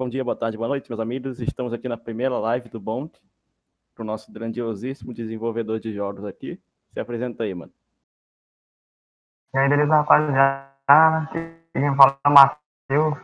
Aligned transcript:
Bom 0.00 0.08
dia, 0.08 0.24
boa 0.24 0.34
tarde, 0.34 0.56
boa 0.56 0.66
noite, 0.66 0.88
meus 0.88 0.98
amigos. 0.98 1.40
Estamos 1.40 1.74
aqui 1.74 1.86
na 1.86 1.98
primeira 1.98 2.38
live 2.38 2.70
do 2.70 2.80
Bond, 2.80 3.12
para 3.94 4.02
o 4.02 4.06
nosso 4.06 4.32
grandiosíssimo 4.32 5.12
desenvolvedor 5.12 5.78
de 5.78 5.92
jogos 5.92 6.24
aqui. 6.24 6.58
Se 6.94 6.98
apresenta 6.98 7.44
aí, 7.44 7.54
mano. 7.54 7.70
E 9.52 9.58
aí, 9.58 9.68
beleza, 9.68 9.96
rapaziada? 9.96 11.28
Quem 11.74 11.94
fala 11.94 12.18
é 12.24 12.28
o 12.30 12.32
Matheus. 12.32 13.18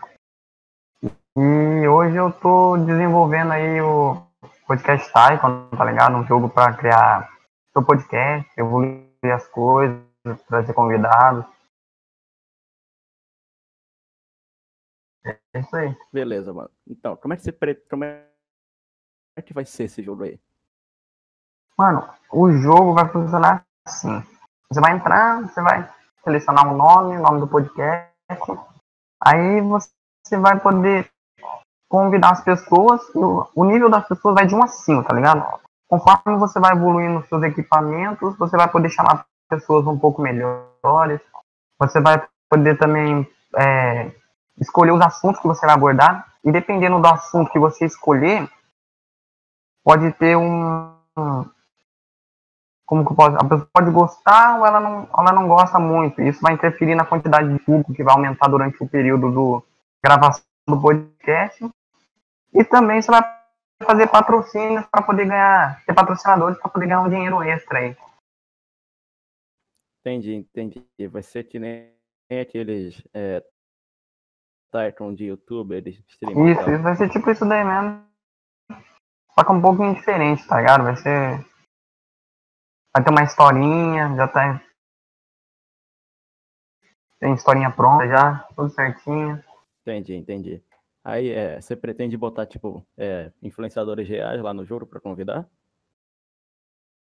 E 1.39 1.89
hoje 1.89 2.17
eu 2.17 2.31
tô 2.31 2.77
desenvolvendo 2.77 3.53
aí 3.53 3.81
o 3.81 4.23
podcast 4.67 5.11
Tycoon, 5.11 5.71
tá 5.71 5.83
ligado? 5.83 6.17
Um 6.17 6.27
jogo 6.27 6.51
para 6.51 6.75
criar 6.75 7.27
seu 7.73 7.83
podcast, 7.83 8.51
evoluir 8.55 9.07
as 9.35 9.49
coisas, 9.49 9.99
trazer 10.47 10.75
convidados. 10.75 11.47
É 15.27 15.59
isso 15.59 15.77
aí. 15.77 15.97
Beleza, 16.13 16.53
mano. 16.53 16.71
Então, 16.87 17.17
como 17.17 17.35
é 17.35 17.37
que 17.37 17.43
você 17.43 17.53
pre... 17.53 17.75
como 17.91 18.05
é 18.05 18.23
que 19.45 19.53
vai 19.53 19.65
ser 19.65 19.85
esse 19.85 20.03
jogo 20.03 20.25
aí? 20.25 20.39
Mano, 21.77 22.09
o 22.33 22.51
jogo 22.53 22.95
vai 22.95 23.09
funcionar 23.09 23.65
assim. 23.85 24.23
Você 24.71 24.81
vai 24.81 24.93
entrar, 24.93 25.43
você 25.43 25.61
vai 25.61 25.89
selecionar 26.25 26.67
um 26.67 26.77
nome, 26.77 27.17
o 27.17 27.23
nome 27.23 27.41
do 27.41 27.49
podcast. 27.49 28.11
Aí 29.21 29.61
você 29.61 30.37
vai 30.39 30.59
poder 30.59 31.11
convidar 31.89 32.31
as 32.31 32.43
pessoas. 32.43 33.03
O 33.15 33.65
nível 33.65 33.91
das 33.91 34.07
pessoas 34.09 34.35
vai 34.35 34.47
de 34.47 34.55
1 34.55 34.63
a 34.63 34.67
5, 34.67 35.05
tá 35.05 35.15
ligado? 35.15 35.61
Conforme 35.89 36.39
você 36.39 36.59
vai 36.59 36.73
evoluindo 36.73 37.15
nos 37.15 37.29
seus 37.29 37.43
equipamentos, 37.43 38.37
você 38.37 38.57
vai 38.57 38.69
poder 38.69 38.91
chamar 38.91 39.27
pessoas 39.49 39.87
um 39.87 39.99
pouco 39.99 40.23
melhores. 40.23 41.21
Você 41.79 42.01
vai 42.01 42.27
poder 42.51 42.79
também 42.79 43.29
é, 43.57 44.11
escolher 44.59 44.93
os 44.93 45.01
assuntos 45.01 45.41
que 45.41 45.47
você 45.47 45.65
vai 45.67 45.75
abordar. 45.75 46.33
E 46.45 46.53
dependendo 46.53 47.01
do 47.01 47.09
assunto 47.09 47.51
que 47.51 47.59
você 47.59 47.85
escolher, 47.85 48.49
pode 49.85 50.13
ter 50.13 50.37
um. 50.37 50.95
Como 52.85 53.05
que 53.05 53.13
eu 53.13 53.17
posso. 53.17 53.37
A 53.37 53.45
pessoa 53.45 53.69
pode 53.73 53.91
gostar 53.91 54.59
ou 54.59 54.67
ela 54.67 54.81
não, 54.81 55.09
ela 55.17 55.33
não 55.33 55.49
gosta 55.49 55.79
muito. 55.79 56.23
Isso 56.23 56.41
vai 56.41 56.55
interferir 56.55 56.95
na 56.95 57.05
quantidade 57.05 57.53
de 57.53 57.59
público 57.59 57.93
que 57.93 58.05
vai 58.05 58.15
aumentar 58.15 58.49
durante 58.49 58.83
o 58.83 58.89
período 58.89 59.31
do 59.31 59.65
gravação 60.05 60.45
do 60.69 60.81
podcast. 60.81 61.69
E 62.55 62.65
também 62.65 63.03
você 63.03 63.11
vai 63.11 63.23
fazer 63.83 64.07
patrocínios 64.07 64.87
para 64.87 65.03
poder 65.03 65.27
ganhar. 65.27 65.85
Ter 65.85 65.95
patrocinadores 65.95 66.59
para 66.59 66.71
poder 66.71 66.87
ganhar 66.87 67.03
um 67.03 67.09
dinheiro 67.09 67.43
extra 67.43 67.81
aí. 67.81 67.97
Entendi, 70.01 70.35
entendi. 70.35 70.87
Vai 71.09 71.23
ser 71.23 71.45
que 71.45 71.59
nem 71.59 71.93
aqueles 72.31 73.03
é, 73.13 73.43
Titan 74.71 75.15
de 75.15 75.25
YouTube, 75.25 75.75
eles 75.75 76.03
streamam. 76.09 76.51
Isso, 76.51 76.71
isso 76.71 76.83
vai 76.83 76.97
ser 76.97 77.09
tipo 77.11 77.31
isso 77.31 77.47
daí 77.47 77.65
mesmo. 77.65 78.05
Só 79.39 79.45
que 79.45 79.53
um 79.53 79.61
pouquinho 79.61 79.95
diferente, 79.95 80.47
tá 80.47 80.59
ligado? 80.59 80.85
Vai 80.85 80.97
ser. 80.97 81.45
Vai 82.95 83.05
ter 83.05 83.11
uma 83.11 83.23
historinha, 83.23 84.15
já 84.17 84.29
tá. 84.29 84.63
Tem 87.19 87.35
historinha 87.35 87.71
pronta 87.71 88.09
já, 88.09 88.47
tudo 88.55 88.71
certinho. 88.71 89.43
Entendi, 89.83 90.15
entendi. 90.15 90.63
Aí 91.05 91.31
é, 91.31 91.61
você 91.61 91.77
pretende 91.77 92.17
botar, 92.17 92.47
tipo, 92.47 92.85
é, 92.97 93.33
influenciadores 93.41 94.09
reais 94.09 94.43
lá 94.43 94.53
no 94.53 94.65
jogo 94.65 94.87
pra 94.87 95.01
convidar? 95.01 95.49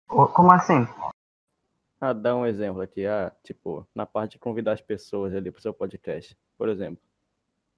Como 0.07 0.53
assim? 0.53 0.87
Ah, 2.01 2.13
dá 2.13 2.37
um 2.37 2.45
exemplo 2.45 2.83
aqui, 2.83 3.07
ah, 3.07 3.33
tipo, 3.43 3.89
na 3.95 4.05
parte 4.05 4.33
de 4.33 4.39
convidar 4.39 4.73
as 4.73 4.83
pessoas 4.83 5.35
ali 5.35 5.51
pro 5.51 5.63
seu 5.63 5.73
podcast, 5.73 6.37
por 6.59 6.69
exemplo. 6.69 7.03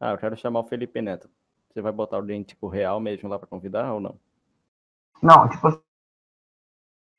Ah, 0.00 0.12
eu 0.12 0.18
quero 0.18 0.36
chamar 0.36 0.60
o 0.60 0.64
Felipe 0.64 1.02
Neto. 1.02 1.28
Você 1.70 1.82
vai 1.82 1.92
botar 1.92 2.16
alguém, 2.16 2.42
tipo, 2.42 2.68
real 2.68 3.00
mesmo 3.00 3.28
lá 3.28 3.38
para 3.38 3.48
convidar 3.48 3.92
ou 3.92 4.00
não? 4.00 4.18
Não, 5.22 5.48
tipo 5.48 5.66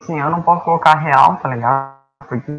assim, 0.02 0.18
eu 0.18 0.30
não 0.30 0.42
posso 0.42 0.64
colocar 0.64 0.94
real, 0.94 1.38
tá 1.38 1.48
ligado? 1.54 2.00
Porque 2.26 2.58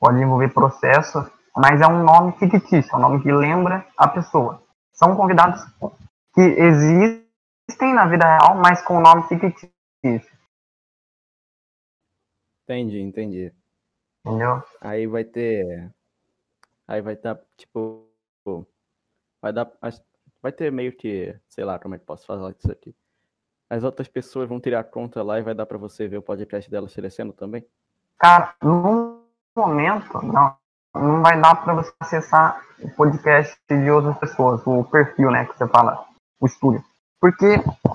pode 0.00 0.20
envolver 0.20 0.52
processo, 0.52 1.18
mas 1.56 1.80
é 1.80 1.86
um 1.86 2.02
nome 2.02 2.32
fictício, 2.32 2.92
é 2.92 2.96
um 2.96 3.00
nome 3.00 3.22
que 3.22 3.32
lembra 3.32 3.86
a 3.96 4.08
pessoa. 4.08 4.62
São 4.92 5.16
convidados 5.16 5.62
que 6.34 6.40
existem 6.40 7.94
na 7.94 8.06
vida 8.06 8.24
real, 8.24 8.56
mas 8.56 8.82
com 8.82 8.98
o 8.98 9.00
nome 9.00 9.22
fictício. 9.28 9.70
Entendi, 12.64 13.00
entendi. 13.00 13.52
Entendeu? 14.24 14.62
Aí 14.80 15.06
vai 15.06 15.24
ter. 15.24 15.92
Aí 16.86 17.00
vai 17.00 17.14
estar, 17.14 17.36
tá, 17.36 17.44
tipo, 17.56 18.08
vai 19.42 19.52
dar. 19.52 19.68
Vai 20.40 20.52
ter 20.52 20.70
meio 20.70 20.96
que. 20.96 21.36
Sei 21.48 21.64
lá 21.64 21.78
como 21.78 21.96
é 21.96 21.98
que 21.98 22.06
posso 22.06 22.24
falar 22.24 22.54
isso 22.56 22.70
aqui. 22.70 22.94
As 23.68 23.82
outras 23.82 24.06
pessoas 24.06 24.48
vão 24.48 24.60
tirar 24.60 24.84
conta 24.84 25.22
lá 25.22 25.38
e 25.38 25.42
vai 25.42 25.54
dar 25.54 25.66
para 25.66 25.78
você 25.78 26.06
ver 26.06 26.18
o 26.18 26.22
podcast 26.22 26.70
delas 26.70 26.94
crescendo 26.94 27.32
também? 27.32 27.66
Cara, 28.18 28.54
no 28.62 29.22
momento, 29.56 30.24
não. 30.24 30.56
Não 30.94 31.22
vai 31.22 31.40
dar 31.40 31.54
para 31.56 31.72
você 31.72 31.90
acessar 32.00 32.62
o 32.80 32.90
podcast 32.90 33.58
de 33.68 33.90
outras 33.90 34.16
pessoas, 34.18 34.60
o 34.66 34.84
perfil, 34.84 35.30
né, 35.30 35.46
que 35.46 35.56
você 35.56 35.66
fala, 35.66 36.04
o 36.38 36.44
estúdio. 36.44 36.84
Porque 37.18 37.46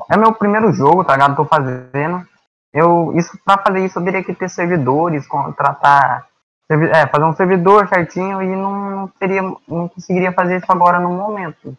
é 0.10 0.18
meu 0.18 0.34
primeiro 0.34 0.74
jogo, 0.74 1.06
tá 1.06 1.14
ligado? 1.14 1.36
Tô 1.36 1.46
fazendo. 1.46 2.28
Eu, 2.74 3.14
isso, 3.16 3.38
pra 3.46 3.60
fazer 3.60 3.86
isso, 3.86 4.00
eu 4.00 4.04
teria 4.04 4.24
que 4.24 4.34
ter 4.34 4.50
servidores, 4.50 5.28
contratar 5.28 6.28
é, 6.70 7.08
fazer 7.08 7.24
um 7.24 7.34
servidor 7.34 7.88
certinho 7.88 8.42
e 8.42 8.48
não 8.48 9.08
teria, 9.20 9.42
não 9.42 9.88
conseguiria 9.88 10.32
fazer 10.34 10.58
isso 10.58 10.72
agora 10.72 11.00
no 11.00 11.10
momento. 11.10 11.78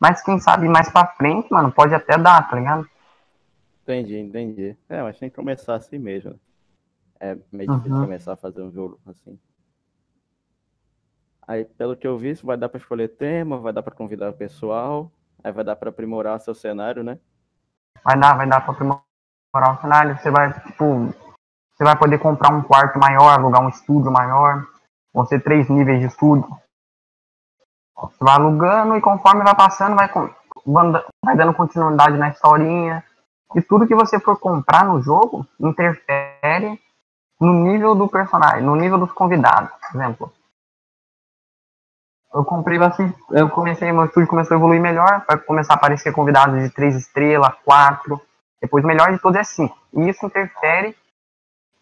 Mas 0.00 0.22
quem 0.22 0.38
sabe 0.38 0.68
mais 0.68 0.90
pra 0.90 1.06
frente, 1.06 1.50
mano, 1.50 1.72
pode 1.72 1.94
até 1.94 2.18
dar, 2.18 2.48
tá 2.48 2.56
ligado? 2.56 2.88
Entendi, 3.82 4.18
entendi. 4.18 4.76
É, 4.88 5.02
mas 5.02 5.18
tem 5.18 5.30
que 5.30 5.36
começar 5.36 5.74
assim 5.76 5.98
mesmo. 5.98 6.38
É 7.20 7.36
meio 7.52 7.70
difícil 7.76 7.96
uhum. 7.96 8.02
começar 8.02 8.32
a 8.32 8.36
fazer 8.36 8.60
um 8.60 8.70
jogo 8.70 8.98
assim. 9.06 9.38
Aí, 11.46 11.64
pelo 11.64 11.96
que 11.96 12.06
eu 12.06 12.18
vi, 12.18 12.34
vai 12.34 12.56
dar 12.56 12.68
para 12.68 12.78
escolher 12.78 13.08
tema, 13.08 13.58
vai 13.58 13.72
dar 13.72 13.82
para 13.82 13.94
convidar 13.94 14.30
o 14.30 14.34
pessoal, 14.34 15.10
aí 15.42 15.52
vai 15.52 15.64
dar 15.64 15.76
para 15.76 15.90
aprimorar 15.90 16.40
seu 16.40 16.54
cenário, 16.54 17.04
né? 17.04 17.18
Vai 18.02 18.18
dar, 18.18 18.36
vai 18.36 18.48
dar 18.48 18.60
para 18.60 18.72
aprimorar 18.72 19.78
o 19.78 19.80
cenário. 19.80 20.18
Você 20.18 20.30
vai, 20.30 20.52
tipo, 20.62 21.14
você 21.76 21.84
vai 21.84 21.96
poder 21.96 22.18
comprar 22.18 22.52
um 22.54 22.62
quarto 22.62 22.98
maior, 22.98 23.28
alugar 23.28 23.60
um 23.60 23.68
estúdio 23.68 24.10
maior. 24.10 24.66
Vão 25.12 25.26
ser 25.26 25.42
três 25.42 25.68
níveis 25.68 26.00
de 26.00 26.06
estúdio. 26.06 26.48
Você 27.96 28.16
vai 28.20 28.34
alugando 28.34 28.96
e 28.96 29.00
conforme 29.00 29.44
vai 29.44 29.54
passando, 29.54 29.94
vai, 29.94 30.10
vai 31.24 31.36
dando 31.36 31.54
continuidade 31.54 32.16
na 32.16 32.30
historinha. 32.30 33.04
E 33.54 33.60
tudo 33.60 33.86
que 33.86 33.94
você 33.94 34.18
for 34.18 34.38
comprar 34.38 34.84
no 34.86 35.02
jogo 35.02 35.46
interfere 35.60 36.80
no 37.38 37.52
nível 37.52 37.94
do 37.94 38.08
personagem, 38.08 38.62
no 38.62 38.74
nível 38.74 38.98
dos 38.98 39.12
convidados. 39.12 39.70
Por 39.70 40.00
exemplo, 40.00 40.32
eu 42.34 42.44
comprei 42.44 42.78
assim, 42.82 43.12
eu 43.30 43.50
comecei, 43.50 43.92
meu 43.92 44.06
estúdio 44.06 44.28
começou 44.28 44.54
a 44.54 44.58
evoluir 44.58 44.80
melhor, 44.80 45.24
vai 45.26 45.38
começar 45.38 45.74
a 45.74 45.76
aparecer 45.76 46.12
convidados 46.12 46.62
de 46.62 46.70
três 46.70 46.94
estrelas, 46.94 47.54
quatro, 47.64 48.20
depois 48.60 48.84
melhor 48.84 49.12
de 49.12 49.18
todos 49.18 49.38
é 49.38 49.44
cinco. 49.44 49.76
E 49.92 50.08
isso 50.08 50.24
interfere 50.24 50.96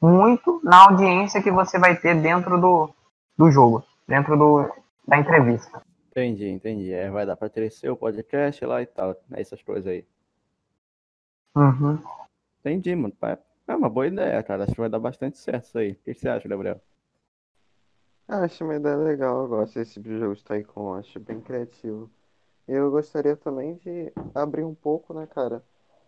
muito 0.04 0.60
na 0.62 0.84
audiência 0.84 1.42
que 1.42 1.50
você 1.50 1.78
vai 1.78 1.96
ter 1.98 2.20
dentro 2.20 2.60
do, 2.60 2.90
do 3.36 3.50
jogo, 3.50 3.82
dentro 4.06 4.36
do, 4.36 4.70
da 5.06 5.18
entrevista. 5.18 5.82
Entendi, 6.10 6.48
entendi. 6.48 6.92
É, 6.92 7.10
vai 7.10 7.26
dar 7.26 7.36
para 7.36 7.50
crescer 7.50 7.90
o 7.90 7.96
podcast 7.96 8.64
lá 8.64 8.82
e 8.82 8.86
tal, 8.86 9.10
né, 9.28 9.40
essas 9.40 9.62
coisas 9.62 9.86
aí. 9.86 10.06
Uhum. 11.56 11.98
Entendi, 12.60 12.94
mano. 12.94 13.14
É 13.66 13.74
uma 13.74 13.88
boa 13.88 14.06
ideia, 14.06 14.42
cara. 14.42 14.64
Acho 14.64 14.74
que 14.74 14.80
vai 14.80 14.88
dar 14.90 14.98
bastante 14.98 15.38
certo 15.38 15.64
isso 15.64 15.78
aí. 15.78 15.92
O 15.92 15.96
que 15.96 16.14
você 16.14 16.28
acha, 16.28 16.48
Gabriel? 16.48 16.80
Acho 18.28 18.64
uma 18.64 18.76
ideia 18.76 18.96
legal. 18.96 19.42
Eu 19.42 19.48
gosto 19.48 19.74
desse 19.74 19.94
tipo 19.94 20.08
de 20.08 20.18
jogo 20.18 20.34
de 20.34 20.44
Tycoon. 20.44 20.94
Acho 20.94 21.20
bem 21.20 21.40
criativo. 21.40 22.10
Eu 22.66 22.90
gostaria 22.90 23.36
também 23.36 23.74
de 23.76 24.12
abrir 24.34 24.64
um 24.64 24.74
pouco, 24.74 25.12
né, 25.12 25.26
cara? 25.26 25.62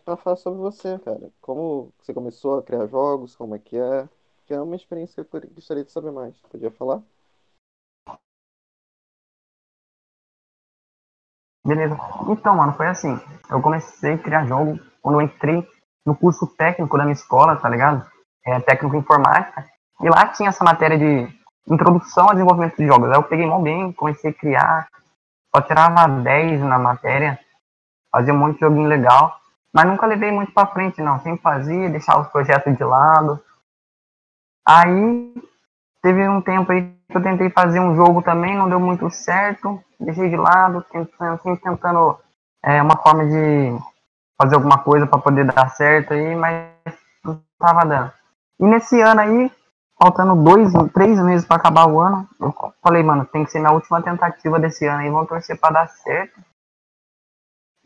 Para 0.07 0.15
falar 0.15 0.37
sobre 0.37 0.59
você, 0.59 0.97
cara. 0.99 1.29
Como 1.41 1.91
você 1.99 2.13
começou 2.13 2.59
a 2.59 2.63
criar 2.63 2.87
jogos, 2.87 3.35
como 3.35 3.55
é 3.55 3.59
que 3.59 3.77
é. 3.77 4.07
Que 4.45 4.53
é 4.53 4.61
uma 4.61 4.77
experiência 4.77 5.25
que 5.25 5.35
eu 5.35 5.41
gostaria 5.53 5.83
de 5.83 5.91
saber 5.91 6.11
mais. 6.11 6.39
Podia 6.49 6.71
falar? 6.71 7.03
Beleza. 11.65 11.97
Então, 12.29 12.55
mano, 12.55 12.71
foi 12.71 12.87
assim. 12.87 13.19
Eu 13.51 13.61
comecei 13.61 14.13
a 14.13 14.17
criar 14.17 14.45
jogo 14.45 14.79
quando 15.01 15.19
eu 15.19 15.25
entrei 15.25 15.67
no 16.05 16.15
curso 16.15 16.47
técnico 16.55 16.97
da 16.97 17.03
minha 17.03 17.11
escola, 17.11 17.57
tá 17.57 17.67
ligado? 17.67 18.09
É 18.45 18.61
técnico 18.61 18.95
informática. 18.95 19.69
E 20.01 20.07
lá 20.07 20.29
tinha 20.29 20.47
essa 20.47 20.63
matéria 20.63 20.97
de 20.97 21.27
introdução 21.69 22.29
ao 22.29 22.33
desenvolvimento 22.33 22.77
de 22.77 22.87
jogos. 22.87 23.09
Aí 23.09 23.17
eu 23.17 23.23
peguei 23.23 23.45
mó 23.45 23.59
bem, 23.59 23.91
comecei 23.91 24.31
a 24.31 24.33
criar. 24.33 24.87
Só 25.53 25.61
tirava 25.61 26.07
10 26.07 26.61
na 26.61 26.79
matéria. 26.79 27.37
Fazia 28.09 28.33
um 28.33 28.37
monte 28.37 28.53
de 28.53 28.61
joguinho 28.61 28.87
legal. 28.87 29.37
Mas 29.73 29.85
nunca 29.85 30.05
levei 30.05 30.31
muito 30.31 30.51
para 30.51 30.67
frente, 30.67 31.01
não. 31.01 31.19
Sempre 31.19 31.41
fazia, 31.41 31.89
deixava 31.89 32.21
os 32.21 32.27
projetos 32.29 32.75
de 32.75 32.83
lado. 32.83 33.41
Aí 34.67 35.33
teve 36.01 36.27
um 36.27 36.41
tempo 36.41 36.71
aí 36.71 36.93
que 37.09 37.17
eu 37.17 37.23
tentei 37.23 37.49
fazer 37.49 37.79
um 37.79 37.95
jogo 37.95 38.21
também, 38.21 38.55
não 38.55 38.69
deu 38.69 38.79
muito 38.79 39.09
certo. 39.09 39.81
Deixei 39.99 40.29
de 40.29 40.37
lado, 40.37 40.83
tentando, 40.91 41.41
sempre 41.41 41.61
tentando 41.61 42.19
é, 42.63 42.81
uma 42.81 42.97
forma 42.97 43.25
de 43.25 43.77
fazer 44.39 44.55
alguma 44.55 44.77
coisa 44.77 45.07
para 45.07 45.19
poder 45.19 45.45
dar 45.45 45.69
certo 45.69 46.13
aí, 46.13 46.35
mas 46.35 46.69
não 47.23 47.41
tava 47.59 47.85
dando. 47.85 48.11
E 48.59 48.65
nesse 48.65 48.99
ano 49.01 49.21
aí, 49.21 49.51
faltando 49.99 50.35
dois, 50.35 50.71
três 50.93 51.19
meses 51.19 51.45
para 51.45 51.57
acabar 51.57 51.87
o 51.87 51.99
ano, 51.99 52.27
eu 52.39 52.53
falei, 52.81 53.03
mano, 53.03 53.25
tem 53.25 53.43
que 53.43 53.51
ser 53.51 53.59
minha 53.59 53.73
última 53.73 54.01
tentativa 54.01 54.59
desse 54.59 54.85
ano 54.85 55.01
aí, 55.01 55.09
vamos 55.09 55.27
torcer 55.27 55.59
para 55.59 55.73
dar 55.73 55.87
certo. 55.87 56.39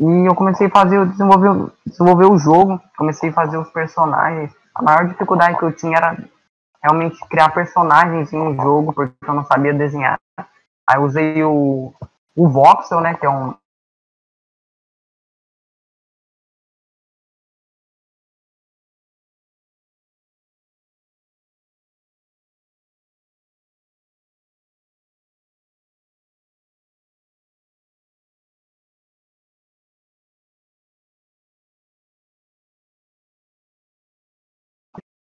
E 0.01 0.27
eu 0.27 0.33
comecei 0.33 0.65
a 0.65 0.71
fazer, 0.71 1.05
desenvolver, 1.05 1.71
desenvolver 1.85 2.25
o 2.25 2.37
jogo, 2.39 2.81
comecei 2.97 3.29
a 3.29 3.33
fazer 3.33 3.57
os 3.57 3.69
personagens. 3.69 4.51
A 4.73 4.81
maior 4.81 5.07
dificuldade 5.07 5.59
que 5.59 5.63
eu 5.63 5.71
tinha 5.71 5.95
era 5.95 6.17
realmente 6.83 7.19
criar 7.29 7.49
personagens 7.49 8.33
em 8.33 8.41
um 8.41 8.55
jogo, 8.55 8.93
porque 8.93 9.13
eu 9.27 9.33
não 9.35 9.45
sabia 9.45 9.75
desenhar. 9.75 10.17
Aí 10.89 10.99
usei 10.99 11.43
o, 11.43 11.93
o 12.35 12.49
Voxel, 12.49 12.99
né, 12.99 13.13
que 13.13 13.27
é 13.27 13.29
um, 13.29 13.53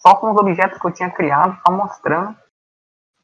só 0.07 0.15
com 0.15 0.31
os 0.31 0.39
objetos 0.39 0.79
que 0.79 0.87
eu 0.87 0.93
tinha 0.93 1.11
criado, 1.11 1.59
só 1.67 1.73
mostrando. 1.73 2.37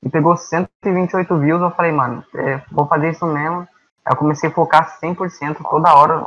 E 0.02 0.10
pegou 0.10 0.36
128 0.36 1.38
views. 1.38 1.62
Eu 1.62 1.70
falei, 1.70 1.92
mano, 1.92 2.24
é, 2.34 2.60
vou 2.72 2.88
fazer 2.88 3.10
isso 3.10 3.24
mesmo. 3.24 3.60
Aí 4.04 4.12
eu 4.12 4.16
comecei 4.16 4.50
a 4.50 4.52
focar 4.52 4.98
100% 4.98 5.58
toda 5.70 5.94
hora. 5.94 6.26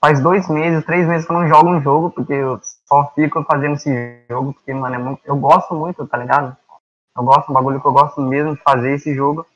Faz 0.00 0.20
dois 0.20 0.48
meses, 0.48 0.84
três 0.84 1.06
meses 1.06 1.24
que 1.24 1.32
eu 1.32 1.38
não 1.38 1.48
jogo 1.48 1.70
um 1.70 1.80
jogo, 1.80 2.10
porque 2.10 2.32
eu 2.32 2.60
só 2.84 3.12
fico 3.14 3.44
fazendo 3.44 3.74
esse 3.74 4.24
jogo, 4.28 4.52
porque, 4.54 4.74
mano, 4.74 4.94
é 4.94 4.98
muito, 4.98 5.20
eu 5.24 5.36
gosto 5.36 5.74
muito, 5.74 6.06
tá 6.06 6.18
ligado? 6.18 6.56
Eu 7.16 7.22
gosto, 7.22 7.50
um 7.50 7.54
bagulho 7.54 7.80
que 7.80 7.86
eu 7.86 7.92
gosto 7.92 8.20
mesmo 8.20 8.56
de 8.56 8.62
fazer 8.62 8.92
esse 8.94 9.14
jogo. 9.14 9.46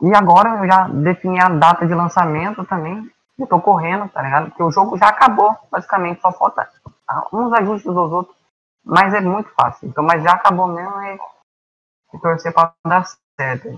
E 0.00 0.14
agora 0.14 0.58
eu 0.58 0.66
já 0.66 0.88
defini 0.88 1.38
a 1.38 1.48
data 1.50 1.86
de 1.86 1.94
lançamento 1.94 2.64
também. 2.64 3.08
Eu 3.38 3.46
tô 3.46 3.60
correndo, 3.60 4.08
tá 4.08 4.22
ligado? 4.22 4.48
Porque 4.48 4.62
o 4.62 4.72
jogo 4.72 4.96
já 4.96 5.08
acabou, 5.08 5.54
basicamente, 5.70 6.20
só 6.20 6.32
falta 6.32 6.68
uns 7.32 7.52
ajustes 7.52 7.92
dos 7.92 8.10
outros. 8.10 8.43
Mas 8.84 9.14
é 9.14 9.20
muito 9.20 9.48
fácil. 9.50 9.88
Então, 9.88 10.04
mas 10.04 10.22
já 10.22 10.32
acabou 10.32 10.68
mesmo 10.68 11.00
e, 11.02 11.18
e 12.14 12.20
torcer 12.20 12.52
para 12.52 12.74
dar 12.86 13.04
certo. 13.40 13.68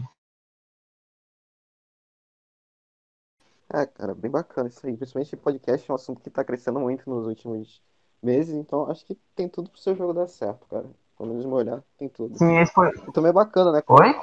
É, 3.72 3.86
cara, 3.86 4.14
bem 4.14 4.30
bacana 4.30 4.68
isso 4.68 4.84
aí. 4.86 4.96
Principalmente 4.96 5.36
podcast 5.36 5.90
é 5.90 5.92
um 5.92 5.96
assunto 5.96 6.20
que 6.20 6.30
tá 6.30 6.44
crescendo 6.44 6.80
muito 6.80 7.08
nos 7.08 7.26
últimos 7.26 7.82
meses, 8.22 8.54
então 8.54 8.90
acho 8.90 9.04
que 9.04 9.14
tem 9.34 9.48
tudo 9.48 9.70
pro 9.70 9.80
seu 9.80 9.94
jogo 9.94 10.12
dar 10.12 10.26
certo, 10.26 10.66
cara. 10.66 10.86
Pelo 11.16 11.30
menos 11.30 11.46
me 11.46 11.52
olhar, 11.52 11.82
tem 11.96 12.08
tudo. 12.08 12.36
Sim, 12.36 12.58
esse 12.58 12.72
foi. 12.72 12.92
Também 13.12 13.30
é 13.30 13.32
bacana, 13.32 13.72
né? 13.72 13.82
Oi? 13.86 14.14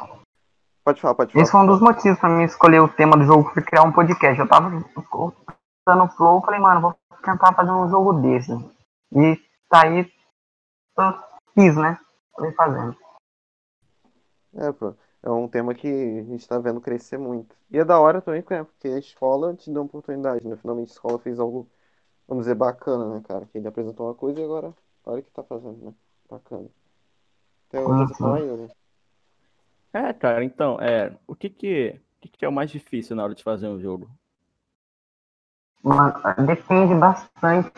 Pode 0.84 1.02
falar, 1.02 1.16
pode 1.16 1.32
falar. 1.32 1.44
Esse 1.44 1.52
foi 1.52 1.62
um 1.62 1.66
dos 1.66 1.80
motivos 1.80 2.20
pra 2.20 2.30
mim 2.30 2.44
escolher 2.44 2.80
o 2.82 2.90
tema 2.90 3.18
do 3.18 3.24
jogo, 3.24 3.50
foi 3.54 3.64
criar 3.64 3.84
um 3.84 3.92
podcast. 3.92 4.40
Eu 4.40 4.48
tava 4.48 4.70
dando 5.88 6.10
flow, 6.10 6.42
falei, 6.42 6.60
mano, 6.60 6.82
vou 6.82 6.96
tentar 7.24 7.54
fazer 7.54 7.72
um 7.72 7.90
jogo 7.90 8.14
desse. 8.14 8.52
E 9.16 9.40
tá 9.70 9.84
aí 9.86 10.12
eu 10.98 11.24
fiz, 11.54 11.76
né? 11.76 11.98
Fui 12.36 12.52
fazendo. 12.54 12.96
É, 14.56 14.72
pô. 14.72 14.96
É 15.24 15.30
um 15.30 15.48
tema 15.48 15.74
que 15.74 15.88
a 15.88 16.24
gente 16.24 16.46
tá 16.46 16.60
vendo 16.60 16.82
crescer 16.82 17.18
muito. 17.18 17.56
E 17.72 17.78
é 17.78 17.86
da 17.86 17.98
hora 17.98 18.22
também, 18.22 18.44
né? 18.50 18.64
porque 18.66 18.90
a 18.90 19.00
escola 19.00 19.54
te 19.56 19.72
deu 19.72 19.82
uma 19.82 19.86
oportunidade, 19.88 20.46
né? 20.46 20.58
Finalmente 20.58 20.90
a 20.90 20.92
escola 20.92 21.18
fez 21.18 21.40
algo, 21.40 21.70
vamos 22.28 22.44
dizer, 22.44 22.56
bacana, 22.56 23.08
né, 23.08 23.24
cara? 23.26 23.46
Que 23.46 23.58
ele 23.58 23.68
apresentou 23.68 24.08
uma 24.08 24.14
coisa 24.14 24.42
e 24.42 24.44
agora, 24.44 24.74
olha 25.06 25.22
o 25.22 25.24
que 25.24 25.32
tá 25.32 25.42
fazendo, 25.44 25.86
né? 25.86 25.94
Bacana. 26.30 26.68
Tem 27.70 27.80
outra 27.80 27.94
Uhum. 27.94 27.98
coisa 28.00 28.14
pra 28.18 28.28
falar 28.28 28.38
aí, 28.38 28.58
né? 28.58 28.70
É, 29.94 30.14
cara, 30.14 30.44
então, 30.44 30.78
é, 30.82 31.18
o 31.26 31.36
que 31.36 31.50
que, 31.50 32.02
o 32.18 32.20
que 32.22 32.28
que 32.30 32.46
é 32.46 32.50
o 32.50 32.52
mais 32.52 32.70
difícil 32.70 33.16
na 33.16 33.24
hora 33.24 33.34
de 33.36 33.44
fazer 33.44 33.70
um 33.70 33.80
jogo? 33.80 34.10
Mas 35.82 36.14
depende 36.46 36.96
bastante 36.96 37.72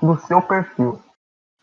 do 0.00 0.16
seu 0.20 0.40
perfil. 0.40 1.00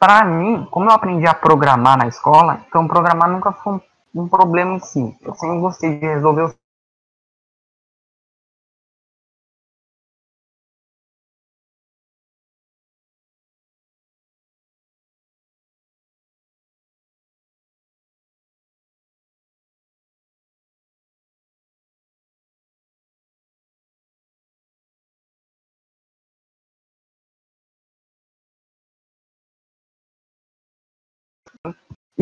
Pra 0.04 0.26
mim, 0.26 0.68
como 0.70 0.90
eu 0.90 0.94
aprendi 0.94 1.26
a 1.26 1.34
programar 1.34 1.98
na 1.98 2.10
escola, 2.10 2.60
então 2.68 2.86
programar 2.86 3.30
nunca 3.32 3.54
foi 3.54 3.76
um, 4.14 4.24
um 4.24 4.28
problema 4.28 4.74
em 4.74 4.80
si. 4.80 5.18
Eu 5.22 5.34
sempre 5.34 5.60
gostei 5.60 5.98
de 5.98 6.06
resolver 6.06 6.42
os 6.42 6.56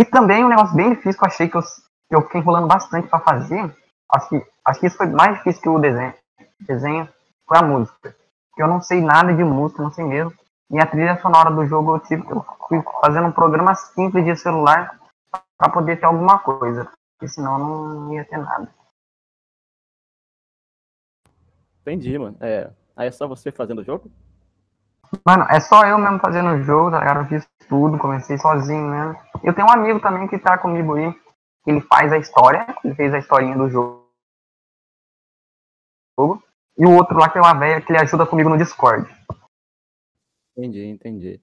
E 0.02 0.06
também 0.06 0.44
um 0.44 0.50
negócio 0.50 0.76
bem 0.76 0.90
difícil 0.96 1.20
que 1.20 1.24
eu 1.24 1.28
achei 1.28 1.48
que 1.48 1.56
eu, 1.56 1.62
que 1.62 2.16
eu 2.16 2.22
fiquei 2.24 2.42
enrolando 2.42 2.66
bastante 2.68 3.08
para 3.08 3.20
fazer. 3.20 3.72
Acho 4.12 4.30
que, 4.30 4.48
acho 4.66 4.80
que 4.80 4.88
isso 4.88 4.98
foi 4.98 5.06
mais 5.06 5.38
difícil 5.38 5.62
que 5.62 5.70
o 5.70 5.78
desenho. 5.78 6.16
O 6.40 6.66
desenho 6.66 7.10
foi 7.48 7.60
a 7.60 7.62
música. 7.62 8.16
Eu 8.58 8.68
não 8.68 8.82
sei 8.82 9.00
nada 9.00 9.32
de 9.32 9.44
música, 9.44 9.84
não 9.84 9.92
sei 9.92 10.04
mesmo. 10.04 10.34
E 10.72 10.80
a 10.80 10.88
trilha 10.88 11.22
sonora 11.22 11.52
do 11.52 11.68
jogo 11.68 11.96
eu 11.96 12.00
tive 12.00 12.28
eu 12.32 12.44
fui 12.68 12.82
fazendo 13.00 13.28
um 13.28 13.32
programa 13.32 13.76
simples 13.76 14.26
de 14.26 14.36
celular 14.36 15.00
para 15.56 15.72
poder 15.72 16.00
ter 16.00 16.08
alguma 16.08 16.40
coisa. 16.40 16.92
Porque 17.14 17.32
senão 17.32 17.60
não 17.60 18.14
ia 18.16 18.26
ter 18.26 18.38
nada. 18.38 18.74
Entendi, 21.82 22.18
mano. 22.18 22.38
É, 22.40 22.72
aí 22.96 23.08
é 23.08 23.12
só 23.12 23.28
você 23.28 23.52
fazendo 23.52 23.82
o 23.82 23.84
jogo? 23.84 24.10
Mano, 25.26 25.46
é 25.50 25.60
só 25.60 25.86
eu 25.86 25.98
mesmo 25.98 26.20
fazendo 26.20 26.52
o 26.52 26.64
jogo, 26.64 26.92
tá 26.92 27.00
ligado? 27.00 27.20
Eu 27.22 27.26
fiz 27.26 27.48
tudo, 27.68 27.98
comecei 27.98 28.38
sozinho 28.38 28.90
mesmo. 28.90 29.16
Eu 29.44 29.54
tenho 29.54 29.68
um 29.68 29.72
amigo 29.72 30.00
também 30.00 30.28
que 30.28 30.40
tá 30.40 30.58
comigo 30.58 30.96
aí. 30.96 31.14
Ele 31.66 31.82
faz 31.82 32.12
a 32.12 32.18
história, 32.18 32.66
ele 32.84 32.96
fez 32.96 33.14
a 33.14 33.20
historinha 33.20 33.58
do 33.58 33.70
jogo. 33.70 34.02
E 36.78 36.86
o 36.86 36.96
outro 36.96 37.18
lá 37.18 37.30
que 37.30 37.38
é 37.38 37.42
uma 37.42 37.54
velha 37.54 37.82
que 37.82 37.92
ele 37.92 38.00
ajuda 38.00 38.26
comigo 38.26 38.50
no 38.50 38.58
Discord. 38.58 39.10
Entendi, 40.56 40.86
entendi. 40.86 41.42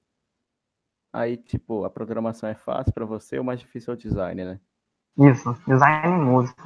Aí, 1.12 1.36
tipo, 1.36 1.84
a 1.84 1.90
programação 1.90 2.48
é 2.48 2.54
fácil 2.54 2.92
pra 2.92 3.04
você, 3.04 3.38
o 3.38 3.44
mais 3.44 3.60
difícil 3.60 3.92
é 3.92 3.96
o 3.96 3.98
design, 3.98 4.44
né? 4.44 4.60
Isso, 5.18 5.52
design 5.66 6.14
e 6.14 6.20
música. 6.20 6.62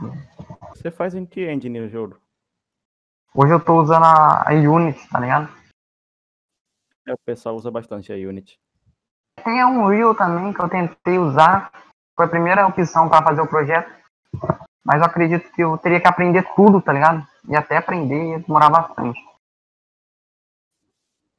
Você 0.71 0.91
faz 0.91 1.15
em 1.15 1.25
que 1.25 1.51
engine 1.51 1.81
o 1.81 1.89
jogo? 1.89 2.21
Hoje 3.35 3.53
eu 3.53 3.61
tô 3.65 3.81
usando 3.81 4.05
a, 4.05 4.49
a 4.49 4.53
Unity, 4.53 5.09
tá 5.09 5.21
ligado? 5.21 5.62
É, 7.07 7.13
o 7.13 7.19
pessoal 7.25 7.57
usa 7.57 7.71
bastante 7.71 8.13
a 8.13 8.17
Unity. 8.17 8.59
Tem 9.43 9.61
a 9.61 9.67
Unreal 9.67 10.15
também 10.15 10.53
que 10.53 10.61
eu 10.61 10.69
tentei 10.69 11.19
usar. 11.19 11.73
Foi 12.15 12.27
a 12.27 12.29
primeira 12.29 12.67
opção 12.67 13.09
para 13.09 13.25
fazer 13.25 13.41
o 13.41 13.49
projeto. 13.49 13.91
Mas 14.85 15.01
eu 15.01 15.07
acredito 15.07 15.51
que 15.53 15.63
eu 15.63 15.79
teria 15.79 16.01
que 16.01 16.09
aprender 16.09 16.45
tudo, 16.55 16.81
tá 16.81 16.93
ligado? 16.93 17.27
E 17.49 17.57
até 17.57 17.77
aprender 17.77 18.31
ia 18.31 18.39
demorar 18.39 18.71
bastante. 18.71 19.19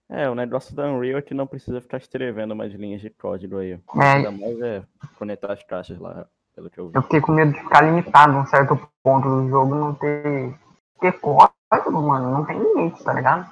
É, 0.10 0.30
o 0.30 0.36
negócio 0.36 0.76
da 0.76 0.86
Unreal 0.86 1.20
é 1.20 1.22
que 1.22 1.34
não 1.34 1.48
precisa 1.48 1.82
ficar 1.82 1.98
escrevendo 1.98 2.52
umas 2.52 2.72
linhas 2.74 3.02
de 3.02 3.10
código 3.10 3.58
aí. 3.58 3.72
É. 3.72 4.30
mais 4.30 4.62
é 4.62 4.84
conectar 5.18 5.52
as 5.52 5.64
caixas 5.64 5.98
lá, 5.98 6.28
pelo 6.56 6.70
que 6.70 6.80
eu 6.80 6.90
vi. 6.90 6.96
Eu 6.96 7.02
fiquei 7.04 7.22
com 7.22 7.32
medo 7.32 7.54
de 7.54 7.60
ficar 7.60 7.82
limitado 7.82 8.34
num 8.34 8.46
certo 8.46 8.78
ponto 9.02 9.28
do 9.28 9.50
jogo, 9.50 9.74
não 9.74 9.96
ter, 9.96 10.54
ter 11.00 11.20
código, 11.20 12.02
mano, 12.02 12.32
não 12.32 12.46
tem 12.46 12.60
limite, 12.60 13.04
tá 13.04 13.14
ligado? 13.14 13.52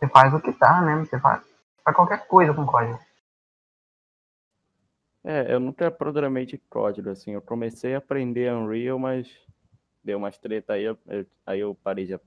Você 0.00 0.08
faz 0.08 0.32
o 0.32 0.40
que 0.40 0.50
tá, 0.54 0.80
né? 0.80 0.96
Você 1.04 1.20
faz, 1.20 1.42
faz 1.84 1.94
qualquer 1.94 2.26
coisa 2.26 2.54
com 2.54 2.64
código. 2.64 2.98
É, 5.22 5.52
eu 5.52 5.60
nunca 5.60 5.90
programei 5.90 6.46
de 6.46 6.56
código, 6.56 7.10
assim. 7.10 7.32
Eu 7.32 7.42
comecei 7.42 7.94
a 7.94 7.98
aprender 7.98 8.50
Unreal, 8.50 8.98
mas 8.98 9.28
deu 10.02 10.16
umas 10.16 10.38
treta 10.38 10.72
aí, 10.72 10.84
eu- 10.84 10.98
aí 11.44 11.60
eu 11.60 11.74
parei 11.74 12.06
de. 12.06 12.18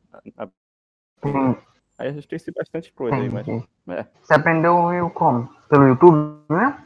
Sim, 1.24 1.58
Aí 1.98 2.10
eu 2.10 2.20
esqueci 2.20 2.52
bastante 2.52 2.92
coisa 2.94 3.18
aí, 3.18 3.30
mas. 3.30 3.46
sim. 3.46 3.68
É. 3.88 4.06
Você 4.22 4.34
aprendeu 4.36 4.76
o 4.76 4.86
Unreal 4.88 5.10
como? 5.10 5.50
Pelo 5.68 5.88
YouTube, 5.88 6.44
né? 6.50 6.86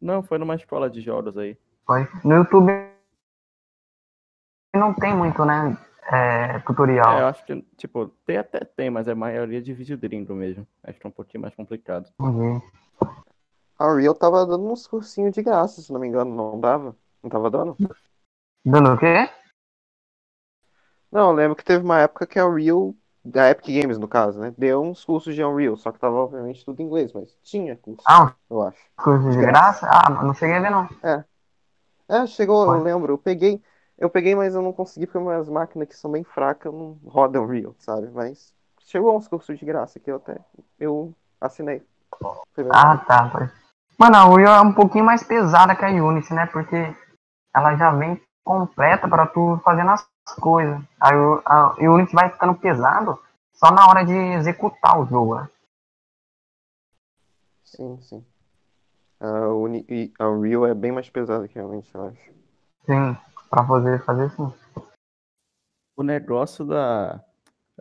Não, 0.00 0.22
foi 0.22 0.38
numa 0.38 0.56
escola 0.56 0.90
de 0.90 1.00
jogos 1.00 1.38
aí. 1.38 1.56
Foi. 1.86 2.08
No 2.24 2.34
YouTube 2.34 2.72
não 4.74 4.92
tem 4.92 5.14
muito, 5.16 5.44
né? 5.44 5.76
É, 6.12 6.58
tutorial. 6.60 7.18
É, 7.18 7.20
eu 7.22 7.26
acho 7.26 7.44
que, 7.44 7.62
tipo, 7.76 8.08
tem 8.24 8.36
até 8.36 8.60
tem, 8.60 8.90
mas 8.90 9.08
é 9.08 9.12
a 9.12 9.16
maioria 9.16 9.60
de 9.60 9.72
vídeo 9.72 9.98
gringo 9.98 10.34
mesmo. 10.34 10.66
Acho 10.82 11.00
que 11.00 11.06
é 11.06 11.08
um 11.08 11.12
pouquinho 11.12 11.42
mais 11.42 11.54
complicado. 11.54 12.08
Entendi. 12.20 12.64
A 13.78 13.94
Real 13.94 14.14
tava 14.14 14.46
dando 14.46 14.70
uns 14.70 14.86
cursinhos 14.86 15.34
de 15.34 15.42
graça, 15.42 15.82
se 15.82 15.92
não 15.92 16.00
me 16.00 16.08
engano, 16.08 16.34
não 16.34 16.58
dava? 16.58 16.96
Não 17.22 17.28
tava 17.28 17.50
dando? 17.50 17.76
Dando 18.64 18.94
o 18.94 18.98
quê? 18.98 19.28
Não, 21.10 21.30
eu 21.30 21.34
lembro 21.34 21.56
que 21.56 21.64
teve 21.64 21.84
uma 21.84 22.00
época 22.00 22.26
que 22.26 22.38
a 22.38 22.48
Real 22.48 22.94
da 23.24 23.50
Epic 23.50 23.66
Games, 23.66 23.98
no 23.98 24.06
caso, 24.06 24.38
né? 24.40 24.54
Deu 24.56 24.82
uns 24.82 25.04
cursos 25.04 25.34
de 25.34 25.42
Unreal, 25.42 25.76
só 25.76 25.90
que 25.90 25.98
tava 25.98 26.14
obviamente 26.16 26.64
tudo 26.64 26.80
em 26.80 26.84
inglês, 26.84 27.12
mas 27.12 27.36
tinha 27.42 27.76
curso, 27.76 28.04
Ah, 28.06 28.32
eu 28.48 28.62
acho. 28.62 28.78
curso 28.96 29.30
de 29.30 29.38
graça? 29.38 29.88
Ah, 29.90 30.10
não 30.10 30.32
cheguei 30.32 30.56
a 30.56 30.60
ver 30.60 30.70
não. 30.70 30.88
É, 32.08 32.26
chegou, 32.26 32.64
eu 32.64 32.70
Ué. 32.70 32.84
lembro, 32.84 33.14
eu 33.14 33.18
peguei, 33.18 33.60
eu 33.98 34.10
peguei, 34.10 34.34
mas 34.34 34.54
eu 34.54 34.62
não 34.62 34.72
consegui 34.72 35.06
porque 35.06 35.18
minhas 35.18 35.48
máquinas 35.48 35.88
que 35.88 35.96
são 35.96 36.10
bem 36.10 36.22
fracas 36.24 36.72
não 36.72 36.98
rodam 37.06 37.44
Unreal, 37.44 37.74
sabe? 37.78 38.08
Mas 38.10 38.52
chegou 38.80 39.16
uns 39.16 39.26
cursos 39.26 39.58
de 39.58 39.64
graça 39.64 39.98
que 39.98 40.10
eu 40.10 40.16
até, 40.16 40.38
eu 40.78 41.14
assinei. 41.40 41.82
Ah, 42.70 42.98
tá. 42.98 43.50
Mano, 43.98 44.16
a 44.16 44.28
Unreal 44.28 44.56
é 44.56 44.60
um 44.60 44.72
pouquinho 44.72 45.04
mais 45.04 45.22
pesada 45.22 45.74
que 45.74 45.84
a 45.84 45.88
Unity, 45.88 46.34
né? 46.34 46.46
Porque 46.46 46.76
ela 47.54 47.74
já 47.76 47.90
vem 47.90 48.20
completa 48.44 49.08
para 49.08 49.26
tu 49.26 49.58
fazendo 49.64 49.90
as 49.90 50.06
coisas. 50.40 50.80
A, 51.00 51.10
a 51.44 51.74
Unity 51.78 52.14
vai 52.14 52.30
ficando 52.30 52.54
pesado 52.54 53.18
só 53.54 53.70
na 53.70 53.88
hora 53.88 54.04
de 54.04 54.14
executar 54.14 55.00
o 55.00 55.06
jogo, 55.06 55.36
né? 55.36 55.48
Sim, 57.64 57.98
sim. 58.02 58.24
A, 59.18 59.48
Uni, 59.48 60.12
a 60.18 60.28
Unreal 60.28 60.66
é 60.66 60.74
bem 60.74 60.92
mais 60.92 61.08
pesada 61.08 61.48
que 61.48 61.54
realmente, 61.54 61.92
eu 61.94 62.06
acho. 62.06 62.30
Sim, 62.84 63.16
pra 63.50 63.66
fazer, 63.66 64.02
fazer 64.04 64.30
sim. 64.30 64.52
O 65.96 66.02
negócio 66.02 66.64
da 66.64 67.24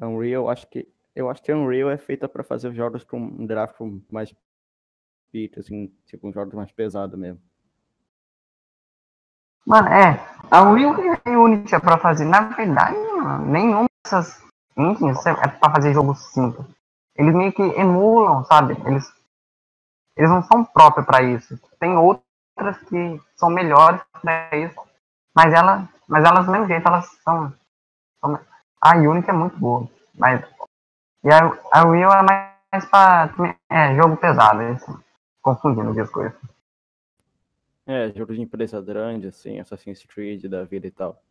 Unreal, 0.01 0.49
acho 0.49 0.67
que 0.67 0.87
eu 1.15 1.29
acho 1.29 1.41
que 1.41 1.51
a 1.51 1.55
Unreal 1.55 1.89
é 1.89 1.97
feita 1.97 2.27
para 2.27 2.43
fazer 2.43 2.73
jogos 2.73 3.03
com 3.03 3.17
um 3.17 3.47
gráfico 3.47 4.01
mais 4.11 4.35
pica, 5.31 5.61
assim, 5.61 5.87
tipo 6.05 6.27
um 6.27 6.33
jogo 6.33 6.55
mais 6.55 6.71
pesado 6.71 7.17
mesmo. 7.17 7.41
Mano, 9.65 9.87
é. 9.87 10.19
A 10.51 10.61
Unreal 10.61 10.93
e 11.03 11.09
a 11.09 11.39
Unity 11.39 11.73
é 11.73 11.79
pra 11.79 11.97
fazer. 11.97 12.25
Na 12.25 12.41
verdade, 12.41 12.95
mano, 12.97 13.45
nenhuma 13.45 13.85
dessas 14.03 14.43
engines 14.77 15.25
é 15.25 15.33
pra 15.33 15.71
fazer 15.71 15.93
jogo 15.93 16.13
simples. 16.15 16.67
Eles 17.15 17.33
meio 17.33 17.51
que 17.53 17.61
emulam, 17.61 18.43
sabe? 18.45 18.73
Eles, 18.85 19.11
eles 20.17 20.29
não 20.29 20.43
são 20.43 20.63
próprios 20.65 21.05
pra 21.05 21.23
isso. 21.23 21.57
Tem 21.79 21.95
outras 21.95 22.77
que 22.89 23.21
são 23.35 23.49
melhores 23.49 24.01
pra 24.21 24.49
isso. 24.57 24.79
Mas, 25.35 25.53
ela, 25.53 25.89
mas 26.07 26.23
elas, 26.23 26.45
do 26.45 26.51
mesmo 26.51 26.67
jeito, 26.67 26.87
elas 26.87 27.05
são. 27.23 27.53
são- 28.21 28.39
a 28.81 28.95
Unity 28.97 29.29
é 29.29 29.33
muito 29.33 29.57
boa. 29.57 29.89
Mas, 30.13 30.41
e 31.23 31.29
a, 31.29 31.39
a 31.71 31.85
Unreal 31.87 32.11
é 32.13 32.21
mais 32.23 32.85
pra. 32.89 33.29
É, 33.69 33.95
jogo 33.95 34.17
pesado. 34.17 34.61
isso. 34.63 35.03
Confundindo 35.41 35.99
as 35.99 36.09
coisas. 36.09 36.33
É, 37.85 38.11
jogo 38.13 38.33
de 38.33 38.41
empresa 38.41 38.81
grande, 38.81 39.27
assim, 39.27 39.59
Assassin's 39.59 40.03
Creed 40.05 40.45
da 40.45 40.63
vida 40.63 40.87
e 40.87 40.91
tal. 40.91 41.21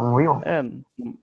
Unreal. 0.00 0.42
É, 0.44 0.62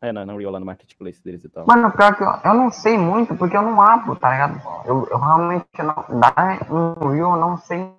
é 0.02 0.12
na 0.12 0.22
Unreal 0.24 0.52
lá 0.52 0.60
no 0.60 0.66
marketplace 0.66 1.22
deles 1.24 1.44
e 1.44 1.50
tal. 1.50 1.66
Mano, 1.66 1.92
pior 1.92 2.16
que 2.16 2.24
eu, 2.24 2.30
eu 2.44 2.54
não 2.54 2.72
sei 2.72 2.98
muito, 2.98 3.36
porque 3.36 3.58
eu 3.58 3.62
não 3.62 3.82
abro, 3.82 4.16
tá 4.16 4.32
ligado? 4.32 4.62
Eu, 4.86 5.08
eu 5.10 5.18
realmente 5.18 5.66
não. 5.80 6.20
Da 6.20 6.34
Unreal 6.70 7.36
eu 7.36 7.42
não 7.42 7.58
sei 7.58 7.92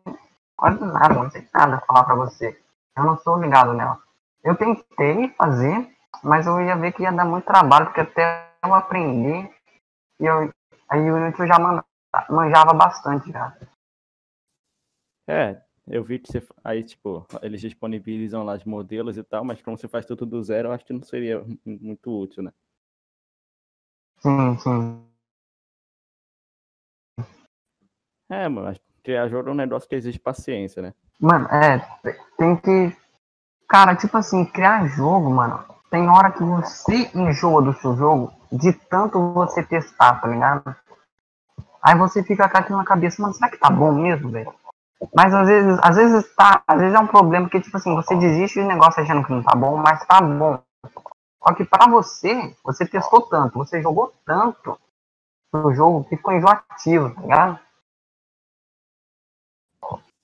quase 0.56 0.80
nada, 0.84 1.14
não 1.14 1.30
sei 1.30 1.46
nada 1.54 1.82
falar 1.86 2.04
pra 2.04 2.14
você. 2.14 2.58
Eu 2.96 3.04
não 3.04 3.16
sou 3.18 3.38
ligado 3.40 3.72
nela. 3.74 3.98
Eu 4.42 4.56
tentei 4.56 5.28
fazer, 5.36 5.88
mas 6.22 6.46
eu 6.46 6.60
ia 6.60 6.76
ver 6.76 6.92
que 6.92 7.02
ia 7.02 7.12
dar 7.12 7.24
muito 7.24 7.44
trabalho, 7.44 7.86
porque 7.86 8.00
até 8.00 8.48
eu 8.64 8.74
aprender, 8.74 9.52
e 10.20 10.26
eu, 10.26 10.50
a 10.88 10.96
Unity 10.96 11.40
eu 11.40 11.46
já 11.46 11.58
man- 11.58 11.84
manjava 12.30 12.72
bastante 12.72 13.30
já. 13.30 13.52
É, 15.28 15.60
eu 15.90 16.04
vi 16.04 16.18
que 16.18 16.30
você. 16.30 16.42
Aí, 16.62 16.82
tipo, 16.82 17.26
eles 17.42 17.60
disponibilizam 17.60 18.44
lá 18.44 18.54
os 18.54 18.64
modelos 18.64 19.16
e 19.16 19.22
tal, 19.22 19.44
mas 19.44 19.60
como 19.62 19.76
você 19.76 19.88
faz 19.88 20.04
tudo 20.06 20.26
do 20.26 20.42
zero, 20.42 20.68
eu 20.68 20.72
acho 20.72 20.84
que 20.84 20.92
não 20.92 21.02
seria 21.02 21.40
mu- 21.40 21.58
muito 21.64 22.10
útil, 22.10 22.42
né? 22.42 22.52
Sim, 24.20 24.58
sim. 24.58 25.04
É, 28.30 28.48
mano, 28.48 28.76
criar 29.02 29.28
jogo 29.28 29.48
é 29.48 29.52
um 29.52 29.56
negócio 29.56 29.88
que 29.88 29.94
exige 29.94 30.18
paciência, 30.18 30.82
né? 30.82 30.94
Mano, 31.20 31.46
é, 31.48 31.78
tem 32.36 32.56
que. 32.56 32.96
Cara, 33.68 33.96
tipo 33.96 34.16
assim, 34.16 34.44
criar 34.44 34.86
jogo, 34.88 35.30
mano. 35.30 35.64
Tem 35.90 36.08
hora 36.08 36.30
que 36.30 36.42
você 36.42 37.10
enjoa 37.14 37.62
do 37.62 37.72
seu 37.74 37.96
jogo 37.96 38.32
de 38.52 38.72
tanto 38.72 39.32
você 39.32 39.62
testar, 39.62 40.20
tá 40.20 40.28
ligado? 40.28 40.76
Aí 41.82 41.96
você 41.96 42.22
fica 42.22 42.48
com 42.48 42.58
aquilo 42.58 42.78
na 42.78 42.84
cabeça, 42.84 43.22
mano, 43.22 43.32
será 43.34 43.50
que 43.50 43.56
tá 43.56 43.70
bom 43.70 43.92
mesmo, 43.92 44.30
velho? 44.30 44.52
Mas 45.14 45.32
às 45.32 45.46
vezes, 45.46 45.78
às 45.82 45.96
vezes 45.96 46.34
tá, 46.34 46.62
às 46.66 46.80
vezes 46.80 46.94
é 46.94 46.98
um 46.98 47.06
problema 47.06 47.48
que, 47.48 47.60
tipo 47.60 47.76
assim, 47.76 47.94
você 47.94 48.16
desiste 48.16 48.60
do 48.60 48.66
negócio 48.66 49.02
achando 49.02 49.24
que 49.24 49.32
não 49.32 49.42
tá 49.42 49.54
bom, 49.54 49.76
mas 49.76 50.04
tá 50.06 50.20
bom. 50.20 50.60
Só 51.42 51.54
que 51.54 51.64
pra 51.64 51.88
você, 51.88 52.54
você 52.64 52.86
testou 52.86 53.22
tanto, 53.22 53.58
você 53.58 53.80
jogou 53.80 54.12
tanto 54.26 54.78
no 55.52 55.72
jogo 55.72 56.04
que 56.04 56.16
ficou 56.16 56.34
enjoativo, 56.34 57.14
tá 57.14 57.20
ligado? 57.20 57.60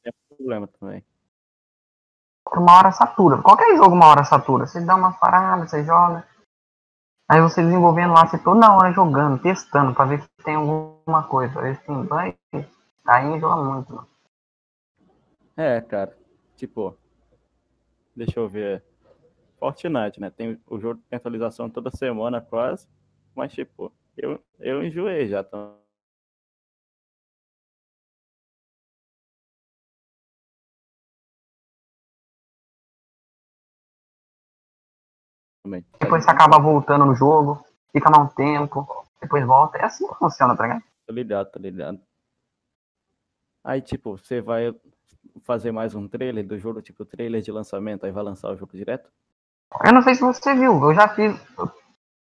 É 0.05 0.11
um 0.11 0.37
problema 0.37 0.67
também. 0.67 1.05
uma 2.53 2.77
hora 2.79 2.93
satura. 2.93 3.41
Qualquer 3.43 3.77
jogo 3.77 3.95
uma 3.95 4.07
hora 4.07 4.25
satura. 4.25 4.67
Você 4.67 4.81
dá 4.81 4.97
uma 4.97 5.13
parada, 5.13 5.67
você 5.67 5.85
joga. 5.85 6.27
Aí 7.31 7.41
você 7.41 7.63
desenvolvendo 7.63 8.13
lá, 8.13 8.27
você 8.27 8.39
toda 8.39 8.73
hora 8.73 8.93
jogando, 8.93 9.41
testando, 9.41 9.95
pra 9.95 10.05
ver 10.05 10.21
se 10.21 10.29
tem 10.45 10.57
alguma 10.57 11.23
coisa. 11.27 11.75
Se 11.75 11.81
tem 11.87 12.03
bug. 12.03 12.37
Aí 13.07 13.27
enjoa 13.27 13.57
muito, 13.57 13.95
mano. 13.95 14.14
É, 15.57 15.81
cara, 15.81 16.17
tipo, 16.57 16.97
deixa 18.15 18.41
eu 18.41 18.49
ver. 18.49 18.85
Fortnite, 19.59 20.21
né? 20.21 20.31
Tem, 20.31 20.61
o 20.67 20.79
jogo 20.81 21.01
tem 21.09 21.17
atualização 21.17 21.71
toda 21.71 21.91
semana 21.91 22.41
quase, 22.41 22.89
mas 23.35 23.53
tipo, 23.53 23.93
eu, 24.17 24.43
eu 24.59 24.85
enjoei 24.85 25.29
já 25.29 25.43
também. 25.43 25.79
Depois 35.99 36.25
você 36.25 36.31
acaba 36.31 36.59
voltando 36.59 37.07
no 37.07 37.15
jogo, 37.15 37.65
fica 37.91 38.11
mais 38.11 38.31
um 38.31 38.35
tempo, 38.35 38.87
depois 39.21 39.47
volta. 39.47 39.79
É 39.79 39.85
assim 39.85 40.07
que 40.07 40.15
funciona, 40.17 40.55
tá 40.57 40.65
ligado? 40.65 40.83
Tô 41.07 41.13
ligado, 41.15 41.51
tô 41.51 41.59
ligado. 41.59 42.01
Aí, 43.63 43.81
tipo, 43.81 44.19
você 44.19 44.43
vai 44.43 44.75
fazer 45.43 45.73
mais 45.73 45.95
um 45.95 46.07
trailer 46.07 46.47
do 46.47 46.59
jogo, 46.59 46.81
tipo, 46.81 47.05
trailer 47.05 47.43
de 47.43 47.51
lançamento, 47.51 48.05
aí 48.05 48.13
vai 48.13 48.23
lançar 48.23 48.51
o 48.51 48.57
jogo 48.57 48.77
direto? 48.77 49.11
Eu 49.85 49.93
não 49.93 50.03
sei 50.03 50.15
se 50.15 50.21
você 50.21 50.55
viu, 50.55 50.83
eu 50.83 50.95
já 50.95 51.09
fiz. 51.09 51.35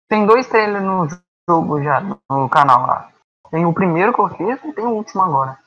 Tem 0.07 0.25
dois 0.25 0.47
trailers 0.47 0.83
no 0.83 1.07
jogo 1.49 1.81
já, 1.81 2.01
no 2.29 2.49
canal 2.49 2.85
lá. 2.85 3.11
Tem 3.49 3.65
o 3.65 3.73
primeiro 3.73 4.13
que 4.13 4.21
eu 4.21 4.29
fiz 4.29 4.63
e 4.63 4.73
tem 4.73 4.85
o 4.85 4.91
último 4.91 5.23
agora. 5.23 5.57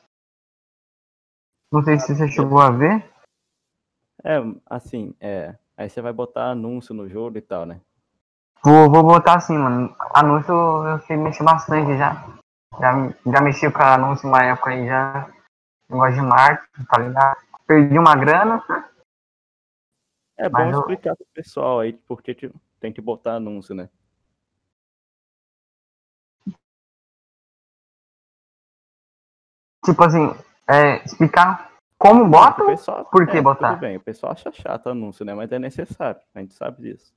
Não 1.72 1.82
sei 1.82 1.98
se 1.98 2.14
você 2.14 2.28
chegou 2.28 2.60
a 2.60 2.70
ver. 2.70 3.04
É, 4.22 4.38
assim, 4.66 5.14
é. 5.20 5.56
Aí 5.76 5.88
você 5.88 6.00
vai 6.00 6.12
botar 6.12 6.50
anúncio 6.50 6.94
no 6.94 7.08
jogo 7.08 7.38
e 7.38 7.40
tal, 7.40 7.66
né? 7.66 7.80
Vou, 8.64 8.88
vou 8.90 9.02
botar 9.02 9.36
assim, 9.36 9.56
mano. 9.56 9.94
Anúncio 10.14 10.52
eu 10.52 11.00
sei 11.00 11.16
mexer 11.16 11.42
bastante 11.42 11.96
já. 11.96 12.24
Já, 12.78 12.92
já 13.26 13.40
mexi 13.40 13.70
com 13.70 13.82
anúncio 13.82 14.28
uma 14.28 14.44
época 14.44 14.70
aí 14.70 14.86
já. 14.86 15.28
Negócio 15.92 16.14
de 16.14 16.20
marketing, 16.22 16.84
tá 16.86 16.98
ligado? 16.98 17.36
Perdi 17.66 17.98
uma 17.98 18.16
grana. 18.16 18.64
É 20.38 20.48
bom 20.48 20.70
eu- 20.70 20.80
explicar 20.80 21.14
pro 21.14 21.26
pessoal 21.34 21.80
aí 21.80 21.92
porque 21.92 22.34
que 22.34 22.50
tem 22.80 22.92
que 22.92 23.00
botar 23.00 23.34
anúncio, 23.34 23.74
né? 23.74 23.90
Tipo 29.84 30.04
assim, 30.04 30.28
é, 30.68 31.04
explicar 31.04 31.72
como 31.98 32.26
bota. 32.28 32.64
pessoal, 32.64 33.04
por 33.04 33.26
que 33.26 33.36
é, 33.36 33.42
botar? 33.42 33.74
Tudo 33.74 33.80
bem, 33.80 33.96
o 33.96 34.00
pessoal 34.00 34.32
acha 34.32 34.50
chato 34.50 34.88
anúncio, 34.88 35.24
né? 35.24 35.34
Mas 35.34 35.52
é 35.52 35.58
necessário, 35.58 36.20
a 36.34 36.40
gente 36.40 36.54
sabe 36.54 36.82
disso. 36.82 37.12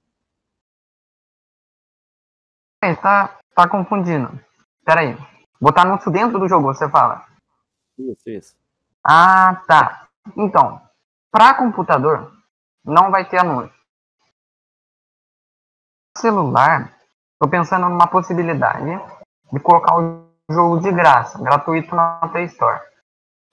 É, 2.84 2.94
tá, 2.96 3.40
tá 3.56 3.70
confundindo. 3.70 4.30
Pera 4.84 5.02
aí. 5.02 5.18
Botar 5.62 5.84
anúncio 5.84 6.12
dentro 6.12 6.38
do 6.38 6.48
jogo, 6.48 6.68
você 6.68 6.90
fala. 6.90 7.26
Isso, 7.98 8.30
isso. 8.30 8.65
Ah, 9.08 9.62
tá. 9.68 10.08
Então, 10.36 10.82
para 11.32 11.54
computador, 11.54 12.32
não 12.84 13.12
vai 13.12 13.24
ter 13.30 13.38
anúncio. 13.38 13.72
Celular, 16.18 16.92
tô 17.40 17.48
pensando 17.48 17.88
numa 17.88 18.08
possibilidade 18.08 19.00
de 19.54 19.60
colocar 19.60 19.96
o 20.00 20.28
jogo 20.50 20.80
de 20.80 20.92
graça, 20.92 21.38
gratuito 21.38 21.96
na 21.96 22.28
Play 22.30 22.46
Store. 22.46 22.82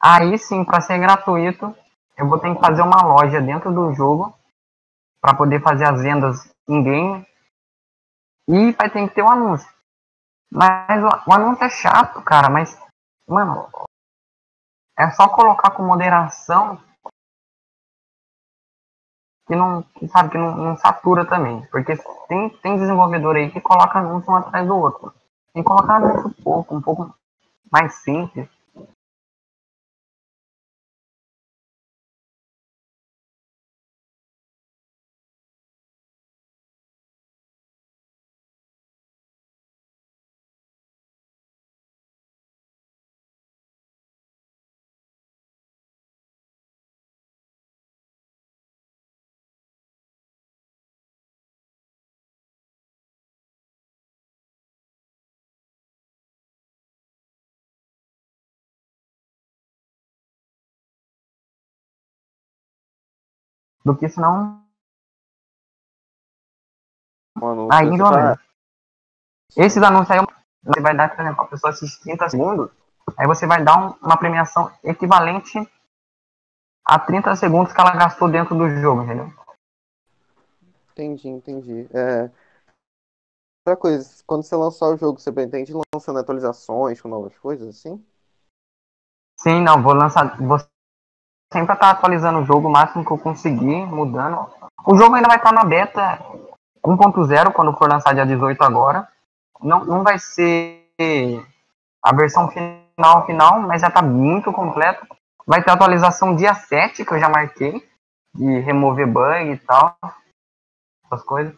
Aí 0.02 0.38
sim, 0.38 0.64
para 0.64 0.80
ser 0.80 0.98
gratuito, 0.98 1.76
eu 2.16 2.26
vou 2.26 2.38
ter 2.38 2.54
que 2.54 2.60
fazer 2.60 2.80
uma 2.80 3.02
loja 3.02 3.38
dentro 3.42 3.70
do 3.70 3.92
jogo 3.92 4.34
para 5.20 5.36
poder 5.36 5.60
fazer 5.60 5.84
as 5.84 6.00
vendas 6.00 6.50
em 6.66 6.82
game 6.82 7.26
e 8.48 8.72
vai 8.72 8.88
ter 8.88 9.06
que 9.06 9.14
ter 9.14 9.22
um 9.22 9.30
anúncio. 9.30 9.70
Mas 10.50 11.02
o 11.26 11.32
anúncio 11.32 11.64
é 11.64 11.68
chato, 11.68 12.22
cara, 12.22 12.48
mas 12.48 12.80
mano, 13.28 13.68
é 14.98 15.10
só 15.10 15.28
colocar 15.28 15.70
com 15.70 15.82
moderação 15.82 16.78
que 19.46 19.56
não, 19.56 19.82
que 19.82 20.08
sabe, 20.08 20.30
que 20.30 20.38
não, 20.38 20.56
não, 20.56 20.76
satura 20.76 21.24
também. 21.24 21.62
Porque 21.70 21.96
tem, 22.28 22.50
tem 22.62 22.78
desenvolvedor 22.78 23.36
aí 23.36 23.50
que 23.50 23.60
coloca 23.60 23.98
anúncio 23.98 24.32
um 24.32 24.36
atrás 24.36 24.66
do 24.66 24.76
outro. 24.76 25.12
Tem 25.52 25.62
que 25.62 25.68
colocar 25.68 25.96
anúncio 25.96 26.34
pouco, 26.42 26.74
um 26.74 26.80
pouco 26.80 27.14
mais 27.70 27.94
simples. 27.96 28.48
Do 63.84 63.96
que 63.96 64.08
senão. 64.08 64.62
Mano, 67.36 67.68
igual 67.72 68.12
tá- 68.12 68.22
mesmo. 68.22 68.52
Esse 69.56 69.78
anúncio 69.84 70.14
aí, 70.14 70.20
você 70.64 70.80
vai 70.80 70.96
dar, 70.96 71.14
por 71.14 71.20
exemplo, 71.20 71.42
a 71.42 71.46
pessoa 71.46 71.70
assistir 71.72 72.00
30 72.02 72.28
segundos, 72.28 72.70
aí 73.18 73.26
você 73.26 73.46
vai 73.46 73.62
dar 73.62 73.76
um- 73.76 73.94
uma 74.02 74.16
premiação 74.16 74.72
equivalente 74.82 75.58
a 76.84 76.98
30 76.98 77.34
segundos 77.36 77.72
que 77.72 77.80
ela 77.80 77.94
gastou 77.94 78.30
dentro 78.30 78.56
do 78.56 78.68
jogo, 78.68 79.02
entendeu? 79.02 79.32
Entendi, 80.92 81.28
entendi. 81.28 81.88
É... 81.92 82.30
Outra 83.64 83.80
coisa, 83.80 84.22
quando 84.26 84.42
você 84.42 84.56
lançar 84.56 84.86
o 84.86 84.96
jogo, 84.96 85.20
você 85.20 85.30
pretende 85.30 85.72
lançando 85.94 86.18
atualizações 86.18 87.00
com 87.00 87.08
novas 87.08 87.38
coisas 87.38 87.68
assim? 87.68 88.04
Sim, 89.38 89.62
não, 89.62 89.82
vou 89.82 89.94
lançar. 89.94 90.36
Vou 90.38 90.58
sempre 91.52 91.74
estar 91.74 91.90
atualizando 91.90 92.40
o 92.40 92.44
jogo 92.44 92.68
o 92.68 92.70
máximo 92.70 93.04
que 93.04 93.10
eu 93.10 93.18
conseguir, 93.18 93.86
mudando. 93.86 94.46
O 94.84 94.96
jogo 94.96 95.14
ainda 95.14 95.28
vai 95.28 95.36
estar 95.36 95.52
na 95.52 95.64
beta 95.64 96.18
1.0 96.84 97.52
quando 97.52 97.76
for 97.76 97.88
lançar 97.88 98.14
dia 98.14 98.26
18 98.26 98.60
agora. 98.62 99.06
Não, 99.60 99.84
não 99.84 100.02
vai 100.02 100.18
ser 100.18 100.82
a 102.02 102.14
versão 102.14 102.48
final 102.48 103.26
final, 103.26 103.60
mas 103.60 103.80
já 103.80 103.88
está 103.88 104.02
muito 104.02 104.52
completo. 104.52 105.06
Vai 105.46 105.62
ter 105.62 105.70
atualização 105.70 106.34
dia 106.34 106.54
7, 106.54 107.04
que 107.04 107.12
eu 107.12 107.20
já 107.20 107.28
marquei, 107.28 107.86
de 108.34 108.60
remover 108.60 109.06
bug 109.06 109.52
e 109.52 109.58
tal. 109.58 109.96
Essas 111.06 111.24
coisas. 111.24 111.54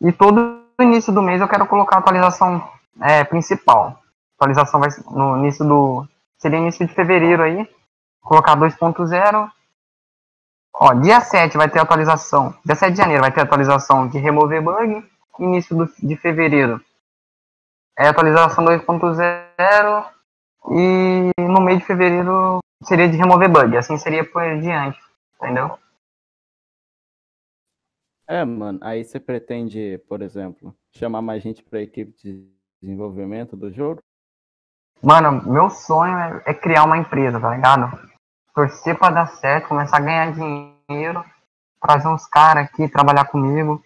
E 0.00 0.12
todo 0.12 0.64
início 0.80 1.12
do 1.12 1.22
mês 1.22 1.40
eu 1.40 1.48
quero 1.48 1.66
colocar 1.66 1.96
a 1.96 1.98
atualização 1.98 2.70
é, 3.00 3.24
principal. 3.24 3.86
A 3.86 4.44
atualização 4.44 4.80
vai 4.80 4.90
no 5.10 5.38
início 5.38 5.64
do. 5.64 6.06
Seria 6.38 6.58
início 6.58 6.86
de 6.86 6.94
fevereiro 6.94 7.42
aí. 7.42 7.68
Colocar 8.20 8.56
2.0. 8.56 9.50
Ó, 10.74 10.94
dia 10.94 11.20
7 11.20 11.56
vai 11.56 11.68
ter 11.68 11.80
atualização. 11.80 12.54
Dia 12.64 12.74
7 12.74 12.92
de 12.92 12.98
janeiro 12.98 13.22
vai 13.22 13.32
ter 13.32 13.40
atualização 13.40 14.08
de 14.08 14.18
remover 14.18 14.62
bug. 14.62 15.04
Início 15.38 15.76
do, 15.76 15.86
de 16.02 16.16
fevereiro 16.16 16.80
é 17.98 18.08
atualização 18.08 18.64
2.0. 18.64 20.12
E 20.70 21.30
no 21.40 21.60
meio 21.60 21.78
de 21.78 21.84
fevereiro 21.84 22.58
seria 22.84 23.08
de 23.08 23.16
remover 23.16 23.50
bug. 23.50 23.76
Assim 23.76 23.98
seria 23.98 24.24
por 24.24 24.42
diante. 24.60 24.98
Entendeu? 25.36 25.78
É, 28.28 28.44
mano, 28.44 28.78
aí 28.82 29.02
você 29.02 29.18
pretende, 29.18 29.98
por 30.06 30.20
exemplo, 30.20 30.76
chamar 30.94 31.22
mais 31.22 31.42
gente 31.42 31.62
pra 31.62 31.80
equipe 31.80 32.12
de 32.22 32.46
desenvolvimento 32.80 33.56
do 33.56 33.72
jogo? 33.72 34.00
Mano, 35.02 35.50
meu 35.50 35.70
sonho 35.70 36.16
é, 36.18 36.42
é 36.46 36.54
criar 36.54 36.84
uma 36.84 36.98
empresa, 36.98 37.40
tá 37.40 37.54
ligado? 37.54 38.07
Torcer 38.58 38.98
pra 38.98 39.10
dar 39.10 39.28
certo, 39.28 39.68
começar 39.68 39.98
a 39.98 40.00
ganhar 40.00 40.32
dinheiro, 40.32 41.24
trazer 41.80 42.08
uns 42.08 42.26
caras 42.26 42.64
aqui 42.64 42.88
trabalhar 42.88 43.26
comigo. 43.26 43.80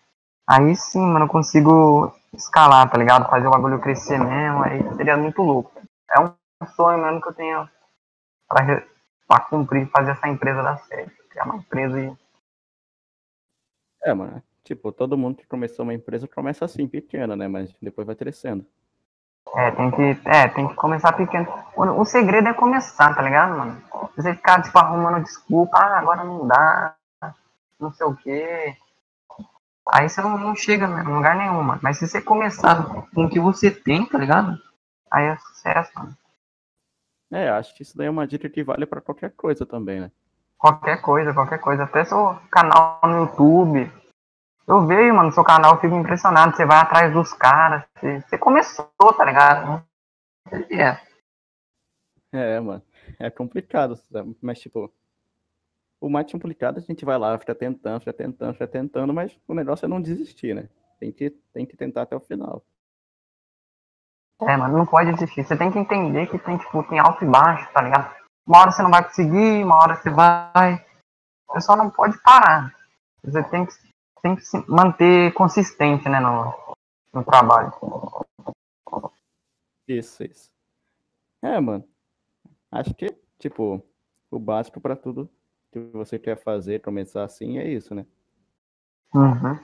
Aí 0.49 0.75
sim, 0.75 0.99
mano, 0.99 1.27
eu 1.27 1.29
consigo 1.29 2.11
escalar, 2.33 2.91
tá 2.91 2.97
ligado? 2.97 3.29
Fazer 3.29 3.47
o 3.49 3.51
bagulho 3.51 3.79
crescer 3.83 4.19
mesmo, 4.19 4.65
aí 4.65 4.81
seria 4.97 5.15
muito 5.15 5.43
louco. 5.43 5.71
É 6.11 6.19
um 6.19 6.35
sonho 6.75 6.97
mesmo 7.05 7.21
que 7.21 7.29
eu 7.29 7.35
tenho 7.35 7.69
pra, 8.49 8.83
pra 9.29 9.41
cumprir, 9.41 9.91
fazer 9.91 10.13
essa 10.13 10.27
empresa 10.27 10.63
dar 10.63 10.79
certo. 10.79 11.13
Criar 11.29 11.45
uma 11.45 11.57
empresa 11.57 12.01
e. 12.01 12.17
É, 14.03 14.15
mano, 14.15 14.43
tipo, 14.65 14.91
todo 14.91 15.19
mundo 15.19 15.37
que 15.37 15.47
começou 15.47 15.83
uma 15.83 15.93
empresa 15.93 16.27
começa 16.27 16.65
assim, 16.65 16.89
pequena, 16.89 17.37
né? 17.37 17.47
Mas 17.47 17.77
depois 17.83 18.07
vai 18.07 18.17
crescendo. 18.17 18.65
É, 19.55 19.71
tem 19.71 19.91
que, 19.91 20.21
é, 20.25 20.49
tem 20.49 20.67
que 20.67 20.75
começar 20.75 21.13
pequeno. 21.13 21.47
O, 21.77 21.83
o 22.01 22.05
segredo 22.05 22.49
é 22.49 22.55
começar, 22.55 23.15
tá 23.15 23.23
ligado, 23.23 23.59
mano? 23.59 23.83
Você 24.17 24.35
ficar, 24.35 24.63
tipo, 24.63 24.79
arrumando 24.79 25.23
desculpa, 25.23 25.79
ah, 25.79 25.99
agora 25.99 26.25
não 26.25 26.47
dá, 26.47 26.95
não 27.79 27.93
sei 27.93 28.07
o 28.07 28.15
quê. 28.15 28.75
Aí 29.91 30.09
você 30.09 30.23
não, 30.23 30.39
não 30.39 30.55
chega 30.55 30.87
em 30.87 31.03
lugar 31.03 31.37
nenhum, 31.37 31.63
mano. 31.63 31.81
Mas 31.83 31.99
se 31.99 32.07
você 32.07 32.23
começar 32.23 32.83
com 33.15 33.25
o 33.25 33.29
que 33.29 33.41
você 33.41 33.71
tem, 33.71 34.07
tá 34.07 34.17
ligado? 34.17 34.57
Aí 35.11 35.27
é 35.27 35.37
sucesso, 35.37 35.91
mano. 35.97 36.17
É, 37.31 37.49
acho 37.51 37.75
que 37.75 37.83
isso 37.83 37.97
daí 37.97 38.07
é 38.07 38.11
uma 38.11 38.27
dica 38.27 38.49
que 38.49 38.63
vale 38.63 38.87
pra 38.87 39.01
qualquer 39.01 39.31
coisa 39.31 39.67
também, 39.67 40.01
né? 40.01 40.11
Qualquer 40.59 41.01
coisa, 41.01 41.35
qualquer 41.35 41.59
coisa. 41.59 41.85
Até 41.85 42.05
seu 42.05 42.39
canal 42.51 43.01
no 43.03 43.23
YouTube. 43.23 43.91
Eu 44.67 44.87
vejo, 44.87 45.15
mano, 45.15 45.33
seu 45.33 45.45
canal, 45.45 45.75
eu 45.75 45.81
fico 45.81 45.95
impressionado. 45.95 46.57
Você 46.57 46.65
vai 46.65 46.79
atrás 46.79 47.13
dos 47.13 47.33
caras. 47.33 47.85
Você, 47.99 48.21
você 48.21 48.39
começou, 48.39 48.87
tá 49.17 49.25
ligado? 49.25 49.85
É. 50.71 51.01
É, 52.33 52.61
mano, 52.61 52.83
é 53.19 53.31
complicado, 53.31 54.01
mas 54.41 54.59
tipo, 54.59 54.91
o 56.01 56.09
mais 56.09 56.31
complicado 56.33 56.79
a 56.79 56.81
gente 56.81 57.05
vai 57.05 57.19
lá, 57.19 57.39
fica 57.39 57.55
tentando, 57.55 58.01
fica 58.01 58.13
tentando, 58.13 58.53
fica 58.55 58.67
tentando, 58.67 59.13
mas 59.13 59.39
o 59.47 59.55
negócio 59.55 59.85
é 59.85 59.89
não 59.89 60.01
desistir, 60.01 60.55
né? 60.55 60.69
Tem 60.99 61.13
que, 61.13 61.31
tem 61.53 61.67
que 61.67 61.77
tentar 61.77 62.03
até 62.03 62.17
o 62.17 62.21
final. 62.21 62.65
É, 64.41 64.57
mano, 64.57 64.79
não 64.79 64.87
pode 64.87 65.13
desistir. 65.13 65.45
Você 65.45 65.57
tem 65.57 65.71
que 65.71 65.79
entender 65.79 66.27
que 66.27 66.39
tem, 66.39 66.57
tipo, 66.57 66.83
tem 66.85 66.99
alto 66.99 67.25
e 67.25 67.29
baixo, 67.29 67.71
tá 67.73 67.83
ligado? 67.83 68.15
Uma 68.47 68.61
hora 68.61 68.73
você 68.73 68.83
não 68.83 68.91
vai 68.91 69.05
conseguir, 69.05 69.65
uma 69.65 69.77
hora 69.77 69.95
você 69.95 70.11
vai. 70.11 70.85
Você 71.49 71.61
só 71.61 71.77
não 71.77 71.91
pode 71.91 72.21
parar. 72.23 72.75
Você 73.23 73.43
tem 73.45 73.67
que, 73.67 73.73
tem 74.23 74.37
que 74.37 74.43
se 74.43 74.57
manter 74.69 75.35
consistente, 75.35 76.09
né, 76.09 76.21
no, 76.21 76.77
no 77.13 77.25
trabalho. 77.25 77.73
Isso, 79.87 80.23
isso. 80.23 80.51
É, 81.43 81.61
mano, 81.61 81.87
acho 82.71 82.95
que, 82.95 83.07
tipo, 83.39 83.85
o 84.31 84.39
básico 84.39 84.81
pra 84.81 84.95
tudo 84.95 85.29
que 85.73 85.81
você 85.93 86.19
quer 86.19 86.37
fazer, 86.37 86.81
começar 86.81 87.25
assim, 87.25 87.59
é 87.59 87.69
isso, 87.69 87.95
né? 87.95 88.07
Uhum. 89.15 89.59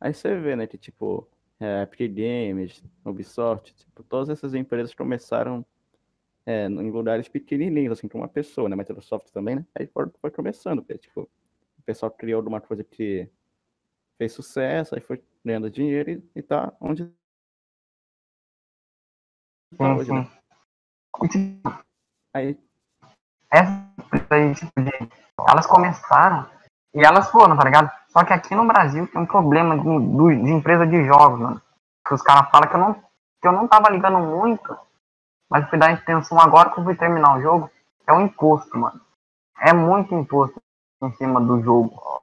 Aí 0.00 0.12
você 0.12 0.34
vê, 0.38 0.56
né, 0.56 0.66
que 0.66 0.76
tipo, 0.76 1.28
é, 1.60 1.82
Epic 1.82 2.12
Games, 2.12 2.82
Ubisoft, 3.04 3.74
tipo, 3.74 4.02
todas 4.02 4.28
essas 4.28 4.54
empresas 4.54 4.94
começaram 4.94 5.64
é, 6.44 6.66
em 6.66 6.90
lugares 6.90 7.28
pequenininhos, 7.28 7.98
assim, 7.98 8.08
com 8.08 8.18
uma 8.18 8.28
pessoa, 8.28 8.68
né, 8.68 8.76
Microsoft 8.76 9.30
também, 9.30 9.56
né, 9.56 9.66
aí 9.74 9.86
foi, 9.86 10.06
foi 10.20 10.30
começando, 10.30 10.82
porque, 10.82 10.98
tipo, 10.98 11.28
pessoal 11.88 12.10
criou 12.10 12.36
alguma 12.38 12.60
coisa 12.60 12.84
que 12.84 13.30
fez 14.18 14.34
sucesso, 14.34 14.94
aí 14.94 15.00
foi 15.00 15.24
ganhando 15.42 15.70
dinheiro 15.70 16.10
e, 16.10 16.22
e 16.36 16.42
tá 16.42 16.70
onde 16.78 17.10
tá 19.78 19.94
hoje, 19.96 20.12
né. 20.12 20.30
Aí, 22.34 22.60
essas 23.50 23.72
aí, 24.30 24.54
tipo, 24.54 24.70
de, 24.82 24.90
elas 25.48 25.66
começaram 25.66 26.46
e 26.94 27.02
elas 27.02 27.30
foram, 27.30 27.56
tá 27.56 27.64
ligado? 27.64 27.90
Só 28.08 28.22
que 28.22 28.34
aqui 28.34 28.54
no 28.54 28.66
Brasil 28.66 29.10
tem 29.10 29.22
um 29.22 29.26
problema 29.26 29.74
de, 29.78 29.82
do- 29.82 30.44
de 30.44 30.52
empresa 30.52 30.86
de 30.86 31.04
jogos, 31.04 31.40
mano. 31.40 31.62
Que 32.06 32.12
os 32.12 32.20
caras 32.20 32.50
falam 32.50 32.68
que 32.68 32.74
eu, 32.74 32.80
não, 32.80 32.94
que 32.94 33.48
eu 33.48 33.52
não 33.52 33.66
tava 33.66 33.88
ligando 33.88 34.18
muito, 34.18 34.76
mas 35.48 35.66
fui 35.70 35.78
dar 35.78 35.90
atenção 35.94 36.38
agora 36.38 36.70
que 36.70 36.78
eu 36.80 36.84
fui 36.84 36.94
terminar 36.96 37.38
o 37.38 37.40
jogo. 37.40 37.70
É 38.06 38.12
o 38.12 38.20
imposto, 38.20 38.76
mano. 38.76 39.00
É 39.58 39.72
muito 39.72 40.14
imposto 40.14 40.60
em 41.02 41.12
cima 41.12 41.40
do 41.40 41.60
jogo. 41.62 42.22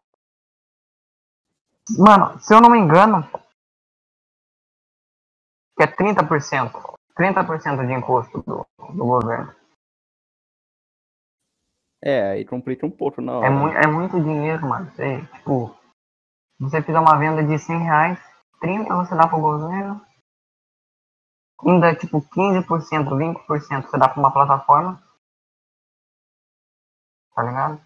Mano, 1.98 2.40
se 2.40 2.54
eu 2.54 2.62
não 2.62 2.70
me 2.70 2.80
engano, 2.80 3.24
que 5.78 5.84
é 5.84 5.88
30%. 5.88 6.96
30% 7.18 7.88
de 7.88 7.94
imposto 7.94 8.42
do, 8.42 8.66
do 8.78 9.06
governo. 9.06 9.56
É, 12.04 12.32
aí 12.32 12.46
complica 12.46 12.86
um 12.86 12.92
pouco 12.92 13.22
na 13.22 13.32
É, 13.34 13.38
hora. 13.38 13.50
mui- 13.50 13.74
é 13.76 13.88
muito 13.88 14.22
dinheiro, 14.22 14.68
mano. 14.68 14.92
Você, 14.92 15.26
tipo, 15.28 15.70
se 16.58 16.64
você 16.64 16.82
fizer 16.82 17.00
uma 17.00 17.18
venda 17.18 17.44
de 17.44 17.58
100 17.58 17.80
reais, 17.80 18.20
30 18.60 18.94
você 18.96 19.16
dá 19.16 19.28
pro 19.28 19.40
governo. 19.40 20.06
Ainda, 21.66 21.96
tipo, 21.96 22.22
15%, 22.22 23.16
20% 23.18 23.90
você 23.90 23.98
dá 23.98 24.10
pra 24.10 24.20
uma 24.20 24.32
plataforma. 24.32 25.02
Tá 27.34 27.44
ligado? 27.44 27.82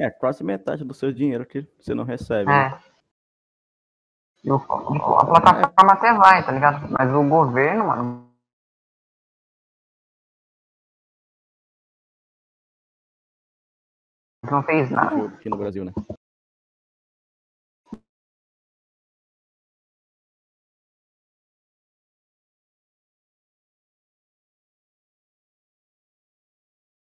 É, 0.00 0.10
quase 0.10 0.44
metade 0.44 0.84
do 0.84 0.94
seu 0.94 1.12
dinheiro 1.12 1.44
que 1.44 1.66
você 1.80 1.92
não 1.94 2.04
recebe. 2.04 2.46
né? 2.50 2.68
É. 2.68 2.88
E 4.44 4.52
o- 4.52 4.58
tipo, 4.58 4.72
a 4.72 5.26
plataforma 5.26 5.92
até 5.92 6.12
vai, 6.12 6.44
tá 6.44 6.52
ligado? 6.52 6.88
Mas 6.90 7.12
o 7.12 7.28
governo, 7.28 7.88
mano. 7.88 8.28
Não 14.48 14.62
fez 14.62 14.90
nada. 14.90 15.26
aqui 15.26 15.48
no 15.50 15.56
Brasil, 15.56 15.84
né? 15.84 15.92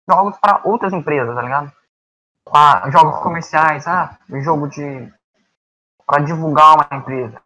jogos 0.10 0.38
para 0.40 0.62
outras 0.66 0.94
empresas, 0.94 1.34
tá 1.36 1.42
ligado? 1.42 1.72
Ah, 2.54 2.90
jogos 2.92 3.20
comerciais, 3.22 3.88
ah, 3.88 4.18
jogo 4.42 4.68
de 4.68 5.12
para 6.06 6.24
divulgar 6.24 6.76
uma 6.76 7.00
empresa. 7.00 7.42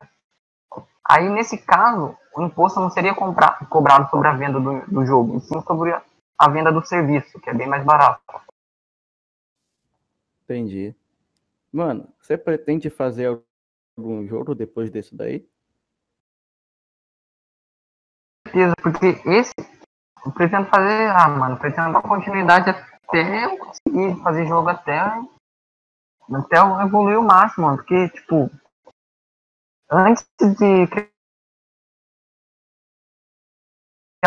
Aí 1.07 1.29
nesse 1.29 1.57
caso, 1.57 2.17
o 2.35 2.43
imposto 2.43 2.79
não 2.79 2.89
seria 2.89 3.13
comprar, 3.15 3.65
cobrado 3.69 4.09
sobre 4.09 4.27
a 4.27 4.33
venda 4.33 4.59
do, 4.59 4.81
do 4.87 5.05
jogo, 5.05 5.37
e 5.37 5.39
sim 5.41 5.61
sobre 5.61 5.95
a 6.37 6.49
venda 6.49 6.71
do 6.71 6.85
serviço, 6.85 7.39
que 7.39 7.49
é 7.49 7.53
bem 7.53 7.67
mais 7.67 7.83
barato. 7.85 8.21
Entendi. 10.43 10.93
Mano, 11.71 12.07
você 12.21 12.37
pretende 12.37 12.89
fazer 12.89 13.41
algum 13.97 14.25
jogo 14.27 14.53
depois 14.53 14.89
desse 14.89 15.15
daí? 15.15 15.47
certeza, 18.57 18.73
porque 18.81 19.21
esse 19.29 19.53
eu 20.25 20.31
pretendo 20.31 20.67
fazer, 20.67 21.09
ah, 21.11 21.29
mano, 21.29 21.57
pretendo 21.57 21.93
dar 21.93 22.01
continuidade 22.01 22.69
até 22.69 23.45
eu 23.45 23.57
conseguir 23.57 24.21
fazer 24.23 24.45
jogo 24.45 24.69
até 24.69 24.99
até 26.33 26.57
eu 26.57 26.81
evoluir 26.81 27.17
o 27.17 27.23
máximo, 27.23 27.65
mano, 27.65 27.77
porque 27.77 28.09
tipo 28.09 28.51
antes 29.89 30.27
de 30.39 30.87
criar 30.87 31.07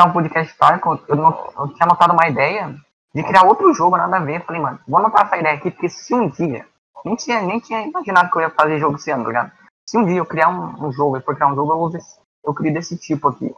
um 0.07 0.12
podcast 0.12 0.57
Tarkon, 0.57 0.98
eu, 1.09 1.16
não, 1.16 1.31
eu 1.59 1.68
tinha 1.74 1.87
anotado 1.87 2.12
uma 2.12 2.29
ideia 2.29 2.74
de 3.14 3.22
criar 3.22 3.44
outro 3.44 3.72
jogo, 3.74 3.96
nada 3.96 4.16
a 4.16 4.20
ver. 4.20 4.44
Falei, 4.44 4.61
mano, 4.61 4.81
vou 4.87 4.98
anotar 4.98 5.26
essa 5.26 5.37
ideia 5.37 5.57
aqui, 5.57 5.70
porque 5.70 5.88
se 5.88 6.14
um 6.14 6.29
dia, 6.29 6.66
nem 7.05 7.16
tinha, 7.16 7.42
nem 7.42 7.61
tinha 7.61 7.83
imaginado 7.83 8.31
que 8.31 8.38
eu 8.38 8.42
ia 8.42 8.50
fazer 8.50 8.79
jogo 8.79 8.96
esse 8.96 9.11
ano, 9.11 9.24
tá 9.24 9.29
ligado? 9.29 9.53
Se 9.88 9.98
um 9.98 10.07
dia 10.07 10.18
eu 10.18 10.26
criar 10.26 10.48
um, 10.48 10.87
um 10.87 10.92
jogo, 10.92 11.16
e 11.16 11.20
for 11.20 11.35
criar 11.35 11.48
um 11.48 11.55
jogo, 11.55 11.72
eu, 11.72 11.79
uso 11.79 11.96
esse, 11.96 12.20
eu 12.44 12.55
crio 12.55 12.72
desse 12.72 12.96
tipo 12.96 13.29
aqui. 13.29 13.55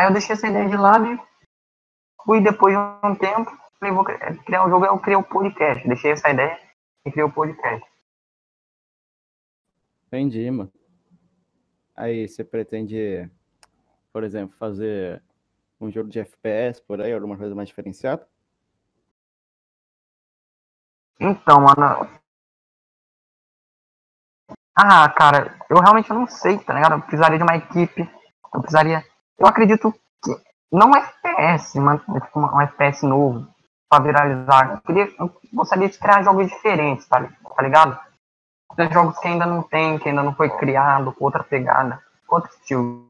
Aí 0.00 0.06
eu 0.06 0.12
deixei 0.12 0.34
essa 0.34 0.46
ideia 0.46 0.68
de 0.68 0.76
lado 0.76 1.06
e 1.06 1.20
fui 2.26 2.42
depois 2.42 2.74
de 2.74 3.06
um 3.06 3.14
tempo, 3.14 3.50
falei, 3.78 3.94
vou 3.94 4.04
cri- 4.04 4.18
criar 4.44 4.66
um 4.66 4.68
jogo, 4.68 4.84
eu 4.84 4.98
criei 4.98 5.16
o 5.16 5.22
podcast. 5.22 5.86
Deixei 5.88 6.10
essa 6.10 6.28
ideia 6.28 6.58
e 7.06 7.10
criei 7.10 7.24
o 7.24 7.32
podcast. 7.32 7.88
Entendi, 10.08 10.50
mano. 10.50 10.72
Aí 11.96 12.28
você 12.28 12.44
pretende, 12.44 13.30
por 14.12 14.22
exemplo, 14.22 14.54
fazer 14.58 15.22
um 15.80 15.90
jogo 15.90 16.10
de 16.10 16.18
FPS 16.18 16.82
por 16.82 17.00
aí, 17.00 17.12
alguma 17.12 17.36
coisa 17.36 17.54
mais 17.54 17.68
diferenciada? 17.68 18.26
Então, 21.18 21.60
mano. 21.60 22.08
Ah, 24.78 25.08
cara, 25.08 25.58
eu 25.70 25.78
realmente 25.80 26.10
não 26.10 26.26
sei, 26.26 26.58
tá 26.58 26.74
ligado? 26.74 26.96
Eu 26.96 27.00
precisaria 27.00 27.38
de 27.38 27.42
uma 27.44 27.56
equipe. 27.56 28.02
Eu 28.54 28.60
precisaria. 28.60 29.02
Eu 29.38 29.46
acredito 29.46 29.90
que. 30.22 30.45
Não 30.72 30.90
é 30.94 30.98
FPS, 31.00 31.78
mas 31.80 32.00
é 32.14 32.20
tipo 32.20 32.38
uma- 32.38 32.54
um 32.56 32.60
FPS 32.62 33.06
novo. 33.06 33.46
Pra 33.88 34.00
viralizar. 34.00 34.72
Eu, 34.72 34.80
queria, 34.80 35.14
eu 35.18 35.30
gostaria 35.54 35.88
de 35.88 35.96
criar 35.98 36.22
jogos 36.24 36.48
diferentes, 36.48 37.06
tá, 37.06 37.22
tá 37.22 37.62
ligado? 37.62 37.96
Tem 38.74 38.90
jogos 38.92 39.16
que 39.18 39.28
ainda 39.28 39.46
não 39.46 39.62
tem, 39.62 39.98
que 39.98 40.08
ainda 40.08 40.22
não 40.24 40.34
foi 40.34 40.50
criado, 40.50 41.12
com 41.12 41.24
outra 41.24 41.44
pegada, 41.44 42.02
com 42.26 42.36
outro 42.36 42.50
estilo. 42.50 43.06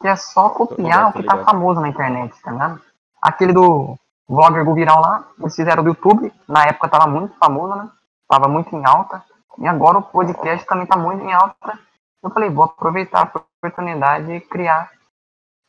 Que 0.00 0.08
é 0.08 0.16
só 0.16 0.50
copiar 0.50 1.10
o 1.10 1.12
que 1.12 1.22
tá 1.22 1.44
famoso 1.44 1.80
na 1.80 1.88
internet, 1.88 2.34
tá 2.42 2.50
ligado? 2.50 2.80
Aquele 3.20 3.52
do 3.52 3.98
vlogger 4.28 4.64
do 4.64 4.74
Viral 4.74 5.00
lá, 5.00 5.28
eles 5.38 5.54
fizeram 5.54 5.82
do 5.82 5.90
YouTube, 5.90 6.32
na 6.48 6.64
época 6.64 6.88
tava 6.88 7.06
muito 7.06 7.36
famoso, 7.36 7.74
né? 7.74 7.90
Tava 8.28 8.48
muito 8.48 8.74
em 8.74 8.86
alta. 8.86 9.22
E 9.58 9.66
agora 9.66 9.98
o 9.98 10.02
podcast 10.02 10.66
também 10.66 10.86
tá 10.86 10.96
muito 10.96 11.22
em 11.22 11.32
alta. 11.32 11.78
Eu 12.22 12.30
falei, 12.30 12.48
vou 12.48 12.64
aproveitar 12.64 13.30
a 13.34 13.38
oportunidade 13.38 14.30
e 14.32 14.40
criar. 14.40 14.90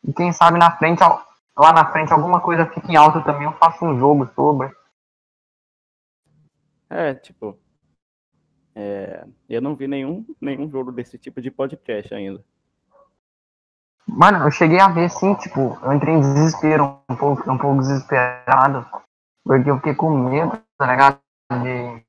E 0.03 0.13
quem 0.13 0.31
sabe 0.31 0.57
na 0.57 0.71
frente, 0.77 1.01
lá 1.57 1.73
na 1.73 1.91
frente, 1.91 2.13
alguma 2.13 2.39
coisa 2.39 2.65
fica 2.65 2.91
em 2.91 2.95
alta 2.95 3.21
também, 3.21 3.43
eu 3.43 3.53
faço 3.53 3.83
um 3.83 3.97
jogo 3.97 4.29
sobre. 4.35 4.71
É, 6.89 7.13
tipo, 7.15 7.57
é, 8.75 9.25
eu 9.49 9.61
não 9.61 9.75
vi 9.75 9.87
nenhum, 9.87 10.25
nenhum 10.39 10.69
jogo 10.69 10.91
desse 10.91 11.17
tipo 11.17 11.41
de 11.41 11.49
podcast 11.49 12.13
ainda. 12.13 12.43
Mano, 14.07 14.45
eu 14.45 14.51
cheguei 14.51 14.79
a 14.79 14.87
ver 14.87 15.05
assim, 15.05 15.33
tipo, 15.35 15.79
eu 15.81 15.93
entrei 15.93 16.15
em 16.15 16.21
desespero 16.21 16.99
um 17.09 17.15
pouco, 17.15 17.49
um 17.49 17.57
pouco 17.57 17.81
desesperado, 17.81 18.85
porque 19.43 19.69
eu 19.69 19.77
fiquei 19.77 19.95
com 19.95 20.09
medo, 20.09 20.61
tá 20.77 20.85
ligado? 20.87 21.19
De. 21.63 22.05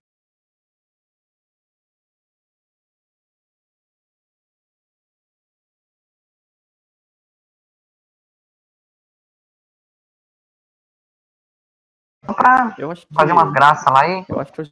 Pra 12.37 12.75
Eu 12.79 12.91
acho 12.91 13.07
que, 13.07 13.15
fazer 13.15 13.33
umas 13.33 13.53
graças 13.53 13.85
lá 13.93 14.09
e. 14.09 14.25
eu 14.29 14.41
acho 14.41 14.53
que 14.53 14.61
eu 14.61 14.67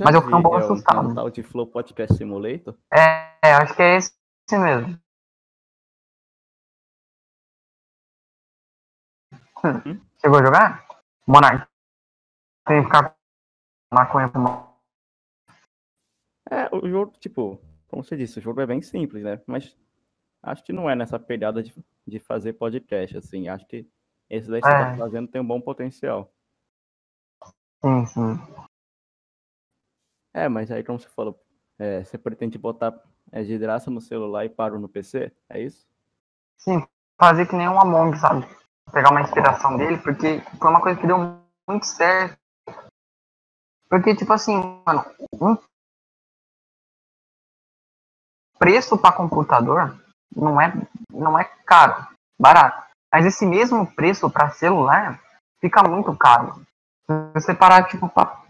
Mas 0.00 0.14
eu 0.14 0.22
fiquei 0.22 0.36
um 0.36 0.42
pouco 0.42 0.58
é, 0.58 0.60
assustado. 0.60 1.08
Um 1.08 1.14
tal 1.14 1.30
de 1.30 1.42
Flow 1.42 1.66
Podcast 1.66 2.16
Simulator. 2.16 2.74
É, 2.92 3.30
é, 3.42 3.52
acho 3.54 3.74
que 3.74 3.82
é 3.82 3.96
esse 3.96 4.12
mesmo. 4.52 4.98
Hum? 9.64 10.00
Chegou 10.20 10.38
a 10.38 10.44
jogar? 10.44 10.88
Monarch. 11.26 11.66
Tem 12.66 12.80
que 12.80 12.86
ficar 12.86 13.10
com 13.10 13.16
maconha 13.94 14.28
pro. 14.28 14.70
É, 16.50 16.68
o 16.74 16.88
jogo, 16.88 17.12
tipo, 17.18 17.60
como 17.88 18.02
você 18.02 18.16
disse, 18.16 18.38
o 18.38 18.42
jogo 18.42 18.60
é 18.60 18.66
bem 18.66 18.82
simples, 18.82 19.22
né? 19.22 19.40
Mas 19.46 19.76
acho 20.42 20.64
que 20.64 20.72
não 20.72 20.88
é 20.88 20.94
nessa 20.94 21.18
pegada 21.18 21.62
de, 21.62 21.74
de 22.06 22.18
fazer 22.18 22.54
podcast, 22.54 23.16
assim. 23.16 23.48
Acho 23.48 23.66
que 23.66 23.88
esse 24.28 24.50
daí 24.50 24.60
que 24.60 24.66
você 24.68 24.72
tá 24.72 24.92
É. 24.92 24.96
fazendo 24.96 25.28
tem 25.28 25.40
um 25.40 25.46
bom 25.46 25.60
potencial. 25.60 26.32
Sim, 27.82 28.06
sim. 28.06 28.64
É, 30.34 30.48
mas 30.48 30.70
aí, 30.70 30.84
como 30.84 30.98
você 30.98 31.08
falou, 31.08 31.42
é, 31.78 32.04
você 32.04 32.16
pretende 32.16 32.56
botar 32.58 32.94
é, 33.32 33.42
de 33.42 33.58
graça 33.58 33.90
no 33.90 34.00
celular 34.00 34.44
e 34.44 34.48
paro 34.48 34.78
no 34.78 34.88
PC? 34.88 35.32
É 35.48 35.60
isso? 35.60 35.88
Sim, 36.56 36.86
fazer 37.18 37.46
que 37.46 37.56
nem 37.56 37.68
um 37.68 37.80
Among, 37.80 38.16
sabe? 38.16 38.46
Pegar 38.92 39.10
uma 39.10 39.20
inspiração 39.20 39.76
dele, 39.76 39.98
porque 39.98 40.40
foi 40.58 40.70
uma 40.70 40.80
coisa 40.80 40.98
que 40.98 41.06
deu 41.06 41.40
muito 41.68 41.86
certo. 41.86 42.36
Porque, 43.88 44.14
tipo 44.14 44.32
assim, 44.32 44.82
mano, 44.86 45.04
um 45.40 45.56
preço 48.58 48.96
para 48.98 49.16
computador 49.16 49.98
não 50.34 50.60
é, 50.60 50.72
não 51.12 51.38
é 51.38 51.44
caro, 51.64 52.06
barato. 52.38 52.88
Mas 53.12 53.26
esse 53.26 53.44
mesmo 53.44 53.86
preço 53.94 54.30
para 54.30 54.50
celular 54.50 55.20
fica 55.60 55.82
muito 55.82 56.16
caro. 56.16 56.54
Se 57.06 57.32
você 57.34 57.54
parar, 57.54 57.88
tipo, 57.88 58.08
pra... 58.08 58.40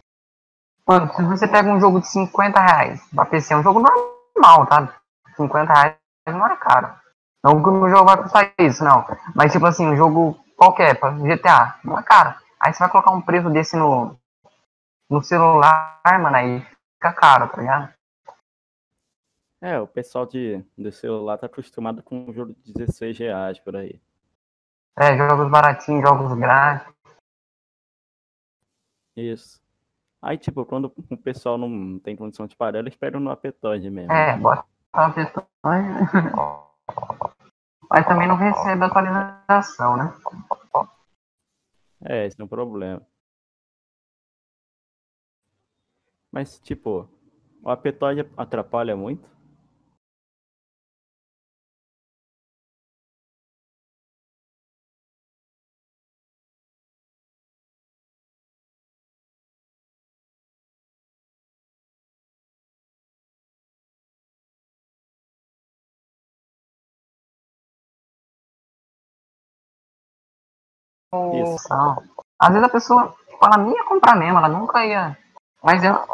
Mano, 0.86 1.14
se 1.14 1.22
você 1.22 1.48
pega 1.48 1.70
um 1.70 1.80
jogo 1.80 2.00
de 2.00 2.08
50 2.08 2.60
reais 2.60 3.02
pra 3.14 3.24
PC, 3.24 3.54
é 3.54 3.56
um 3.56 3.62
jogo 3.62 3.80
normal, 3.80 4.66
tá? 4.66 5.00
50 5.36 5.72
reais 5.72 5.96
não 6.26 6.46
é 6.46 6.56
caro. 6.56 6.99
Não 7.42 7.62
que 7.62 7.68
o 7.68 7.88
jogo 7.88 8.04
vai 8.04 8.22
custar 8.22 8.54
isso, 8.58 8.84
não. 8.84 9.04
Mas, 9.34 9.52
tipo 9.52 9.64
assim, 9.66 9.86
um 9.86 9.96
jogo 9.96 10.38
qualquer, 10.56 10.98
pra 10.98 11.10
GTA, 11.10 11.78
não 11.82 11.98
é 11.98 12.02
caro. 12.02 12.34
Aí 12.60 12.72
você 12.72 12.80
vai 12.80 12.90
colocar 12.90 13.12
um 13.12 13.22
preço 13.22 13.48
desse 13.48 13.76
no, 13.76 14.14
no 15.08 15.22
celular, 15.22 16.00
mano, 16.04 16.36
aí 16.36 16.60
fica 16.94 17.12
caro, 17.14 17.48
tá 17.48 17.60
ligado? 17.60 17.94
É, 19.62 19.78
o 19.78 19.86
pessoal 19.86 20.26
de, 20.26 20.62
do 20.76 20.92
celular 20.92 21.38
tá 21.38 21.46
acostumado 21.46 22.02
com 22.02 22.28
um 22.28 22.32
jogo 22.32 22.54
de 22.62 22.72
16 22.72 23.18
reais 23.18 23.58
por 23.58 23.76
aí. 23.76 24.00
É, 24.98 25.16
jogos 25.16 25.50
baratinhos, 25.50 26.02
jogos 26.02 26.38
grátis. 26.38 26.92
Isso. 29.16 29.60
Aí, 30.22 30.36
tipo, 30.36 30.66
quando 30.66 30.92
o 31.10 31.16
pessoal 31.16 31.56
não 31.56 31.98
tem 31.98 32.14
condição 32.14 32.46
de 32.46 32.54
parar, 32.54 32.80
eles 32.80 32.96
pegam 32.96 33.20
no 33.20 33.30
apetite 33.30 33.88
mesmo. 33.88 34.12
É, 34.12 34.36
bota 34.36 34.64
uma 34.94 35.12
pessoa. 35.12 35.46
Mas 37.90 38.06
também 38.06 38.28
não 38.28 38.36
recebe 38.36 38.84
atualização, 38.84 39.96
né? 39.96 40.14
É, 42.04 42.26
esse 42.26 42.40
é 42.40 42.44
um 42.44 42.48
problema. 42.48 43.02
Mas, 46.30 46.60
tipo, 46.60 47.08
o 47.62 47.68
apetite 47.68 48.30
atrapalha 48.36 48.96
muito? 48.96 49.28
Isso. 71.42 71.68
Às 72.38 72.48
vezes 72.48 72.64
a 72.64 72.68
pessoa, 72.70 73.14
ela 73.42 73.58
nem 73.58 73.74
ia 73.74 73.84
comprar 73.84 74.16
mesmo, 74.16 74.38
ela 74.38 74.48
nunca 74.48 74.84
ia. 74.84 75.16
Mas, 75.62 75.82
ela, 75.82 76.06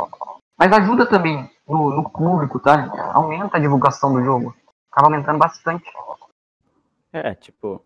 mas 0.59 0.73
ajuda 0.73 1.07
também 1.07 1.51
no, 1.69 1.91
no 1.91 2.11
público, 2.11 2.59
tá? 2.59 3.13
Aumenta 3.15 3.57
a 3.57 3.61
divulgação 3.61 4.13
do 4.13 4.25
jogo. 4.25 4.55
Acaba 4.91 5.09
aumentando 5.09 5.39
bastante. 5.39 5.85
É, 7.13 7.35
tipo, 7.35 7.83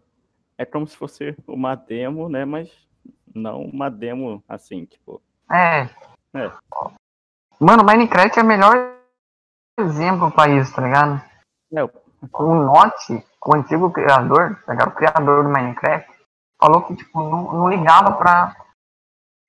é 0.56 0.64
como 0.64 0.86
se 0.86 0.96
fosse 0.96 1.36
uma 1.46 1.74
demo, 1.74 2.28
né? 2.28 2.44
Mas 2.44 2.70
não 3.34 3.62
uma 3.62 3.90
demo 3.90 4.42
assim, 4.48 4.84
tipo. 4.84 5.20
É. 5.50 5.82
É. 6.34 6.50
Mano, 7.58 7.84
Minecraft 7.84 8.38
é 8.38 8.42
o 8.42 8.46
melhor 8.46 8.96
exemplo 9.78 10.30
pra 10.30 10.48
isso, 10.48 10.74
tá 10.74 10.82
ligado? 10.82 11.22
É, 11.72 11.84
o- 11.84 12.54
Notch, 12.54 13.10
o 13.44 13.54
antigo 13.54 13.90
criador, 13.90 14.60
tá 14.64 14.72
ligado? 14.72 14.88
o 14.88 14.94
criador 14.94 15.44
do 15.44 15.50
Minecraft, 15.50 16.09
falou 16.60 16.82
que 16.82 16.94
tipo, 16.94 17.18
não, 17.18 17.52
não 17.52 17.68
ligava 17.68 18.12
pra, 18.12 18.54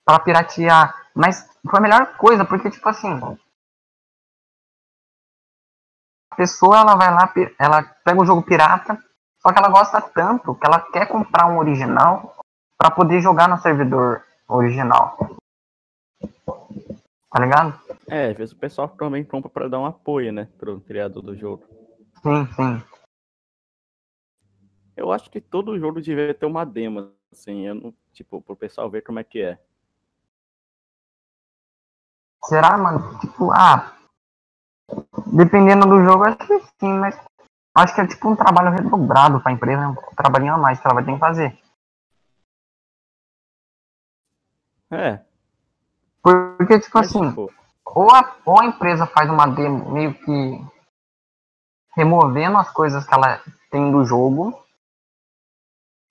pra 0.05 0.19
piratear. 0.19 0.95
Mas 1.13 1.47
foi 1.69 1.79
a 1.79 1.81
melhor 1.81 2.17
coisa, 2.17 2.45
porque 2.45 2.71
tipo 2.71 2.87
assim. 2.87 3.19
A 6.31 6.35
pessoa 6.35 6.79
ela 6.79 6.95
vai 6.95 7.11
lá, 7.13 7.31
ela 7.59 7.83
pega 8.05 8.21
o 8.21 8.25
jogo 8.25 8.41
pirata, 8.41 8.97
só 9.41 9.51
que 9.51 9.59
ela 9.59 9.69
gosta 9.69 10.01
tanto 10.01 10.55
que 10.55 10.65
ela 10.65 10.79
quer 10.79 11.05
comprar 11.07 11.47
um 11.47 11.57
original 11.57 12.37
pra 12.77 12.89
poder 12.89 13.21
jogar 13.21 13.49
no 13.49 13.59
servidor 13.59 14.23
original. 14.47 15.17
Tá 17.29 17.39
ligado? 17.39 17.79
é, 18.07 18.31
às 18.31 18.37
vezes 18.37 18.53
o 18.53 18.57
pessoal 18.57 18.89
também 18.89 19.23
compra 19.23 19.49
pra 19.49 19.67
dar 19.67 19.79
um 19.79 19.85
apoio, 19.85 20.31
né? 20.33 20.47
Pro 20.57 20.81
criador 20.81 21.21
do 21.21 21.35
jogo. 21.35 21.63
Sim, 22.21 22.47
sim. 22.53 22.83
Eu 25.01 25.11
acho 25.11 25.31
que 25.31 25.41
todo 25.41 25.79
jogo 25.79 25.99
devia 25.99 26.31
ter 26.31 26.45
uma 26.45 26.63
demo, 26.63 27.11
assim, 27.31 27.65
eu 27.65 27.73
não, 27.73 27.93
tipo, 28.13 28.39
pro 28.39 28.55
pessoal 28.55 28.87
ver 28.87 29.01
como 29.01 29.17
é 29.17 29.23
que 29.23 29.41
é. 29.41 29.59
Será, 32.43 32.77
mano? 32.77 33.19
Tipo, 33.19 33.51
ah. 33.51 33.97
Dependendo 35.33 35.87
do 35.87 36.03
jogo, 36.03 36.25
acho 36.25 36.37
que 36.37 36.59
sim, 36.79 36.93
mas. 36.99 37.19
Acho 37.73 37.95
que 37.95 38.01
é 38.01 38.07
tipo 38.07 38.29
um 38.29 38.35
trabalho 38.35 38.69
redobrado 38.69 39.41
pra 39.41 39.51
empresa, 39.51 39.87
um 39.87 39.95
trabalhinho 40.15 40.53
a 40.53 40.57
mais 40.57 40.79
que 40.79 40.85
ela 40.85 40.93
vai 40.93 41.03
ter 41.03 41.13
que 41.13 41.19
fazer. 41.19 41.57
É, 44.91 45.25
Porque, 46.21 46.79
tipo 46.79 46.97
mas, 46.97 47.07
assim, 47.07 47.29
tipo, 47.29 47.51
ou 47.85 48.11
a, 48.11 48.35
ou 48.45 48.59
a 48.59 48.65
empresa 48.65 49.07
faz 49.07 49.29
uma 49.31 49.47
demo 49.47 49.89
meio 49.93 50.13
que 50.13 50.65
removendo 51.95 52.57
as 52.57 52.69
coisas 52.71 53.03
que 53.07 53.13
ela 53.13 53.41
tem 53.71 53.91
do 53.91 54.05
jogo. 54.05 54.61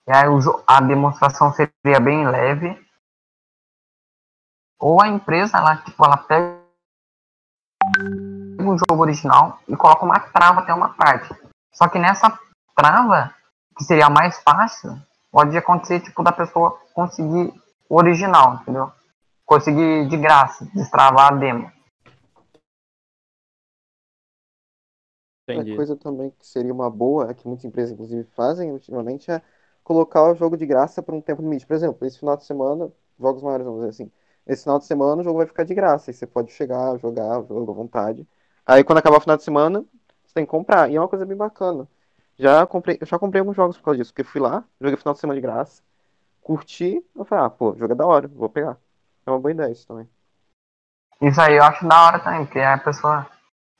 E 0.07 0.11
aí 0.11 0.27
a 0.67 0.81
demonstração 0.81 1.53
seria 1.53 1.99
bem 1.99 2.27
leve. 2.27 2.79
Ou 4.79 5.01
a 5.01 5.07
empresa, 5.07 5.57
ela, 5.57 5.77
tipo, 5.77 6.03
ela 6.03 6.17
pega 6.17 6.59
o 8.59 8.77
jogo 8.77 9.01
original 9.01 9.59
e 9.67 9.75
coloca 9.75 10.05
uma 10.05 10.19
trava 10.19 10.61
até 10.61 10.73
uma 10.73 10.93
parte. 10.95 11.29
Só 11.73 11.87
que 11.87 11.99
nessa 11.99 12.37
trava, 12.75 13.33
que 13.77 13.83
seria 13.83 14.07
a 14.07 14.09
mais 14.09 14.41
fácil, 14.41 14.99
pode 15.31 15.55
acontecer, 15.55 15.99
tipo, 15.99 16.23
da 16.23 16.31
pessoa 16.31 16.79
conseguir 16.93 17.53
o 17.87 17.95
original, 17.95 18.55
entendeu? 18.55 18.91
Conseguir 19.45 20.07
de 20.07 20.17
graça, 20.17 20.65
destravar 20.73 21.33
a 21.33 21.35
demo. 21.35 21.71
entendi. 25.47 25.71
Uma 25.71 25.77
coisa 25.77 25.95
também 25.95 26.31
que 26.31 26.47
seria 26.47 26.73
uma 26.73 26.89
boa, 26.89 27.29
é 27.29 27.33
que 27.33 27.47
muitas 27.47 27.65
empresas 27.65 27.91
inclusive 27.91 28.23
fazem 28.35 28.71
ultimamente, 28.71 29.29
é 29.29 29.41
colocar 29.83 30.23
o 30.23 30.35
jogo 30.35 30.57
de 30.57 30.65
graça 30.65 31.01
por 31.01 31.13
um 31.13 31.21
tempo 31.21 31.41
limite. 31.41 31.65
Por 31.65 31.73
exemplo, 31.75 32.05
esse 32.07 32.19
final 32.19 32.37
de 32.37 32.45
semana, 32.45 32.91
jogos 33.19 33.41
maiores, 33.41 33.65
vamos 33.65 33.81
dizer 33.81 33.89
assim, 33.89 34.11
esse 34.47 34.63
final 34.63 34.79
de 34.79 34.85
semana 34.85 35.21
o 35.21 35.23
jogo 35.23 35.37
vai 35.37 35.47
ficar 35.47 35.63
de 35.63 35.73
graça, 35.73 36.11
e 36.11 36.13
você 36.13 36.25
pode 36.25 36.51
chegar, 36.51 36.97
jogar 36.97 37.39
o 37.39 37.47
jogo 37.47 37.71
à 37.71 37.75
vontade. 37.75 38.27
Aí 38.65 38.83
quando 38.83 38.99
acabar 38.99 39.17
o 39.17 39.21
final 39.21 39.37
de 39.37 39.43
semana, 39.43 39.83
você 40.25 40.33
tem 40.33 40.45
que 40.45 40.51
comprar, 40.51 40.89
e 40.89 40.95
é 40.95 40.99
uma 40.99 41.07
coisa 41.07 41.25
bem 41.25 41.37
bacana. 41.37 41.87
Já 42.37 42.65
comprei, 42.65 42.97
já 43.01 43.19
comprei 43.19 43.39
alguns 43.39 43.55
jogos 43.55 43.77
por 43.77 43.85
causa 43.85 43.97
disso, 43.99 44.13
porque 44.13 44.23
fui 44.23 44.41
lá, 44.41 44.63
joguei 44.79 44.97
final 44.97 45.13
de 45.13 45.19
semana 45.19 45.39
de 45.39 45.41
graça, 45.41 45.81
curti, 46.41 47.03
eu 47.15 47.25
falei, 47.25 47.45
ah, 47.45 47.49
pô, 47.49 47.75
jogo 47.77 47.93
é 47.93 47.95
da 47.95 48.05
hora, 48.05 48.27
vou 48.27 48.49
pegar. 48.49 48.77
É 49.25 49.29
uma 49.29 49.39
boa 49.39 49.51
ideia 49.51 49.71
isso 49.71 49.87
também. 49.87 50.09
Isso 51.21 51.39
aí 51.39 51.55
eu 51.55 51.63
acho 51.63 51.87
da 51.87 52.07
hora 52.07 52.19
também, 52.19 52.45
porque 52.45 52.59
a 52.59 52.79
pessoa 52.79 53.27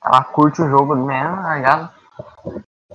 ela 0.04 0.24
curte 0.24 0.62
o 0.62 0.68
jogo 0.68 0.94
mesmo, 0.94 1.36
tá 1.36 1.56
ligado? 1.56 1.94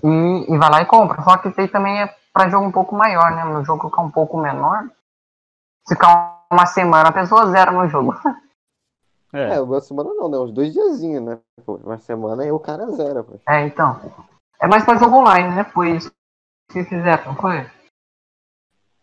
E, 0.04 0.54
e 0.54 0.58
vai 0.58 0.70
lá 0.70 0.82
e 0.82 0.86
compra. 0.86 1.22
Só 1.22 1.38
que 1.38 1.54
aí 1.60 1.67
também 1.67 2.02
é 2.02 2.15
pra 2.38 2.50
jogo 2.50 2.67
um 2.67 2.71
pouco 2.71 2.95
maior, 2.95 3.32
né? 3.36 3.43
No 3.43 3.65
jogo 3.65 3.89
que 3.89 4.00
é 4.00 4.04
um 4.04 4.12
pouco 4.12 4.38
menor. 4.38 4.88
Se 5.88 5.95
ficar 5.95 6.45
uma 6.52 6.67
semana, 6.67 7.10
a 7.10 7.13
pessoa 7.13 7.47
zera 7.47 7.71
no 7.71 7.88
jogo. 7.88 8.13
É, 9.34 9.56
É, 9.56 9.62
uma 9.62 9.82
semana 9.82 10.13
não, 10.13 10.30
né? 10.30 10.38
Uns 10.38 10.54
dois 10.54 10.71
diazinhos, 10.71 11.21
né? 11.21 11.38
Pô, 11.65 11.76
uma 11.84 11.97
semana 11.97 12.43
aí 12.43 12.52
o 12.52 12.58
cara 12.58 12.89
zera, 12.91 13.21
pô. 13.26 13.38
É, 13.45 13.67
então. 13.67 14.00
É 14.60 14.67
mais 14.67 14.86
pra 14.86 14.95
jogo 14.95 15.17
online, 15.17 15.54
né? 15.54 15.65
Foi 15.65 15.97
isso 15.97 16.10
que 16.71 16.82
fizeram, 16.86 17.26
não 17.26 17.36
foi? 17.36 17.69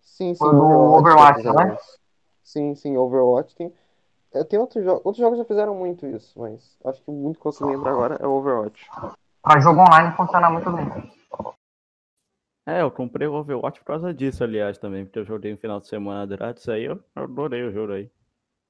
Sim, 0.00 0.32
sim. 0.32 0.36
Foi 0.36 0.50
do 0.50 0.64
Overwatch, 0.64 1.42
tá 1.42 1.52
né? 1.52 1.76
Sim, 2.42 2.74
sim, 2.74 2.96
Overwatch 2.96 3.54
tem. 3.54 3.72
é, 4.32 4.42
Tem 4.44 4.58
outros 4.58 4.82
jogos. 4.82 5.02
Outros 5.04 5.20
jogos 5.20 5.38
já 5.38 5.44
fizeram 5.44 5.74
muito 5.74 6.06
isso, 6.06 6.40
mas 6.40 6.78
acho 6.86 7.02
que 7.02 7.10
o 7.10 7.12
muito 7.12 7.38
que 7.38 7.46
eu 7.46 7.52
consigo 7.52 7.68
lembrar 7.68 7.90
agora 7.90 8.16
é 8.18 8.26
o 8.26 8.30
Overwatch. 8.32 8.88
Pra 9.42 9.60
jogo 9.60 9.82
online 9.82 10.16
funciona 10.16 10.48
muito 10.48 10.70
bem. 10.72 10.86
É, 12.66 12.80
eu 12.82 12.90
comprei 12.90 13.26
o 13.26 13.34
Overwatch 13.34 13.80
por 13.80 13.86
causa 13.86 14.12
disso, 14.14 14.42
aliás, 14.42 14.78
também, 14.78 15.04
porque 15.04 15.18
eu 15.18 15.24
joguei 15.24 15.52
no 15.52 15.58
final 15.58 15.80
de 15.80 15.86
semana 15.86 16.26
grátis 16.26 16.68
aí, 16.68 16.84
eu 16.84 17.02
adorei 17.14 17.62
o 17.62 17.72
jogo 17.72 17.92
aí. 17.92 18.10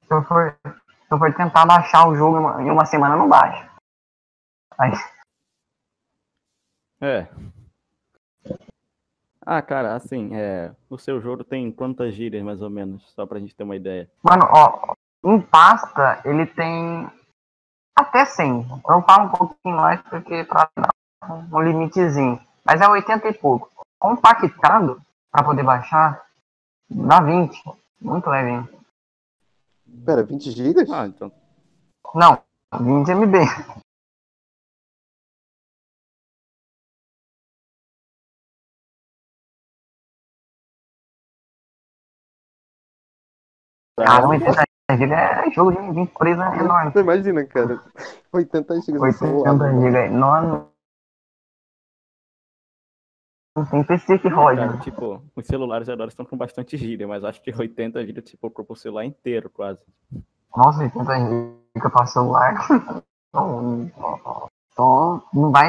Se 0.07 0.14
eu 0.14 0.22
for, 0.24 0.57
se 0.64 1.12
eu 1.12 1.18
for 1.18 1.35
tentar 1.35 1.64
baixar 1.66 2.09
o 2.09 2.14
jogo 2.14 2.37
em 2.37 2.40
uma, 2.40 2.62
em 2.62 2.70
uma 2.70 2.85
semana, 2.85 3.16
não 3.16 3.28
baixa. 3.28 3.70
É. 7.00 7.28
Ah, 9.46 9.61
cara, 9.61 9.94
assim, 9.94 10.35
é, 10.35 10.74
o 10.88 10.96
seu 10.96 11.20
jogo 11.20 11.44
tem 11.44 11.70
quantas 11.70 12.14
gírias, 12.14 12.42
mais 12.42 12.62
ou 12.62 12.70
menos, 12.70 13.12
só 13.12 13.26
pra 13.26 13.38
gente 13.38 13.54
ter 13.54 13.62
uma 13.62 13.76
ideia. 13.76 14.11
Mano, 14.22 14.48
ó, 14.50 14.94
em 15.24 15.40
pasta 15.40 16.22
ele 16.24 16.46
tem 16.46 17.11
até 17.94 18.24
100. 18.24 18.66
Eu 18.88 19.02
falo 19.02 19.24
um 19.24 19.28
pouquinho 19.28 19.76
mais 19.76 20.00
porque 20.02 20.44
pra 20.44 20.68
dar 20.76 20.90
um 21.52 21.61
limitezinho. 21.62 22.40
Mas 22.64 22.80
é 22.80 22.88
80 22.88 23.28
e 23.28 23.35
pouco. 23.35 23.70
Compactado, 24.05 25.01
pra 25.33 25.43
poder 25.43 25.62
baixar, 25.62 26.27
dá 26.90 27.23
20. 27.23 27.59
Muito 28.03 28.29
levinho. 28.29 28.69
Pera, 30.05 30.23
20 30.23 30.51
gigas? 30.51 30.90
Ah, 30.90 31.07
então, 31.07 31.33
Não, 32.14 32.38
20 32.83 33.09
MB. 33.12 33.38
Ah, 44.07 44.29
80 44.29 44.64
GB 44.99 45.14
é 45.14 45.51
jogo 45.51 45.73
de 45.95 46.01
empresa 46.01 46.55
enorme. 46.57 46.93
Você 46.93 47.01
imagina, 47.01 47.47
cara. 47.47 47.83
80 48.31 48.81
gigas 48.83 49.01
no 49.01 49.12
celular. 49.14 49.53
80 49.55 49.81
GB 49.81 49.97
é 49.97 50.07
enorme. 50.09 50.73
Não 53.57 53.64
tem 53.64 53.85
PC 53.85 54.19
que 54.19 54.29
rode. 54.29 54.59
cara, 54.59 54.73
né? 54.73 54.81
tipo, 54.81 55.23
os 55.37 55.47
celulares 55.47 55.88
agora 55.88 56.09
estão 56.09 56.27
com 56.27 56.37
bastante 56.37 56.77
gíria, 56.77 57.07
mas 57.07 57.23
acho 57.23 57.40
que 57.40 57.55
80 57.55 58.05
gíria, 58.05 58.21
tipo, 58.23 58.51
pro 58.51 58.75
celular 58.75 59.05
inteiro, 59.05 59.49
quase. 59.49 59.81
Nossa, 60.57 60.83
80 60.83 61.14
GB 61.14 61.90
pra 61.90 62.07
celular. 62.07 62.55
Não, 63.33 63.90
Só 64.77 65.21
não 65.33 65.51
vai. 65.51 65.69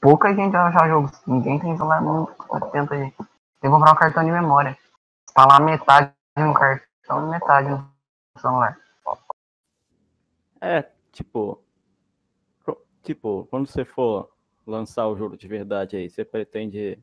Pouca 0.00 0.32
gente 0.32 0.52
vai 0.52 0.60
achar 0.60 0.86
o 0.86 0.88
jogo. 0.88 1.10
Ninguém 1.26 1.58
tem 1.58 1.76
celular 1.76 2.00
muito 2.00 2.32
atento 2.52 2.94
aí. 2.94 3.10
Tem 3.10 3.16
que 3.62 3.68
comprar 3.68 3.90
um 3.90 3.96
cartão 3.96 4.24
de 4.24 4.30
memória. 4.30 4.78
Falar 5.34 5.58
metade 5.58 6.12
no 6.36 6.54
cartão 6.54 7.26
e 7.26 7.30
metade 7.30 7.68
no 7.68 7.90
celular. 8.38 8.78
É, 10.60 10.88
tipo. 11.10 11.60
Tipo, 13.02 13.46
quando 13.50 13.66
você 13.66 13.84
for 13.84 14.30
lançar 14.66 15.06
o 15.06 15.16
jogo 15.16 15.36
de 15.36 15.46
verdade 15.46 15.96
aí, 15.96 16.08
você 16.08 16.24
pretende, 16.24 16.98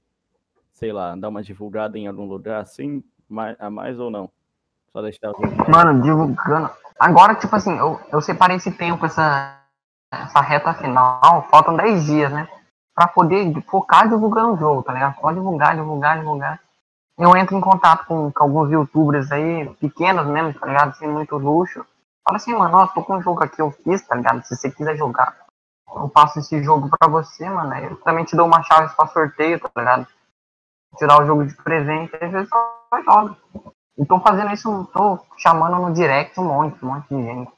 sei 0.72 0.92
lá, 0.92 1.16
dar 1.16 1.30
uma 1.30 1.44
divulgada 1.44 1.98
em 1.98 2.08
algum 2.08 2.26
lugar 2.26 2.62
assim, 2.62 3.04
mais, 3.30 3.56
a 3.60 3.70
mais 3.70 4.00
ou 4.00 4.10
não? 4.10 4.30
Só 4.92 5.02
deixar 5.02 5.32
o. 5.32 5.72
Mano, 5.72 6.02
divulgando. 6.02 6.70
Agora, 7.00 7.36
tipo 7.36 7.56
assim, 7.56 7.78
eu, 7.78 8.00
eu 8.12 8.22
separei 8.22 8.58
esse 8.58 8.72
tempo, 8.72 9.06
essa, 9.06 9.58
essa 10.12 10.42
reta 10.42 10.74
final, 10.74 11.48
faltam 11.50 11.76
10 11.76 12.06
dias, 12.06 12.32
né? 12.32 12.48
Pra 12.94 13.08
poder 13.08 13.54
focar 13.64 14.10
divulgando 14.10 14.54
o 14.54 14.58
jogo, 14.58 14.84
tá 14.84 14.94
ligado? 14.94 15.20
Só 15.20 15.32
divulgar, 15.32 15.76
divulgar, 15.76 16.20
divulgar. 16.20 16.60
Eu 17.18 17.36
entro 17.38 17.56
em 17.56 17.62
contato 17.62 18.06
com, 18.06 18.32
com 18.32 18.44
alguns 18.44 18.72
youtubers 18.72 19.32
aí, 19.32 19.70
pequenos 19.80 20.28
mesmo, 20.28 20.54
tá 20.54 20.68
ligado? 20.68 20.96
Sem 20.96 21.08
muito 21.08 21.38
luxo. 21.38 21.86
Fala 22.24 22.38
assim, 22.38 22.54
mano, 22.54 22.78
ó, 22.78 22.88
tô 22.88 23.04
com 23.04 23.16
um 23.16 23.22
jogo 23.22 23.44
aqui, 23.44 23.62
eu 23.62 23.72
fiz, 23.72 24.06
tá 24.06 24.16
ligado? 24.16 24.44
Se 24.44 24.56
você 24.56 24.70
quiser 24.70 24.96
jogar, 24.96 25.36
eu 25.96 26.10
passo 26.10 26.40
esse 26.40 26.64
jogo 26.64 26.90
pra 26.90 27.08
você, 27.08 27.50
mano. 27.50 27.74
Eu 27.76 27.96
também 27.98 28.24
te 28.24 28.36
dou 28.36 28.46
uma 28.46 28.64
chave 28.64 28.94
pra 28.96 29.08
sorteio, 29.08 29.60
tá 29.60 29.70
ligado? 29.78 30.08
Tirar 30.98 31.22
o 31.22 31.26
jogo 31.26 31.46
de 31.46 31.56
presente, 31.56 32.16
aí 32.20 32.30
você 32.30 32.46
só 32.46 33.02
joga. 33.04 33.38
E 33.98 34.06
tô 34.06 34.20
fazendo 34.20 34.52
isso, 34.54 34.86
tô 34.94 35.20
chamando 35.38 35.78
no 35.78 35.94
direct 35.94 36.40
um 36.40 36.46
monte, 36.46 36.84
um 36.84 36.90
monte 36.90 37.08
de 37.10 37.22
gente. 37.22 37.52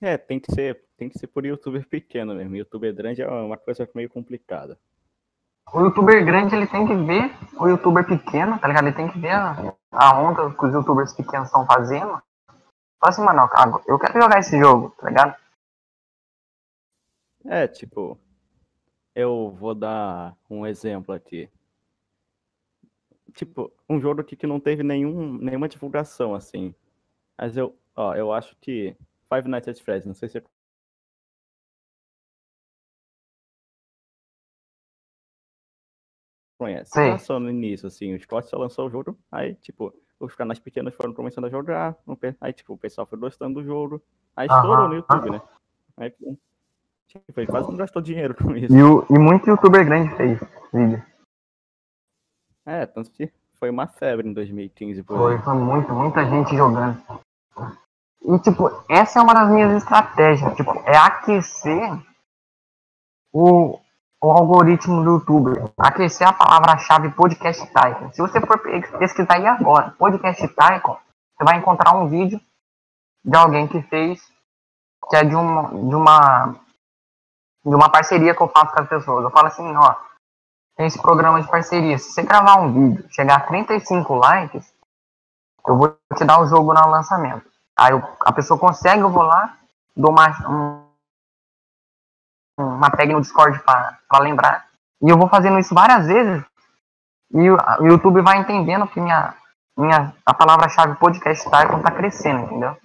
É, 0.00 0.16
tem 0.16 0.38
que 0.38 0.54
ser, 0.54 0.84
tem 0.96 1.08
que 1.08 1.18
ser 1.18 1.26
por 1.26 1.44
youtuber 1.44 1.86
pequeno 1.88 2.34
mesmo. 2.34 2.54
Youtuber 2.54 2.94
grande 2.94 3.22
é 3.22 3.28
uma 3.28 3.56
coisa 3.56 3.88
meio 3.94 4.08
complicada. 4.08 4.78
O 5.72 5.80
youtuber 5.80 6.24
grande, 6.24 6.54
ele 6.54 6.66
tem 6.66 6.86
que 6.86 6.94
ver 6.94 7.34
o 7.58 7.66
youtuber 7.66 8.06
pequeno, 8.06 8.58
tá 8.58 8.68
ligado? 8.68 8.86
Ele 8.86 8.96
tem 8.96 9.08
que 9.08 9.18
ver 9.18 9.32
a, 9.32 9.74
a 9.92 10.18
onda 10.18 10.50
que 10.50 10.64
os 10.64 10.72
youtubers 10.72 11.12
pequenos 11.12 11.48
estão 11.48 11.66
fazendo. 11.66 12.22
Fala 13.00 13.10
assim, 13.10 13.22
mano, 13.22 13.48
eu 13.86 13.98
quero 13.98 14.20
jogar 14.20 14.38
esse 14.38 14.58
jogo, 14.58 14.90
tá 14.98 15.08
ligado? 15.08 15.36
É, 17.50 17.66
tipo, 17.66 18.20
eu 19.14 19.50
vou 19.52 19.74
dar 19.74 20.36
um 20.50 20.66
exemplo 20.66 21.14
aqui. 21.14 21.48
Tipo, 23.32 23.72
um 23.88 23.98
jogo 23.98 24.20
aqui 24.20 24.36
que 24.36 24.46
não 24.46 24.60
teve 24.60 24.82
nenhum, 24.82 25.38
nenhuma 25.38 25.66
divulgação, 25.66 26.34
assim. 26.34 26.74
Mas 27.38 27.56
eu, 27.56 27.74
ó, 27.96 28.14
eu 28.14 28.32
acho 28.34 28.54
que 28.60 28.94
Five 29.32 29.48
Nights 29.48 29.68
at 29.68 29.80
Freddy's, 29.80 30.04
não 30.04 30.12
sei 30.12 30.28
se 30.28 30.40
você 30.40 30.44
conhece. 36.58 36.90
Sim. 36.92 37.10
Lançou 37.10 37.40
no 37.40 37.48
início, 37.48 37.86
assim, 37.86 38.14
o 38.14 38.20
Scott 38.20 38.46
só 38.46 38.58
lançou 38.58 38.88
o 38.88 38.90
jogo, 38.90 39.18
aí, 39.32 39.54
tipo, 39.54 39.94
os 40.20 40.34
canais 40.34 40.58
pequenos 40.58 40.94
foram 40.94 41.14
começando 41.14 41.46
a 41.46 41.50
jogar, 41.50 41.96
aí, 42.40 42.52
tipo, 42.52 42.74
o 42.74 42.78
pessoal 42.78 43.06
foi 43.06 43.18
gostando 43.18 43.60
do 43.60 43.64
jogo, 43.64 44.02
aí 44.36 44.48
estourou 44.48 44.88
no 44.88 44.96
YouTube, 44.96 45.30
né? 45.30 45.40
Aí, 45.96 46.12
tipo, 47.08 47.40
ele 47.40 47.46
quase 47.46 47.68
não 47.68 47.76
gastou 47.76 48.02
dinheiro 48.02 48.34
com 48.34 48.54
isso. 48.56 48.72
E, 48.74 48.82
o, 48.82 49.04
e 49.10 49.18
muito 49.18 49.48
youtuber 49.48 49.84
grande 49.84 50.14
fez 50.16 50.40
vídeo. 50.72 51.02
É, 52.66 52.86
tanto 52.86 53.10
que 53.10 53.32
foi 53.58 53.70
uma 53.70 53.86
febre 53.86 54.28
em 54.28 54.32
2015 54.32 55.02
por 55.02 55.16
Foi, 55.16 55.38
foi 55.38 55.54
muito, 55.54 55.92
muita 55.92 56.24
gente 56.24 56.54
jogando. 56.56 57.02
E, 58.22 58.38
tipo, 58.40 58.68
essa 58.90 59.18
é 59.18 59.22
uma 59.22 59.32
das 59.34 59.50
minhas 59.50 59.72
estratégias. 59.82 60.54
Tipo, 60.54 60.72
é 60.86 60.96
aquecer 60.96 61.90
o, 63.32 63.78
o 64.22 64.30
algoritmo 64.30 65.02
do 65.02 65.10
YouTube. 65.14 65.52
Aquecer 65.78 66.28
a 66.28 66.32
palavra-chave 66.32 67.10
podcast 67.12 67.66
Tycoon. 67.72 68.12
Se 68.12 68.20
você 68.20 68.40
for 68.40 68.58
pe- 68.60 68.86
pesquisar 68.98 69.34
aí 69.34 69.46
agora, 69.46 69.92
podcast 69.92 70.46
Tycoon, 70.46 70.96
você 71.36 71.44
vai 71.44 71.56
encontrar 71.58 71.96
um 71.96 72.08
vídeo 72.08 72.40
de 73.24 73.36
alguém 73.36 73.66
que 73.66 73.80
fez, 73.82 74.20
que 75.08 75.16
é 75.16 75.24
de 75.24 75.34
uma, 75.34 75.68
de 75.70 75.94
uma, 75.94 76.54
de 77.64 77.74
uma 77.74 77.90
parceria 77.90 78.34
que 78.34 78.42
eu 78.42 78.48
faço 78.48 78.72
com 78.72 78.80
as 78.82 78.88
pessoas. 78.88 79.24
Eu 79.24 79.30
falo 79.30 79.46
assim, 79.48 79.76
ó, 79.76 79.94
tem 80.76 80.86
esse 80.86 81.00
programa 81.00 81.40
de 81.42 81.48
parceria. 81.50 81.98
Se 81.98 82.12
você 82.12 82.22
gravar 82.22 82.60
um 82.60 82.72
vídeo, 82.72 83.08
chegar 83.10 83.36
a 83.36 83.46
35 83.46 84.14
likes, 84.14 84.72
eu 85.66 85.76
vou 85.76 85.98
te 86.16 86.24
dar 86.24 86.40
o 86.40 86.46
jogo 86.46 86.72
no 86.72 86.88
lançamento. 86.88 87.46
Aí 87.76 87.92
eu- 87.92 88.02
a 88.24 88.32
pessoa 88.32 88.58
consegue, 88.58 89.02
eu 89.02 89.10
vou 89.10 89.22
lá, 89.22 89.56
dou 89.96 90.10
uma, 90.10 90.28
um- 90.48 90.88
uma 92.58 92.90
tag 92.90 93.12
no 93.12 93.20
Discord 93.20 93.58
pra 93.60 93.98
lembrar. 94.20 94.68
E 95.02 95.08
eu 95.08 95.16
vou 95.16 95.28
fazendo 95.28 95.58
isso 95.58 95.74
várias 95.74 96.06
vezes. 96.06 96.44
E 97.32 97.50
o, 97.50 97.56
YouTube 97.86 98.22
vai 98.22 98.38
entendendo 98.38 98.88
que 98.88 99.00
minha, 99.00 99.34
minha, 99.76 100.14
a 100.24 100.32
palavra-chave 100.34 100.96
podcast 100.98 101.44
Tycoon 101.48 101.82
tá 101.82 101.90
crescendo, 101.90 102.44
entendeu? 102.44 102.76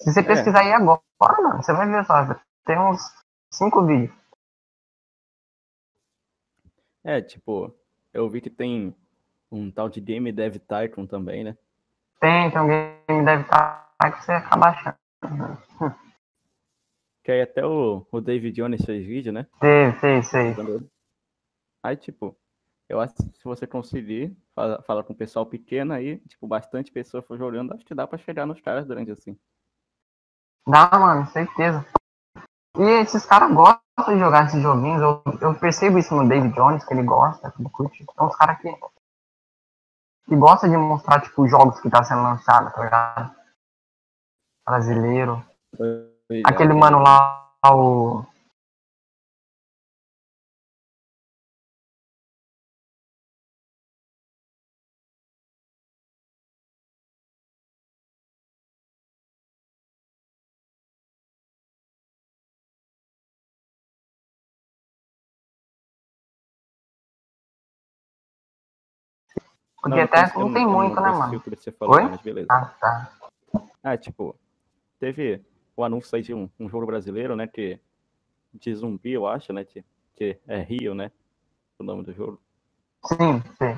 Se 0.00 0.12
você 0.12 0.22
pesquisar 0.22 0.60
aí 0.60 0.72
agora, 0.72 1.00
mano, 1.20 1.62
você 1.62 1.72
vai 1.72 1.88
ver 1.88 2.04
só. 2.04 2.14
Tem 2.66 2.78
uns 2.78 3.00
cinco 3.52 3.86
vídeos. 3.86 4.14
É, 7.04 7.20
tipo, 7.20 7.74
eu 8.12 8.28
vi 8.28 8.40
que 8.40 8.50
tem 8.50 8.94
um 9.50 9.70
tal 9.70 9.88
de 9.88 10.00
Game 10.00 10.30
Dev 10.32 10.56
Tycoon 10.56 11.06
também, 11.06 11.44
né? 11.44 11.56
Tem, 12.20 12.50
tem 12.50 12.58
alguém 12.58 12.96
que 13.06 13.22
deve 13.22 13.42
estar 13.42 13.88
que 14.00 14.24
você 14.24 14.32
acaba 14.32 14.68
achando. 14.68 14.96
Que 17.24 17.32
aí 17.32 17.40
até 17.42 17.64
o, 17.64 18.06
o 18.10 18.20
David 18.20 18.54
Jones 18.54 18.84
fez 18.84 19.04
vídeo, 19.06 19.32
né? 19.32 19.46
Sei, 20.00 20.22
sei. 20.22 20.54
Quando- 20.54 20.90
Aí, 21.82 21.96
tipo, 21.96 22.36
eu 22.88 23.00
acho 23.00 23.14
que 23.14 23.22
se 23.38 23.44
você 23.44 23.66
conseguir 23.66 24.36
fa- 24.54 24.82
falar 24.82 25.04
com 25.04 25.12
o 25.12 25.16
pessoal 25.16 25.46
pequeno 25.46 25.92
aí, 25.92 26.18
tipo, 26.28 26.46
bastante 26.46 26.92
pessoa 26.92 27.22
for 27.22 27.38
jogando, 27.38 27.74
acho 27.74 27.84
que 27.84 27.94
dá 27.94 28.06
pra 28.06 28.18
chegar 28.18 28.46
nos 28.46 28.60
caras 28.60 28.86
durante 28.86 29.10
assim. 29.10 29.36
Dá, 30.66 30.90
mano, 30.98 31.26
certeza. 31.28 31.84
E 32.78 32.82
esses 33.02 33.24
caras 33.26 33.52
gostam 33.52 33.82
de 34.08 34.18
jogar 34.18 34.46
esses 34.46 34.62
joguinhos. 34.62 35.00
Eu, 35.02 35.22
eu 35.40 35.54
percebo 35.54 35.98
isso 35.98 36.14
no 36.14 36.26
David 36.26 36.54
Jones, 36.54 36.84
que 36.84 36.94
ele 36.94 37.02
gosta, 37.02 37.50
que 37.50 37.60
ele 37.60 37.70
curte. 37.70 38.04
São 38.16 38.26
os 38.26 38.36
caras 38.36 38.58
que, 38.60 38.74
que 40.26 40.36
gostam 40.36 40.70
de 40.70 40.76
mostrar, 40.76 41.20
tipo, 41.20 41.46
jogos 41.46 41.80
que 41.80 41.90
tá 41.90 42.02
sendo 42.02 42.22
lançado, 42.22 42.72
tá 42.72 42.82
ligado? 42.82 43.34
Brasileiro. 44.66 45.44
Aquele 46.44 46.72
mano 46.72 47.00
lá, 47.00 47.50
o. 47.66 48.24
Porque 69.82 69.96
Não, 69.96 70.04
até 70.04 70.38
não 70.38 70.52
tem 70.52 70.64
muito, 70.64 71.00
né, 71.00 71.10
mano? 71.10 71.40
que 71.40 71.56
você 71.56 71.72
falou, 71.72 71.96
Oi? 71.96 72.04
mas 72.04 72.20
beleza. 72.20 72.46
Ah, 72.48 72.72
tá. 72.80 73.12
Ah, 73.82 73.96
tipo, 73.96 74.36
teve 75.00 75.44
o 75.76 75.82
anúncio 75.82 76.14
aí 76.14 76.22
de 76.22 76.32
um, 76.32 76.48
um 76.58 76.68
jogo 76.68 76.86
brasileiro, 76.86 77.34
né? 77.34 77.48
Que, 77.48 77.80
de 78.54 78.72
zumbi, 78.76 79.12
eu 79.12 79.26
acho, 79.26 79.52
né? 79.52 79.64
Que, 79.64 79.84
que 80.14 80.38
é 80.46 80.58
Rio, 80.60 80.94
né? 80.94 81.10
O 81.80 81.82
nome 81.82 82.04
do 82.04 82.12
jogo. 82.12 82.40
Sim, 83.04 83.42
sim. 83.58 83.76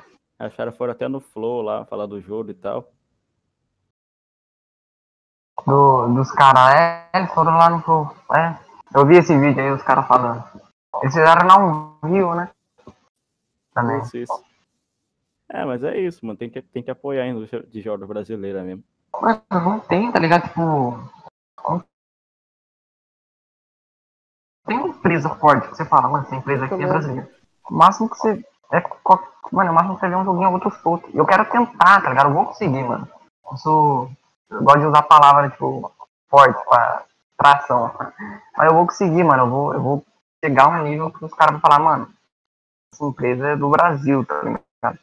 Caras 0.54 0.76
foram 0.76 0.92
até 0.92 1.08
no 1.08 1.20
Flow 1.20 1.62
lá 1.62 1.86
falar 1.86 2.04
do 2.04 2.20
jogo 2.20 2.50
e 2.50 2.54
tal. 2.54 2.92
Do, 5.66 6.08
dos 6.08 6.30
caras, 6.32 6.74
é, 6.74 7.08
eles 7.14 7.32
foram 7.32 7.56
lá 7.56 7.70
no. 7.70 7.80
Flow, 7.80 8.14
É, 8.36 8.58
eu 8.94 9.06
vi 9.06 9.16
esse 9.16 9.34
vídeo 9.38 9.62
aí, 9.62 9.70
os 9.70 9.82
caras 9.82 10.06
falando. 10.06 10.44
Eles 11.00 11.14
fizeram 11.14 11.46
lá 11.46 11.58
um 11.58 12.06
Rio, 12.06 12.34
né? 12.34 12.50
Também. 13.72 14.02
Isso, 14.02 14.18
isso. 14.18 14.53
É, 15.50 15.64
mas 15.64 15.82
é 15.84 15.98
isso, 15.98 16.24
mano. 16.24 16.38
Tem 16.38 16.50
que, 16.50 16.62
tem 16.62 16.82
que 16.82 16.90
apoiar 16.90 17.24
a 17.24 17.28
indústria 17.28 17.62
de 17.62 17.80
jogos 17.80 18.08
brasileira 18.08 18.62
mesmo. 18.62 18.84
Mas 19.20 19.40
não 19.50 19.80
tem, 19.80 20.10
tá 20.10 20.18
ligado? 20.18 20.48
Tipo. 20.48 20.98
não 21.68 21.84
Tem 24.66 24.78
uma 24.78 24.88
empresa 24.88 25.28
forte 25.36 25.68
que 25.68 25.76
você 25.76 25.84
fala, 25.84 26.08
mano, 26.08 26.24
essa 26.24 26.36
empresa 26.36 26.64
aqui 26.64 26.74
é 26.74 26.86
brasileira. 26.86 27.30
O 27.70 27.74
máximo 27.74 28.08
que 28.08 28.16
você. 28.16 28.44
É, 28.72 28.82
mano, 29.52 29.70
o 29.70 29.74
máximo 29.74 29.94
que 29.94 30.00
você 30.00 30.08
vê 30.08 30.14
é 30.14 30.18
um 30.18 30.24
joguinho 30.24 30.52
outro 30.52 30.70
solto. 30.70 31.08
Eu 31.14 31.26
quero 31.26 31.44
tentar, 31.50 32.02
tá 32.02 32.08
ligado? 32.08 32.30
Eu 32.30 32.34
vou 32.34 32.46
conseguir, 32.46 32.82
mano. 32.82 33.08
Eu 33.50 33.56
sou. 33.56 34.10
Eu 34.50 34.62
gosto 34.62 34.80
de 34.80 34.86
usar 34.86 35.02
palavras, 35.02 35.52
tipo, 35.52 35.92
forte 36.28 36.62
pra 36.68 37.04
tração. 37.36 37.92
Mas 38.56 38.68
eu 38.68 38.74
vou 38.74 38.86
conseguir, 38.86 39.22
mano. 39.22 39.42
Eu 39.44 39.50
vou, 39.50 39.74
eu 39.74 39.82
vou 39.82 40.06
chegar 40.44 40.64
a 40.64 40.68
um 40.68 40.82
nível 40.82 41.10
que 41.10 41.24
os 41.24 41.34
caras 41.34 41.52
vão 41.52 41.60
falar, 41.60 41.78
mano, 41.78 42.08
essa 42.92 43.04
empresa 43.04 43.48
é 43.48 43.56
do 43.56 43.68
Brasil, 43.70 44.24
tá 44.24 44.42
ligado? 44.42 44.98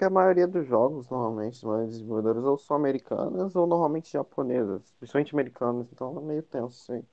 Que 0.00 0.04
a 0.06 0.08
maioria 0.08 0.48
dos 0.48 0.66
jogos, 0.66 1.10
normalmente, 1.10 1.62
das 1.62 1.90
desenvolvedoras 1.90 2.42
ou 2.42 2.56
são 2.56 2.74
americanas 2.74 3.54
ou 3.54 3.66
normalmente 3.66 4.10
japonesas, 4.10 4.90
principalmente 4.98 5.34
americanas, 5.34 5.92
então 5.92 6.16
é 6.16 6.20
meio 6.22 6.42
tenso 6.42 6.80
isso 6.80 6.90
aí. 6.90 7.04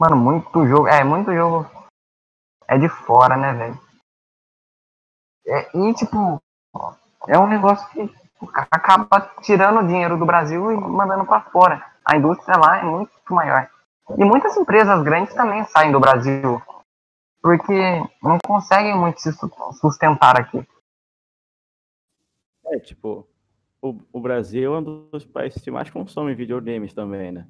Mano, 0.00 0.16
muito 0.16 0.66
jogo. 0.66 0.88
É, 0.88 1.04
muito 1.04 1.32
jogo 1.32 1.64
é 2.66 2.76
de 2.76 2.88
fora, 2.88 3.36
né, 3.36 3.52
velho? 3.52 3.80
É, 5.46 5.78
e, 5.78 5.94
tipo, 5.94 6.42
é 7.28 7.38
um 7.38 7.46
negócio 7.46 7.88
que 7.90 8.12
acaba 8.68 9.20
tirando 9.42 9.86
dinheiro 9.86 10.18
do 10.18 10.26
Brasil 10.26 10.72
e 10.72 10.76
mandando 10.76 11.24
para 11.24 11.42
fora. 11.52 11.86
A 12.04 12.16
indústria 12.16 12.58
lá 12.58 12.78
é 12.78 12.82
muito 12.82 13.12
maior. 13.30 13.70
E 14.18 14.24
muitas 14.24 14.56
empresas 14.56 15.04
grandes 15.04 15.32
também 15.34 15.64
saem 15.66 15.92
do 15.92 16.00
Brasil 16.00 16.60
porque 17.42 17.72
não 18.22 18.38
conseguem 18.38 18.96
muito 18.96 19.20
se 19.20 19.30
sustentar 19.80 20.40
aqui. 20.40 20.64
É, 22.66 22.78
tipo, 22.78 23.28
o, 23.82 23.98
o 24.12 24.20
Brasil 24.20 24.74
é 24.74 24.78
um 24.78 25.08
dos 25.10 25.26
países 25.26 25.60
que 25.60 25.70
mais 25.70 25.90
consome 25.90 26.34
videogames 26.34 26.94
também, 26.94 27.32
né? 27.32 27.46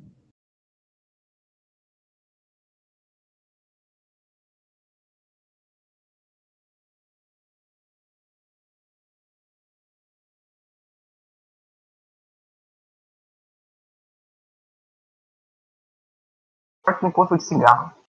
no 17.01 17.12
posto 17.12 17.36
de 17.36 17.43
cigarro 17.43 18.01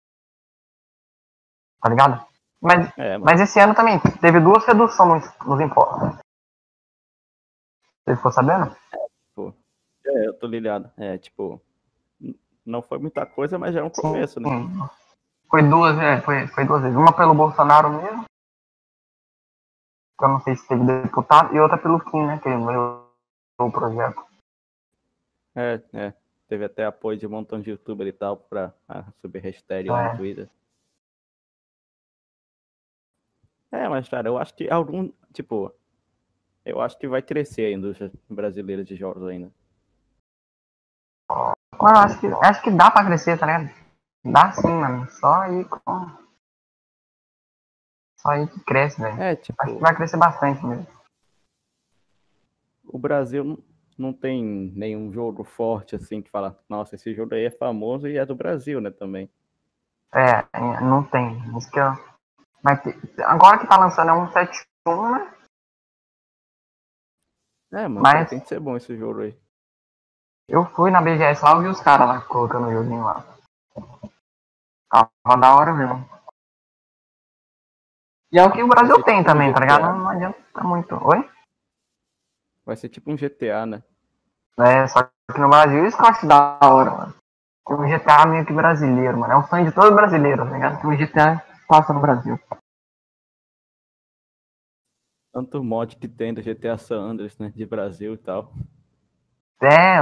tá 1.83 1.89
ligado? 1.89 2.25
Mas, 2.61 2.97
é, 2.97 3.19
mas... 3.19 3.41
esse 3.41 3.59
ano 3.59 3.75
também 3.75 3.99
teve 4.21 4.39
duas 4.39 4.65
reduções 4.65 5.25
nos, 5.45 5.61
impostos. 5.61 6.17
Você 8.05 8.17
ficou 8.17 8.31
sabendo? 8.31 8.75
É, 10.07 10.27
eu 10.29 10.39
tô 10.39 10.47
ligado. 10.47 10.91
É, 10.97 11.19
tipo, 11.19 11.61
não 12.65 12.83
foi 12.83 12.99
muita 12.99 13.27
coisa, 13.27 13.59
mas 13.59 13.75
já 13.75 13.81
é 13.81 13.85
um 13.85 13.91
começo, 13.91 14.41
né? 14.41 14.49
Sim. 14.49 14.89
Foi 15.51 15.63
duas, 15.63 15.99
é, 15.99 16.21
foi, 16.23 16.47
foi 16.49 16.65
duas 16.65 16.83
vezes. 16.83 16.97
Uma 16.97 17.15
pelo 17.15 17.35
Bolsonaro 17.35 17.91
mesmo, 17.91 18.25
que 20.19 20.25
eu 20.25 20.29
não 20.29 20.41
sei 20.41 20.57
se 20.57 20.67
teve 20.67 20.85
deputado, 20.85 21.55
e 21.55 21.61
outra 21.61 21.77
pelo 21.79 22.01
Kim, 22.01 22.25
né, 22.27 22.39
que 22.39 22.49
ele 22.49 22.57
o 23.59 23.71
projeto. 23.71 24.25
É, 25.55 25.81
é. 25.93 26.15
Teve 26.49 26.65
até 26.65 26.85
apoio 26.85 27.19
de 27.19 27.27
um 27.27 27.31
montão 27.31 27.61
de 27.61 27.71
youtuber 27.71 28.07
e 28.07 28.13
tal 28.13 28.37
pra 28.37 28.73
ah, 28.89 29.05
subir 29.21 29.41
hashtag 29.41 29.89
é. 29.89 30.13
no 30.13 30.17
Twitter. 30.17 30.49
É, 33.73 33.89
mas, 33.89 34.07
cara, 34.07 34.29
eu 34.29 34.37
acho 34.37 34.55
que 34.55 34.71
algum. 34.71 35.11
Tipo, 35.33 35.75
eu 36.65 36.81
acho 36.81 36.99
que 36.99 37.09
vai 37.09 37.23
crescer 37.23 37.67
a 37.67 37.73
indústria 37.73 38.13
brasileira 38.29 38.85
de 38.85 38.95
jogos 38.95 39.27
ainda. 39.27 39.51
Mano, 41.81 41.99
acho 41.99 42.21
que, 42.21 42.27
acho 42.27 42.63
que 42.63 42.71
dá 42.71 42.91
pra 42.91 43.07
crescer, 43.07 43.39
tá 43.39 43.47
ligado? 43.47 43.75
Dá 44.25 44.53
sim, 44.53 44.69
mano. 44.69 45.09
Só 45.11 45.35
aí 45.35 45.65
com. 45.65 45.81
Só 48.19 48.29
aí 48.29 48.47
que 48.47 48.61
cresce, 48.61 49.01
velho. 49.01 49.21
É, 49.21 49.37
tipo. 49.37 49.61
Acho 49.63 49.75
que 49.75 49.81
vai 49.81 49.97
crescer 49.97 50.19
bastante 50.19 50.65
mesmo. 50.65 50.87
O 52.85 52.99
Brasil 52.99 53.65
não 53.97 54.13
tem 54.13 54.45
nenhum 54.77 55.11
jogo 55.11 55.45
forte 55.45 55.97
assim 55.97 56.21
que 56.21 56.31
fala, 56.31 56.59
nossa, 56.69 56.95
esse 56.95 57.15
jogo 57.15 57.35
aí 57.35 57.47
é 57.47 57.51
famoso 57.51 58.07
e 58.07 58.19
é 58.19 58.27
do 58.27 58.35
Brasil, 58.35 58.81
né, 58.81 58.91
também. 58.91 59.31
É, 60.15 60.45
não 60.83 61.03
tem. 61.05 61.39
Isso 61.57 61.71
que 61.71 61.79
eu 61.79 62.12
mas 62.63 62.81
agora 63.25 63.59
que 63.59 63.67
tá 63.67 63.77
lançando 63.77 64.11
é 64.11 64.13
um 64.13 64.29
7-1, 64.29 65.13
né? 65.13 65.35
É, 67.73 67.89
mano, 67.89 68.03
Mas... 68.03 68.29
tem 68.29 68.39
que 68.39 68.49
ser 68.49 68.61
bom 68.61 68.77
esse 68.77 68.97
jogo 68.97 69.23
aí. 69.23 69.37
Eu 70.49 70.67
fui 70.67 70.91
na 70.91 71.01
BGS 71.01 71.43
lá 71.43 71.57
e 71.57 71.63
vi 71.63 71.69
os 71.69 71.81
caras 71.81 72.07
lá 72.07 72.21
colocando 72.21 72.69
o 72.69 72.73
joguinho 72.73 73.05
lá. 73.05 73.25
Tava 74.91 75.41
da 75.41 75.55
hora 75.55 75.73
mesmo. 75.73 76.07
E 78.31 78.39
é 78.39 78.45
o 78.45 78.53
que 78.53 78.63
o 78.63 78.69
Brasil 78.69 79.03
tem 79.03 79.19
tipo 79.19 79.27
também, 79.27 79.51
um 79.51 79.55
tá 79.55 79.61
ligado? 79.61 79.83
Não, 79.83 79.99
não 79.99 80.09
adianta 80.11 80.63
muito. 80.63 80.95
Oi? 81.07 81.31
Vai 82.65 82.77
ser 82.77 82.89
tipo 82.89 83.11
um 83.11 83.17
GTA, 83.17 83.65
né? 83.67 83.83
É, 84.59 84.87
só 84.87 85.03
que 85.05 85.39
no 85.39 85.49
Brasil 85.49 85.87
isso 85.87 85.97
que 85.97 86.03
eu 86.03 86.09
acho 86.09 86.27
da 86.27 86.59
hora, 86.63 86.91
mano. 86.91 87.15
O 87.67 87.77
GTA 87.77 88.27
meio 88.27 88.45
que 88.45 88.53
brasileiro, 88.53 89.17
mano. 89.17 89.33
É 89.33 89.37
um 89.37 89.45
sonho 89.45 89.65
de 89.65 89.73
todo 89.73 89.95
brasileiro, 89.95 90.45
tá 90.45 90.51
ligado? 90.51 90.87
O 90.87 90.97
GTA 90.97 91.43
passa 91.73 91.95
no 91.95 92.03
Brasil. 92.03 92.39
Tanto 95.33 95.65
mod 95.65 95.97
que 95.97 96.07
tem 96.07 96.35
do 96.35 96.43
GTA 96.43 96.77
San 96.77 97.01
Andreas, 97.01 97.39
né? 97.39 97.51
De 97.57 97.65
Brasil 97.65 98.13
e 98.13 98.19
tal. 98.19 98.53
É, 99.63 99.97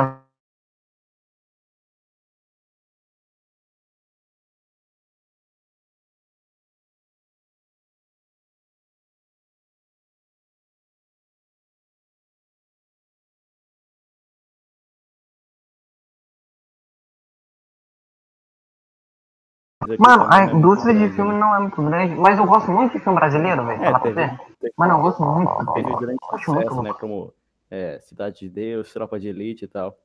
Mano, 19.98 20.26
a 20.30 20.44
indústria 20.44 20.94
de 20.94 21.08
filme 21.14 21.32
não 21.32 21.54
é 21.56 21.58
muito 21.58 21.82
grande, 21.82 22.14
mas 22.14 22.38
eu 22.38 22.44
gosto 22.44 22.70
muito 22.70 22.92
de 22.92 22.98
filme 22.98 23.18
brasileiro, 23.18 23.64
velho. 23.64 23.82
É, 23.82 23.98
teve, 24.00 24.38
teve, 24.60 24.74
Mano, 24.76 24.94
eu 24.94 25.00
gosto 25.00 25.22
muito. 25.22 25.72
Teve 25.72 25.96
grande 25.96 26.18
sucesso, 26.30 26.52
muito 26.52 26.82
né? 26.82 26.92
Como 26.92 27.32
é, 27.70 27.98
Cidade 28.00 28.40
de 28.40 28.48
Deus, 28.50 28.92
Tropa 28.92 29.18
de 29.18 29.28
Elite 29.28 29.64
e 29.64 29.68
tal. 29.68 29.96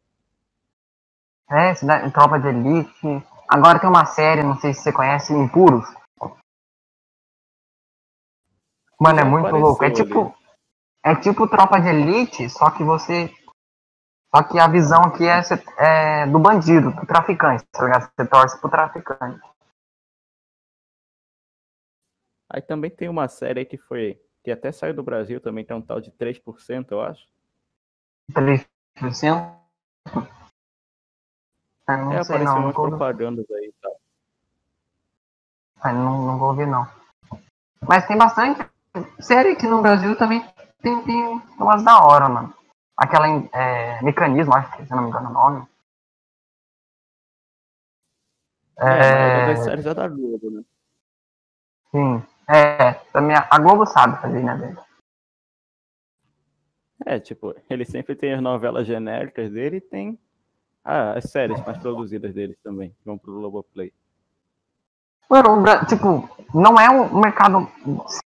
É, 1.50 1.76
Cidade, 1.76 2.10
Tropa 2.12 2.40
de 2.40 2.48
Elite. 2.48 3.24
Agora 3.50 3.78
tem 3.78 3.90
uma 3.90 4.06
série, 4.06 4.44
não 4.44 4.56
sei 4.56 4.74
se 4.74 4.82
você 4.82 4.94
conhece, 4.94 5.34
Impuros. 5.34 5.86
Mano, 8.98 9.20
é 9.20 9.24
muito 9.26 9.56
louco. 9.56 9.84
É 9.84 9.92
tipo. 9.92 10.34
É 11.04 11.16
tipo 11.16 11.48
Tropa 11.50 11.82
de 11.82 11.90
Elite, 11.90 12.50
só 12.50 12.72
que 12.72 12.84
você. 12.84 13.30
Só 14.34 14.42
que 14.42 14.58
a 14.58 14.68
visão 14.68 15.02
aqui 15.02 15.26
é, 15.28 15.42
é 15.78 16.28
do 16.28 16.40
bandido, 16.40 16.92
do 16.92 17.06
traficante, 17.06 17.64
tá 17.72 17.84
ligado? 17.84 18.10
Você 18.18 18.26
torce 18.26 18.60
pro 18.60 18.70
traficante. 18.70 19.55
Aí 22.50 22.62
também 22.62 22.92
tem 22.92 23.10
uma 23.10 23.28
série 23.28 23.60
aí 23.60 23.66
que 23.66 23.78
foi. 23.78 24.22
que 24.44 24.52
até 24.52 24.72
saiu 24.72 24.94
do 24.94 25.04
Brasil 25.04 25.40
também, 25.42 25.66
tem 25.66 25.76
um 25.76 25.82
tal 25.82 26.00
de 26.00 26.12
3%, 26.12 26.92
eu 26.92 27.02
acho. 27.02 27.28
3%? 28.32 28.66
Ah, 31.88 31.98
não 31.98 32.14
é, 32.14 32.24
sei, 32.24 32.36
apareceu 32.36 32.62
umas 32.62 32.74
propagandas 32.74 33.46
aí 33.52 33.68
e 33.68 33.74
tal. 33.82 34.00
Ah, 35.82 35.94
não, 35.94 36.26
não 36.26 36.40
vou 36.40 36.50
ouvir 36.50 36.66
não. 36.66 36.88
Mas 37.82 38.08
tem 38.08 38.18
bastante 38.18 38.68
série 39.20 39.52
aqui 39.52 39.68
no 39.68 39.82
Brasil 39.82 40.18
também 40.18 40.44
tem, 40.86 41.04
tem 41.04 41.42
umas 41.60 41.84
da 41.84 42.04
hora, 42.04 42.30
mano. 42.30 42.54
Aquela 42.96 43.28
é, 43.28 44.02
mecanismo, 44.04 44.56
acho 44.56 44.72
que 44.78 44.86
se 44.86 44.92
não 44.92 45.04
me 45.04 45.10
engano 45.10 45.30
o 45.30 45.34
nome. 45.34 45.68
É, 48.78 48.86
é... 48.86 49.46
das 49.48 49.64
séries 49.64 49.86
é 49.86 49.94
da 49.94 50.08
Globo, 50.08 50.52
né? 50.52 50.64
Sim. 51.92 52.24
É, 52.48 52.94
também 53.12 53.36
a 53.36 53.60
Globo 53.60 53.86
sabe 53.86 54.22
fazer, 54.22 54.44
né, 54.44 54.56
dele. 54.58 54.78
É, 57.06 57.20
tipo, 57.20 57.56
ele 57.70 57.86
sempre 57.86 58.16
tem 58.16 58.34
as 58.34 58.42
novelas 58.42 58.88
genéricas 58.88 59.52
dele 59.52 59.78
e 59.78 59.82
tem 59.82 60.20
ah, 60.84 61.14
as 61.14 61.26
séries 61.26 61.64
mais 61.66 61.78
produzidas 61.78 62.34
deles 62.34 62.58
também, 62.64 62.90
que 62.90 63.06
vão 63.06 63.18
pro 63.18 63.34
Globoplay. 63.34 63.92
Mano, 65.30 65.64
tipo, 65.88 66.30
não 66.54 66.80
é 66.80 66.90
um 66.90 67.20
mercado. 67.20 67.68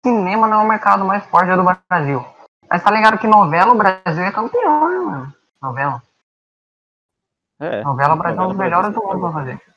Cinema 0.04 0.46
não 0.46 0.60
é 0.60 0.64
o 0.64 0.68
mercado 0.68 1.04
mais 1.04 1.24
forte 1.26 1.54
do 1.56 1.64
Brasil. 1.64 2.24
Mas 2.68 2.82
tá 2.82 2.90
ligado 2.90 3.18
que 3.18 3.26
novela 3.26 3.72
o 3.72 3.76
Brasil 3.76 4.22
é 4.22 4.30
campeão, 4.30 4.88
né, 4.88 4.98
mano? 4.98 5.34
Novela. 5.62 6.02
É. 7.58 7.82
Novela 7.82 8.14
o 8.14 8.18
Brasil 8.18 8.40
é 8.40 8.44
um 8.44 8.48
dos 8.48 8.56
melhores 8.56 8.94
do 8.94 9.02
mundo 9.02 9.20
pra 9.20 9.32
fazer. 9.32 9.69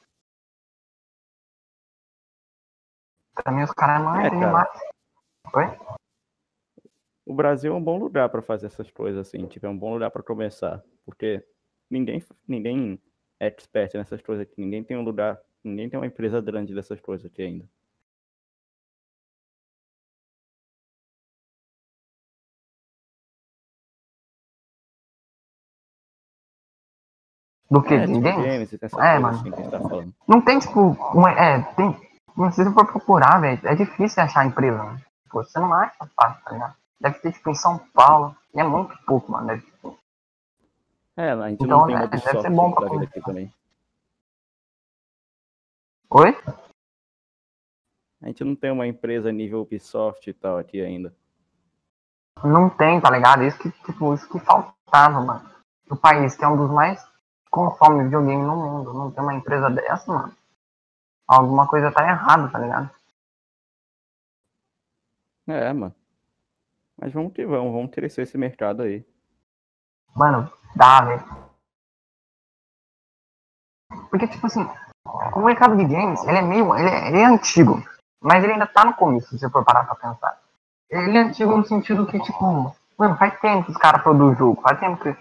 Pra 3.34 3.52
mim, 3.52 3.64
os 3.64 3.72
caras 3.72 4.04
não 4.04 4.20
é, 4.20 4.30
cara. 4.30 4.72
Oi? 5.54 5.66
O 7.26 7.34
Brasil 7.34 7.74
é 7.74 7.76
um 7.76 7.84
bom 7.84 7.98
lugar 7.98 8.30
para 8.30 8.42
fazer 8.42 8.68
essas 8.68 8.92
coisas, 8.92 9.28
assim. 9.28 9.46
Tipo, 9.48 9.66
é 9.66 9.70
um 9.70 9.78
bom 9.78 9.94
lugar 9.94 10.12
para 10.12 10.22
começar. 10.22 10.84
Porque 11.06 11.44
ninguém, 11.90 12.24
ninguém 12.48 13.00
é 13.40 13.48
expert 13.48 13.94
nessas 13.96 14.22
coisas 14.22 14.46
aqui. 14.46 14.60
Ninguém 14.60 14.84
tem 14.84 14.98
um 14.98 15.04
lugar, 15.04 15.40
ninguém 15.64 15.90
tem 15.90 16.00
uma 16.00 16.06
empresa 16.06 16.42
grande 16.42 16.76
dessas 16.76 17.00
coisas 17.00 17.26
aqui 17.26 17.42
ainda. 17.42 17.66
Do 27.72 27.82
que? 27.82 27.94
É, 27.96 28.06
tipo, 28.06 28.22
games? 28.22 28.74
é, 28.74 29.20
mano. 29.20 29.38
Assim 29.40 29.52
que 29.52 29.70
tá 29.70 29.80
não 30.28 30.42
tem, 30.42 30.60
tipo, 30.60 30.80
uma, 31.16 31.32
é, 31.32 31.62
tem, 31.76 31.96
você 32.36 32.72
for 32.72 32.86
procurar, 32.86 33.40
velho, 33.40 33.60
é 33.64 33.76
difícil 33.76 34.24
achar 34.24 34.46
empresa. 34.46 34.84
Né? 34.84 35.02
Tipo, 35.24 35.44
você 35.44 35.60
não 35.60 35.74
acha 35.74 36.10
fácil, 36.16 36.44
tá 36.44 36.52
ligado? 36.52 36.76
Deve 37.00 37.20
ter, 37.20 37.32
tipo, 37.34 37.50
em 37.50 37.56
São 37.56 37.78
Paulo. 37.94 38.36
E 38.54 38.60
é 38.60 38.64
muito 38.64 38.98
pouco, 39.06 39.32
mano. 39.32 39.48
Deve 39.48 39.62
ter. 39.62 39.98
É, 41.16 41.32
a 41.32 41.50
gente 41.50 41.64
Então, 41.64 41.80
não 41.80 41.88
tem 41.88 41.96
né, 41.96 42.08
deve 42.08 42.42
ser 42.42 42.50
bom 42.50 42.72
pra 42.72 42.90
vida 42.90 43.04
aqui 43.04 43.22
também. 43.22 43.54
Oi? 46.10 46.38
A 48.22 48.28
gente 48.28 48.44
não 48.44 48.56
tem 48.56 48.72
uma 48.72 48.88
empresa 48.88 49.32
nível 49.32 49.62
Ubisoft 49.62 50.30
e 50.30 50.34
tal 50.34 50.58
aqui 50.58 50.82
ainda. 50.82 51.14
Não 52.44 52.70
tem, 52.70 53.00
tá 53.00 53.10
ligado? 53.10 53.44
Isso 53.44 53.60
que, 53.60 53.70
tipo, 53.70 54.14
isso 54.14 54.28
que 54.30 54.40
faltava, 54.40 55.22
mano. 55.22 55.50
O 55.90 55.96
país 55.96 56.36
que 56.36 56.44
é 56.44 56.48
um 56.48 56.58
dos 56.58 56.72
mais 56.72 57.06
consome 57.52 58.06
videogame 58.06 58.42
no 58.42 58.56
mundo. 58.56 58.94
Não 58.94 59.12
tem 59.12 59.24
uma 59.24 59.36
empresa 59.36 59.70
dessa, 59.70 60.12
mano. 60.12 60.36
Alguma 61.28 61.68
coisa 61.68 61.92
tá 61.92 62.04
errada, 62.04 62.50
tá 62.50 62.60
ligado? 62.60 62.90
É, 65.48 65.74
mano. 65.74 65.96
Mas 67.00 67.12
vamos 67.12 67.34
que 67.34 67.46
vamos, 67.46 67.74
vamos 67.74 67.92
crescer 67.92 68.22
esse 68.22 68.38
mercado 68.38 68.84
aí. 68.84 69.06
Mano, 70.16 70.52
dá, 70.76 71.02
velho. 71.02 71.44
Porque, 74.10 74.28
tipo 74.28 74.46
assim, 74.46 74.68
o 75.36 75.42
mercado 75.42 75.76
de 75.76 75.86
games, 75.86 76.24
ele 76.24 76.38
é 76.38 76.42
meio. 76.42 76.76
Ele 76.76 76.90
é, 76.90 77.08
ele 77.08 77.18
é 77.20 77.26
antigo. 77.26 77.84
Mas 78.22 78.44
ele 78.44 78.54
ainda 78.54 78.68
tá 78.68 78.86
no 78.86 78.94
começo, 78.94 79.30
se 79.30 79.40
você 79.40 79.50
for 79.50 79.66
parar 79.66 79.86
pra 79.86 79.96
pensar. 79.96 80.42
Ele 80.90 81.18
é 81.18 81.22
antigo 81.22 81.58
no 81.58 81.66
sentido 81.66 82.06
que, 82.06 82.20
tipo, 82.20 82.74
mano, 82.98 83.18
faz 83.18 83.40
tempo 83.40 83.66
que 83.66 83.72
os 83.72 83.78
caras 83.78 84.02
produzem 84.02 84.38
jogo. 84.38 84.62
Faz 84.62 84.80
tempo 84.80 85.02
que. 85.02 85.16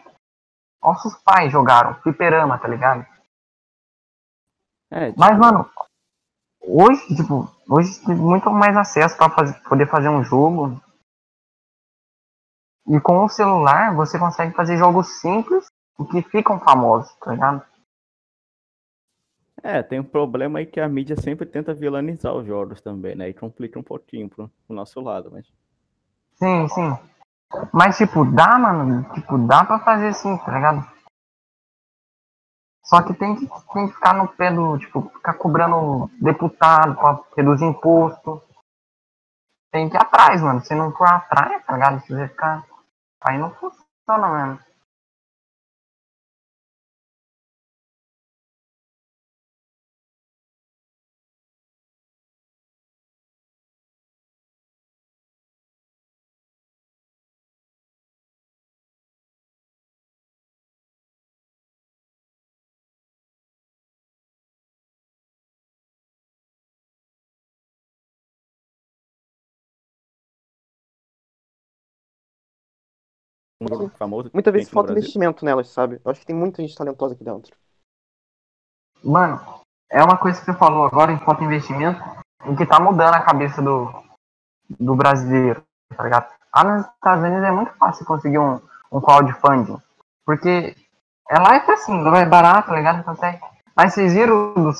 Nossos 0.82 1.14
pais 1.22 1.50
jogaram 1.50 1.94
fliperama, 2.02 2.58
tá 2.58 2.68
ligado? 2.68 3.06
É, 4.90 5.08
tipo, 5.08 5.20
Mas, 5.20 5.38
mano, 5.38 5.70
hoje, 6.62 7.06
tipo, 7.14 7.48
hoje 7.68 8.00
tem 8.04 8.14
muito 8.14 8.50
mais 8.50 8.76
acesso 8.76 9.16
pra 9.16 9.30
fazer, 9.30 9.54
poder 9.68 9.88
fazer 9.88 10.08
um 10.08 10.24
jogo. 10.24 10.80
E 12.88 13.00
com 13.00 13.24
o 13.24 13.28
celular 13.28 13.94
você 13.94 14.18
consegue 14.18 14.54
fazer 14.54 14.76
jogos 14.76 15.20
simples 15.20 15.66
e 16.00 16.04
que 16.04 16.22
ficam 16.22 16.58
famosos, 16.58 17.14
tá 17.20 17.32
ligado? 17.32 17.64
é, 19.62 19.82
tem 19.82 20.00
um 20.00 20.04
problema 20.04 20.58
aí 20.58 20.66
que 20.66 20.80
a 20.80 20.88
mídia 20.88 21.16
sempre 21.16 21.46
tenta 21.46 21.72
vilanizar 21.72 22.34
os 22.34 22.46
jogos 22.46 22.80
também, 22.80 23.14
né? 23.14 23.28
E 23.28 23.34
complica 23.34 23.78
um 23.78 23.82
pouquinho 23.82 24.28
pro, 24.28 24.50
pro 24.66 24.74
nosso 24.74 25.00
lado, 25.00 25.30
mas. 25.30 25.46
Sim, 26.34 26.68
sim. 26.68 26.98
Mas, 27.72 27.96
tipo, 27.96 28.24
dá, 28.24 28.58
mano. 28.58 29.04
Tipo, 29.14 29.38
dá 29.38 29.64
pra 29.64 29.78
fazer 29.78 30.08
assim, 30.08 30.36
tá 30.38 30.52
ligado? 30.52 30.84
Só 32.84 33.02
que 33.02 33.14
tem 33.14 33.36
que, 33.36 33.46
tem 33.72 33.88
que 33.88 33.94
ficar 33.94 34.14
no 34.14 34.28
pé 34.28 34.52
do. 34.52 34.78
Tipo, 34.78 35.02
ficar 35.10 35.34
cobrando 35.34 36.10
deputado 36.20 36.94
pra 36.96 37.20
reduzir 37.36 37.64
imposto. 37.64 38.42
Tem 39.70 39.88
que 39.88 39.96
ir 39.96 40.00
atrás, 40.00 40.42
mano. 40.42 40.60
Se 40.64 40.74
não 40.74 40.92
for 40.92 41.06
atrás, 41.06 41.64
tá 41.64 41.72
ligado? 41.74 42.00
Se 42.00 42.12
você 42.12 42.28
ficar. 42.28 42.64
Aí 43.22 43.38
não 43.38 43.50
funciona 43.54 44.28
mesmo. 44.28 44.71
Um 73.62 73.68
jogo 73.68 73.88
famoso. 73.96 74.30
Muitas 74.32 74.52
vezes 74.52 74.70
falta 74.70 74.92
investimento 74.92 75.44
nelas, 75.44 75.68
sabe? 75.68 76.00
Eu 76.04 76.10
acho 76.10 76.20
que 76.20 76.26
tem 76.26 76.36
muita 76.36 76.60
gente 76.62 76.74
talentosa 76.74 77.14
aqui 77.14 77.24
dentro. 77.24 77.54
Mano, 79.02 79.40
é 79.90 80.02
uma 80.02 80.16
coisa 80.16 80.38
que 80.38 80.44
você 80.44 80.54
falou 80.54 80.84
agora 80.84 81.12
em 81.12 81.18
falta 81.18 81.44
investimento 81.44 82.00
e 82.50 82.56
que 82.56 82.66
tá 82.66 82.80
mudando 82.80 83.14
a 83.14 83.22
cabeça 83.22 83.60
do, 83.60 83.92
do 84.78 84.94
brasileiro, 84.94 85.62
tá 85.96 86.02
ligado? 86.02 86.32
Lá 86.54 86.64
nos 86.64 86.86
Estados 86.86 87.24
Unidos 87.24 87.44
é 87.44 87.50
muito 87.50 87.72
fácil 87.74 88.04
conseguir 88.04 88.38
um, 88.38 88.60
um 88.90 89.00
crowdfunding. 89.00 89.78
Porque 90.24 90.74
é 91.28 91.38
lá 91.38 91.54
é 91.54 91.60
que 91.60 91.70
assim, 91.70 91.92
é 92.16 92.26
barato, 92.26 92.68
tá 92.68 92.74
ligado? 92.74 93.04
Consegue. 93.04 93.40
Mas 93.76 93.94
vocês 93.94 94.12
viram 94.12 94.54
do 94.54 94.72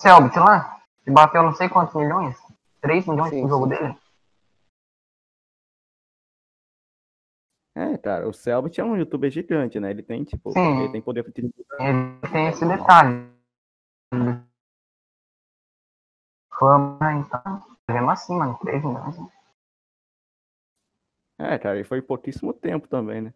Selbit 0.00 0.38
lá? 0.38 0.78
Que 1.04 1.10
bateu 1.10 1.42
não 1.42 1.54
sei 1.54 1.68
quantos 1.68 1.94
milhões? 1.94 2.36
3 2.80 3.06
milhões 3.06 3.30
Sim, 3.30 3.42
no 3.42 3.48
jogo 3.48 3.64
sim. 3.64 3.70
dele? 3.70 3.96
É, 7.74 7.96
cara, 7.96 8.28
o 8.28 8.32
Selbit 8.34 8.80
é 8.80 8.84
um 8.84 8.96
youtuber 8.96 9.30
gigante, 9.30 9.80
né? 9.80 9.90
Ele 9.90 10.02
tem, 10.02 10.24
tipo, 10.24 10.52
Sim. 10.52 10.80
ele 10.80 10.92
tem 10.92 11.00
poder 11.00 11.24
de 11.30 11.52
Ele 11.80 12.20
tem 12.30 12.48
esse 12.48 12.66
detalhe. 12.66 13.30
Fama, 16.58 17.14
então. 17.14 17.62
Mesmo 17.88 18.10
assim, 18.10 18.36
mano, 18.36 18.58
3 18.58 18.84
milhões. 18.84 19.16
É, 21.38 21.58
cara, 21.58 21.80
e 21.80 21.84
foi 21.84 22.02
pouquíssimo 22.02 22.52
tempo 22.52 22.86
também, 22.86 23.22
né? 23.22 23.34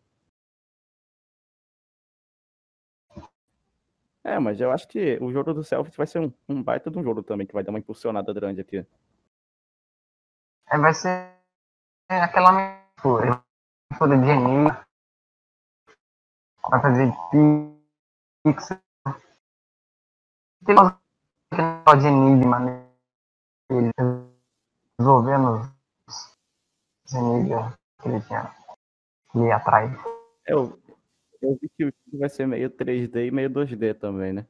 É, 4.22 4.38
mas 4.38 4.60
eu 4.60 4.70
acho 4.70 4.86
que 4.88 5.18
o 5.22 5.32
jogo 5.32 5.54
do 5.54 5.64
Selbit 5.64 5.96
vai 5.96 6.06
ser 6.06 6.18
um, 6.18 6.32
um 6.48 6.62
baita 6.62 6.90
de 6.90 6.98
um 6.98 7.02
jogo 7.02 7.22
também, 7.22 7.46
que 7.46 7.54
vai 7.54 7.62
dar 7.62 7.70
uma 7.70 7.78
impulsionada 7.78 8.32
grande 8.34 8.60
aqui. 8.60 8.84
É, 10.68 10.78
vai 10.78 10.92
ser 10.92 11.32
aquela 12.10 12.82
Mistura 13.90 14.18
de 14.18 14.30
anime. 14.30 14.70
Vai 16.68 16.80
fazer 16.80 17.12
pixel. 18.42 18.78
Tem 20.64 20.74
negócio 21.52 22.00
de 22.00 22.06
enigma, 22.06 22.58
né? 22.58 22.86
Ele 23.70 23.90
resolvendo 24.98 25.70
os 26.08 27.14
enigmas 27.14 27.74
que 28.02 28.08
ele 28.08 28.20
tinha 28.22 28.54
que 29.30 29.38
ir 29.38 29.52
atrás. 29.52 29.92
Eu, 30.46 30.78
eu 31.40 31.58
vi 31.60 31.68
que 31.68 31.84
o 31.84 31.86
jogo 31.86 32.18
vai 32.18 32.28
ser 32.28 32.46
meio 32.46 32.70
3D 32.70 33.28
e 33.28 33.30
meio 33.30 33.50
2D 33.50 33.98
também, 33.98 34.32
né? 34.32 34.46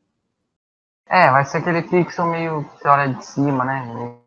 É, 1.07 1.30
vai 1.30 1.45
ser 1.45 1.59
aquele 1.59 1.82
pixel 1.82 2.26
meio 2.26 2.64
que 2.64 2.78
você 2.78 2.89
olha 2.89 3.14
de 3.14 3.24
cima, 3.24 3.64
né? 3.64 4.18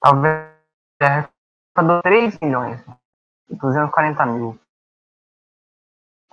Talvez 0.00 0.48
é, 1.00 1.28
deu 1.76 2.02
3 2.02 2.38
milhões. 2.40 2.80
240 3.50 4.26
mil. 4.26 4.58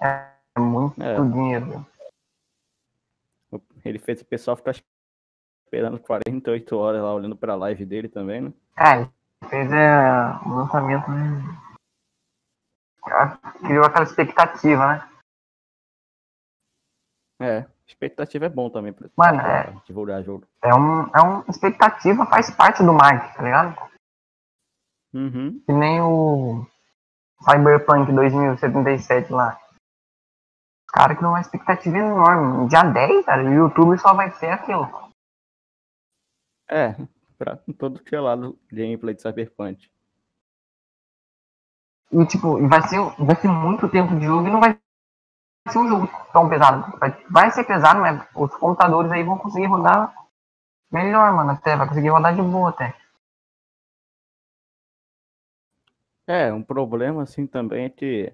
É 0.01 0.29
muito 0.59 1.01
É. 1.01 1.15
dinheiro. 1.21 1.85
Ele 3.83 3.99
fez 3.99 4.21
o 4.21 4.25
pessoal 4.25 4.57
ficar 4.57 4.73
esperando 5.65 5.99
48 5.99 6.75
horas 6.77 7.01
lá, 7.01 7.13
olhando 7.13 7.35
pra 7.35 7.55
live 7.55 7.85
dele 7.85 8.09
também, 8.09 8.41
né? 8.41 8.53
É, 8.77 8.97
ele 9.01 9.09
fez 9.49 9.71
é, 9.71 10.01
o 10.45 10.49
lançamento. 10.49 11.09
né? 11.09 11.41
Criou 13.61 13.85
aquela 13.85 14.03
expectativa, 14.03 14.87
né? 14.87 15.09
É, 17.41 17.65
expectativa 17.85 18.45
é 18.45 18.49
bom 18.49 18.69
também 18.69 18.91
pra, 18.93 19.07
Mano, 19.15 19.39
pra 19.39 19.71
divulgar 19.85 20.23
jogo. 20.23 20.47
É 20.63 20.73
um, 20.73 21.03
é 21.15 21.21
um 21.21 21.43
expectativa, 21.49 22.25
faz 22.25 22.49
parte 22.49 22.81
do 22.83 22.93
marketing, 22.93 23.33
tá 23.35 23.43
ligado? 23.43 23.91
Uhum. 25.13 25.59
Que 25.65 25.71
nem 25.71 26.01
o 26.01 26.65
Cyberpunk 27.45 28.11
2077 28.11 29.31
lá. 29.31 29.59
Os 30.87 30.91
caras 30.91 31.17
criam 31.17 31.31
uma 31.31 31.41
expectativa 31.41 31.97
enorme. 31.97 32.67
Dia 32.67 32.83
10, 32.83 33.25
cara, 33.25 33.43
o 33.43 33.53
YouTube 33.53 33.97
só 33.99 34.13
vai 34.13 34.31
ser 34.31 34.49
aquilo. 34.49 34.89
É, 36.67 36.95
pra 37.37 37.57
todo 37.77 38.03
que 38.03 38.15
é 38.15 38.19
lado 38.19 38.57
gameplay 38.71 39.13
de 39.13 39.21
Cyberpunk. 39.21 39.89
E 42.11 42.25
tipo, 42.25 42.67
vai 42.67 42.81
ser, 42.87 42.99
vai 43.19 43.35
ser 43.35 43.47
muito 43.47 43.89
tempo 43.89 44.15
de 44.17 44.25
jogo 44.25 44.47
e 44.47 44.51
não 44.51 44.59
vai 44.59 44.79
ser 45.69 45.77
um 45.77 45.87
jogo 45.87 46.09
tão 46.33 46.49
pesado. 46.49 46.97
Vai, 46.97 47.11
vai 47.29 47.51
ser 47.51 47.63
pesado, 47.65 47.99
mas 47.99 48.27
os 48.35 48.55
computadores 48.55 49.11
aí 49.11 49.23
vão 49.23 49.37
conseguir 49.37 49.67
rodar 49.67 50.13
melhor, 50.91 51.31
mano. 51.33 51.51
Até, 51.51 51.75
vai 51.75 51.87
conseguir 51.87 52.09
rodar 52.09 52.33
de 52.33 52.41
boa 52.41 52.69
até. 52.69 52.95
É, 56.27 56.51
um 56.51 56.63
problema 56.63 57.23
assim 57.23 57.45
também 57.45 57.85
é 57.85 57.89
que 57.89 58.33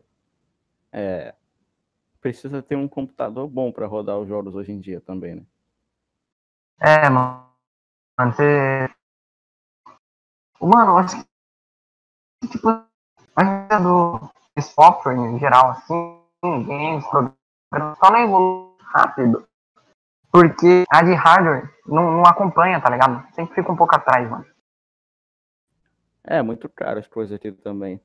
é, 0.91 1.35
precisa 2.21 2.61
ter 2.61 2.75
um 2.75 2.87
computador 2.87 3.47
bom 3.47 3.71
pra 3.71 3.87
rodar 3.87 4.17
os 4.17 4.27
jogos 4.27 4.55
hoje 4.55 4.71
em 4.71 4.79
dia 4.79 5.01
também, 5.01 5.35
né? 5.35 5.43
É, 6.79 7.09
mano. 7.09 7.45
Você. 8.17 8.89
Mano, 10.59 10.97
acho 10.97 11.17
que 12.41 12.47
tipo, 12.47 12.67
ainda 13.35 13.79
do 13.79 14.31
software 14.59 15.15
em 15.15 15.39
geral, 15.39 15.71
assim, 15.71 16.21
games, 16.43 17.05
programas, 17.07 17.97
só 17.97 18.11
não 18.11 18.19
evolui 18.19 18.75
rápido. 18.79 19.47
Porque 20.31 20.85
a 20.89 21.03
de 21.03 21.13
hardware 21.13 21.69
não, 21.85 22.11
não 22.11 22.25
acompanha, 22.25 22.79
tá 22.79 22.89
ligado? 22.89 23.27
Sempre 23.33 23.55
fica 23.55 23.71
um 23.71 23.75
pouco 23.75 23.95
atrás, 23.95 24.29
mano. 24.29 24.45
É, 26.25 26.41
muito 26.41 26.69
caro 26.69 26.99
as 26.99 27.07
coisas 27.07 27.35
aqui 27.35 27.51
também. 27.51 27.99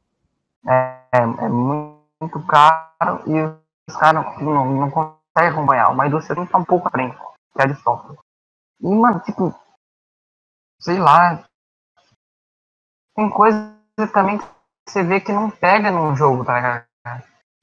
É, 0.66 1.06
é, 1.12 1.48
muito 1.48 2.46
caro 2.46 3.22
e 3.26 3.42
os 3.88 3.96
caras 3.96 4.24
não, 4.40 4.64
não 4.74 4.90
conseguem 4.90 5.52
acompanhar. 5.52 5.90
Uma 5.90 6.06
indústria 6.06 6.46
tá 6.46 6.58
um 6.58 6.64
pouco 6.64 6.88
à 6.88 6.90
frente, 6.90 7.16
que 7.54 7.62
é 7.62 7.66
de 7.66 7.74
software. 7.82 8.18
E, 8.80 8.88
mano, 8.88 9.20
tipo, 9.20 9.54
sei 10.80 10.98
lá. 10.98 11.44
Tem 13.14 13.30
coisa 13.30 13.76
também 14.12 14.38
que 14.38 14.44
você 14.88 15.02
vê 15.02 15.20
que 15.20 15.32
não 15.32 15.50
pega 15.50 15.90
num 15.90 16.14
jogo, 16.14 16.44
tá 16.44 16.56
ligado? 16.56 16.86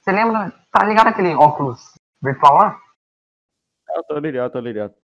Você 0.01 0.11
lembra, 0.11 0.51
tá 0.71 0.83
ligado 0.83 1.07
aquele 1.07 1.35
óculos 1.35 1.93
virtual 2.21 2.57
lá? 2.57 2.79
Eu 3.89 4.03
tô 4.03 4.17
ligado, 4.17 4.51
tô 4.51 4.59
ligado. 4.59 4.95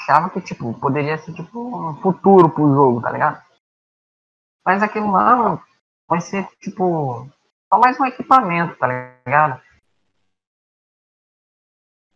Achava 0.00 0.30
que, 0.30 0.40
tipo, 0.40 0.78
poderia 0.78 1.18
ser, 1.18 1.34
tipo, 1.34 1.90
um 1.90 1.94
futuro 2.00 2.48
pro 2.50 2.74
jogo, 2.74 3.00
tá 3.00 3.10
ligado? 3.10 3.42
Mas 4.64 4.82
aquilo 4.82 5.10
lá 5.10 5.36
mano, 5.36 5.62
vai 6.08 6.20
ser, 6.20 6.48
tipo, 6.58 7.28
só 7.72 7.78
mais 7.78 7.98
um 8.00 8.06
equipamento, 8.06 8.78
tá 8.78 8.86
ligado? 8.86 9.62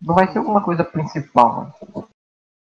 Não 0.00 0.14
vai 0.14 0.30
ser 0.30 0.38
alguma 0.38 0.64
coisa 0.64 0.84
principal, 0.84 1.54
mano. 1.54 2.08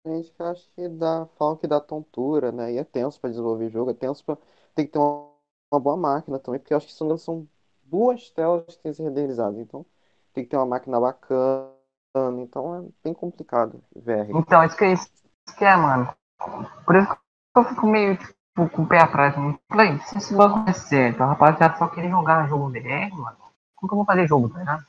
Tem 0.04 0.16
gente 0.22 0.32
que 0.32 0.42
acha 0.42 0.68
que 0.74 0.88
dá, 0.88 1.26
falam 1.38 1.56
que 1.56 1.66
dá 1.66 1.80
tontura, 1.80 2.52
né? 2.52 2.74
E 2.74 2.78
é 2.78 2.84
tenso 2.84 3.18
pra 3.18 3.30
desenvolver 3.30 3.70
jogo, 3.70 3.90
é 3.90 3.94
tenso 3.94 4.22
pra. 4.24 4.36
Tem 4.74 4.84
que 4.84 4.92
ter 4.92 4.98
uma, 4.98 5.30
uma 5.72 5.80
boa 5.80 5.96
máquina 5.96 6.38
também, 6.38 6.60
porque 6.60 6.74
eu 6.74 6.76
acho 6.76 6.88
que 6.88 6.92
são, 6.92 7.16
são 7.16 7.48
duas 7.82 8.30
telas 8.30 8.76
que 8.76 8.82
têm 8.82 8.92
que 8.92 8.96
ser 8.96 9.04
renderizadas. 9.04 9.58
Então 9.58 9.86
tem 10.34 10.44
que 10.44 10.50
ter 10.50 10.56
uma 10.56 10.66
máquina 10.66 11.00
bacana. 11.00 11.72
Então 12.42 12.76
é 12.76 12.88
bem 13.02 13.14
complicado 13.14 13.82
VR. 13.96 14.30
Então, 14.30 14.62
isso 14.62 14.76
que, 14.76 14.84
isso 14.84 15.10
que 15.58 15.64
é, 15.64 15.74
mano. 15.74 16.14
Por 16.84 16.96
isso 16.96 17.08
que 17.08 17.58
eu 17.58 17.64
fico 17.64 17.86
meio, 17.86 18.16
tipo, 18.18 18.34
com 18.54 18.82
o 18.82 18.86
pé 18.86 19.00
atrás. 19.00 19.36
Mano. 19.36 19.58
Falei, 19.68 19.98
se 20.00 20.18
esse 20.18 20.34
bagulho 20.34 20.68
é 20.68 20.72
certo, 20.72 21.22
a 21.22 21.26
rapaziada 21.26 21.76
só 21.76 21.88
querer 21.88 22.10
jogar 22.10 22.48
jogo 22.48 22.70
VR, 22.70 23.10
mano. 23.12 23.36
Como 23.74 23.88
que 23.88 23.94
eu 23.94 23.96
vou 23.96 24.04
fazer 24.04 24.28
jogo, 24.28 24.48
tá 24.48 24.58
ligado? 24.60 24.84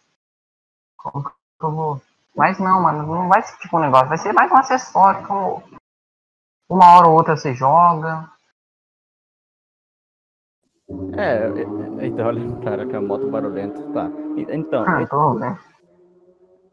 Como 0.98 1.24
que 1.24 1.32
eu 1.62 1.72
vou. 1.72 2.02
Mas 2.36 2.60
não, 2.60 2.82
mano, 2.82 3.06
não 3.08 3.28
vai 3.30 3.42
ser 3.42 3.58
tipo 3.60 3.78
um 3.78 3.82
negócio, 3.82 4.08
vai 4.10 4.18
ser 4.18 4.34
mais 4.34 4.52
um 4.52 4.58
acessório. 4.58 5.26
Uma 6.70 6.98
hora 6.98 7.08
ou 7.08 7.16
outra 7.16 7.36
você 7.38 7.54
joga. 7.54 8.30
É, 11.18 12.06
então 12.06 12.26
olha, 12.28 12.60
cara, 12.64 12.86
que 12.86 12.96
a 12.96 13.02
moto 13.02 13.30
barulhenta, 13.30 13.82
tá. 13.94 14.10
Então, 14.38 14.84
Ah, 14.86 15.08
tô, 15.08 15.34
né? 15.36 15.58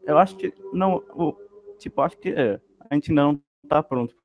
eu 0.05 0.17
acho 0.17 0.35
que 0.35 0.53
não, 0.73 0.97
o, 1.11 1.33
tipo, 1.79 2.01
acho 2.01 2.17
que 2.17 2.29
é, 2.29 2.59
a 2.89 2.93
gente 2.93 3.11
não 3.11 3.41
tá 3.69 3.81
pronto 3.81 4.15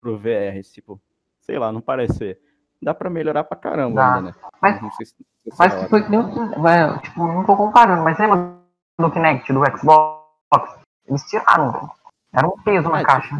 pro 0.00 0.18
VR, 0.18 0.62
tipo, 0.72 1.00
sei 1.48 1.58
lá, 1.58 1.72
não 1.72 1.80
parece 1.80 2.14
ser. 2.18 2.38
Dá 2.80 2.94
pra 2.94 3.08
melhorar 3.10 3.42
pra 3.44 3.56
caramba 3.56 3.96
Dá. 3.96 4.14
ainda, 4.16 4.28
né? 4.30 4.34
Mas- 4.60 4.82
não 4.82 4.92
sei 4.92 5.06
se, 5.06 5.12
se 5.14 5.24
Mas 5.58 5.88
foi 5.88 6.02
que 6.04 6.10
nem 6.10 6.20
o- 6.20 6.98
tipo, 7.00 7.26
não 7.26 7.44
tô 7.44 7.56
comparando, 7.56 8.02
mas 8.04 8.18
lembra 8.18 8.56
do 8.98 9.10
Kinect, 9.10 9.52
do 9.52 9.60
Xbox? 9.78 10.78
Eles 11.06 11.22
tiraram. 11.24 11.90
Era 12.32 12.46
um 12.46 12.62
peso 12.62 12.88
na 12.90 12.98
Ah, 13.00 13.04
caixa. 13.04 13.34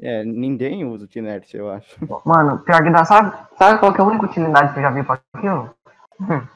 É, 0.00 0.22
ninguém 0.24 0.84
usa 0.84 1.06
o 1.06 1.08
Kinect, 1.08 1.56
eu 1.56 1.70
acho. 1.70 1.96
Mano, 2.24 2.58
pior 2.60 2.82
que 2.84 2.90
dá, 2.90 3.04
sabe, 3.04 3.34
sabe 3.56 3.80
qual 3.80 3.92
é 3.94 4.00
a 4.00 4.04
única 4.04 4.26
utilidade 4.26 4.72
que 4.72 4.78
eu 4.78 4.82
já 4.82 4.90
vi 4.90 5.02
pra 5.02 5.18
aquilo? 5.34 5.74
Hum. 6.20 6.46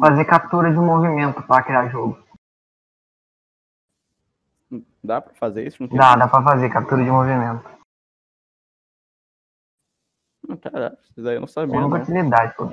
Fazer 0.00 0.24
captura 0.26 0.70
de 0.70 0.78
movimento 0.78 1.42
pra 1.42 1.62
criar 1.62 1.88
jogo. 1.88 2.16
Dá 5.02 5.20
pra 5.20 5.34
fazer 5.34 5.66
isso? 5.66 5.82
Não 5.82 5.88
Dá, 5.88 6.14
dá 6.16 6.28
pra 6.28 6.42
fazer 6.42 6.70
captura 6.70 7.02
de 7.02 7.10
movimento. 7.10 7.68
Caraca, 10.56 10.98
isso 11.04 11.22
daí 11.22 11.36
eu 11.36 11.40
não 11.40 11.46
É 11.46 11.50
sabia, 11.50 11.78
única 11.78 11.96
não. 11.96 12.02
utilidade, 12.02 12.54
pô. 12.56 12.64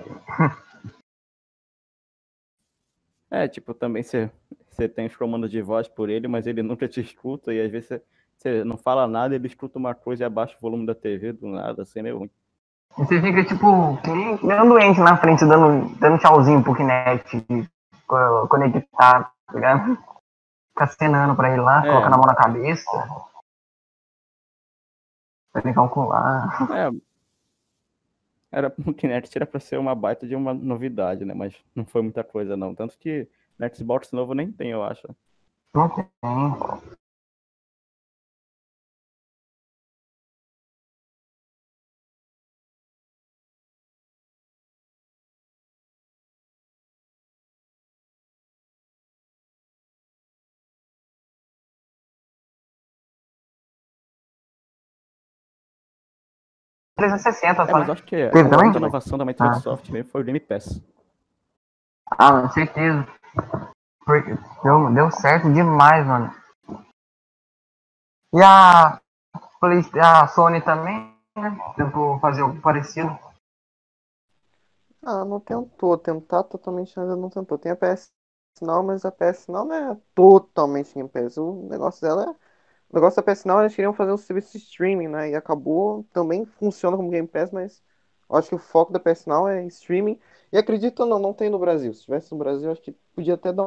É, 3.29 3.47
tipo, 3.47 3.73
também 3.73 4.01
você, 4.03 4.29
tem 4.95 5.07
os 5.07 5.15
comandos 5.15 5.51
de 5.51 5.61
voz 5.61 5.87
por 5.87 6.09
ele, 6.09 6.27
mas 6.27 6.47
ele 6.47 6.61
nunca 6.63 6.87
te 6.87 7.01
escuta, 7.01 7.53
e 7.53 7.61
às 7.61 7.71
vezes 7.71 8.01
você, 8.37 8.63
não 8.63 8.77
fala 8.77 9.07
nada, 9.07 9.35
ele 9.35 9.47
escuta 9.47 9.77
uma 9.77 9.93
coisa 9.93 10.23
e 10.23 10.25
abaixa 10.25 10.55
o 10.57 10.61
volume 10.61 10.85
da 10.85 10.95
TV 10.95 11.33
do 11.33 11.47
nada, 11.47 11.81
assim, 11.81 11.99
é 11.99 12.03
meio 12.03 12.19
ruim. 12.19 12.29
Você 12.97 13.19
fica, 13.21 13.43
tipo, 13.43 13.97
que 14.03 14.09
nem 14.09 14.61
um 14.61 14.69
doente 14.69 15.01
na 15.01 15.17
frente, 15.17 15.45
dando, 15.45 15.93
dando 15.99 16.17
tchauzinho 16.19 16.63
pro 16.63 16.75
Kinect 16.75 17.45
co- 18.07 18.47
conectar, 18.47 19.33
tá 19.47 19.53
ligado? 19.53 19.95
Fica 20.69 20.85
acenando 20.85 21.35
pra 21.35 21.51
ele 21.51 21.61
lá, 21.61 21.85
É. 21.85 21.89
colocando 21.89 22.13
a 22.13 22.17
mão 22.17 22.25
na 22.25 22.35
cabeça. 22.35 22.89
Pra 25.51 25.61
ele 25.65 25.73
calcular. 25.73 26.47
É, 26.71 26.89
era, 28.55 28.73
o 28.87 28.93
Kinect 28.93 29.37
era 29.37 29.45
pra 29.45 29.59
ser 29.59 29.77
uma 29.77 29.93
baita 29.93 30.25
de 30.25 30.35
uma 30.35 30.53
novidade, 30.53 31.25
né? 31.25 31.33
Mas 31.33 31.53
não 31.75 31.85
foi 31.85 32.01
muita 32.01 32.23
coisa, 32.23 32.55
não. 32.55 32.73
Tanto 32.73 32.97
que 32.97 33.27
no 33.59 33.75
Xbox 33.75 34.11
novo 34.13 34.33
nem 34.33 34.51
tem, 34.51 34.71
eu 34.71 34.81
acho. 34.81 35.07
Não 35.73 35.89
tem. 35.89 36.05
É, 56.97 57.01
360 57.01 57.65
só, 57.65 57.71
mas 57.71 57.89
acho 57.89 58.03
que 58.03 58.15
a 58.15 58.31
Teve 58.31 58.49
também? 58.49 58.59
grande 58.59 58.77
inovação 58.77 59.17
da 59.17 59.25
Microsoft 59.25 59.89
mesmo 59.89 60.11
foi 60.11 60.21
o 60.21 60.23
Game 60.23 60.39
Pass. 60.39 60.81
Ah, 62.17 62.31
mano, 62.31 62.51
certeza. 62.53 63.05
Porque 64.05 64.37
deu, 64.63 64.93
deu 64.93 65.11
certo 65.11 65.51
demais, 65.51 66.05
mano. 66.05 66.33
E 68.33 68.41
a, 68.41 68.99
a 70.01 70.27
Sony 70.27 70.61
também, 70.61 71.13
né? 71.35 71.57
Tentou 71.75 72.19
fazer 72.19 72.41
algo 72.41 72.61
parecido. 72.61 73.17
Ah, 75.03 75.25
não 75.25 75.39
tentou. 75.39 75.97
Tentar 75.97 76.43
totalmente 76.43 76.97
ainda 76.99 77.15
não 77.15 77.29
tentou. 77.29 77.57
Tem 77.57 77.71
a 77.71 77.75
PS 77.75 78.11
Now, 78.61 78.83
mas 78.83 79.03
a 79.03 79.11
PS 79.11 79.47
não 79.47 79.71
é 79.73 79.97
totalmente 80.13 80.93
Game 80.93 81.09
Pass. 81.09 81.37
O 81.37 81.67
negócio 81.69 82.01
dela 82.01 82.31
é. 82.31 82.44
O 82.95 82.97
negócio 82.97 83.21
da 83.21 83.23
PS 83.23 83.45
Now, 83.45 83.59
eles 83.59 83.75
queriam 83.75 83.91
fazer 83.91 84.13
um 84.13 84.17
serviço 84.17 84.57
de 84.57 84.63
streaming, 84.63 85.09
né? 85.09 85.31
E 85.31 85.35
acabou. 85.35 86.05
Também 86.13 86.45
funciona 86.45 86.95
como 86.95 87.09
Game 87.09 87.27
Pass, 87.27 87.51
mas 87.51 87.83
acho 88.31 88.47
que 88.47 88.55
o 88.55 88.57
foco 88.57 88.93
da 88.93 88.99
PS 89.01 89.27
Now 89.27 89.49
é 89.49 89.65
streaming. 89.65 90.17
E 90.49 90.57
acredito 90.57 91.01
ou 91.01 91.05
não, 91.05 91.19
não 91.19 91.33
tem 91.33 91.49
no 91.49 91.59
Brasil. 91.59 91.93
Se 91.93 92.03
tivesse 92.03 92.31
no 92.31 92.37
Brasil, 92.37 92.71
acho 92.71 92.81
que 92.81 92.93
podia 93.13 93.33
até 93.33 93.51
dar 93.51 93.63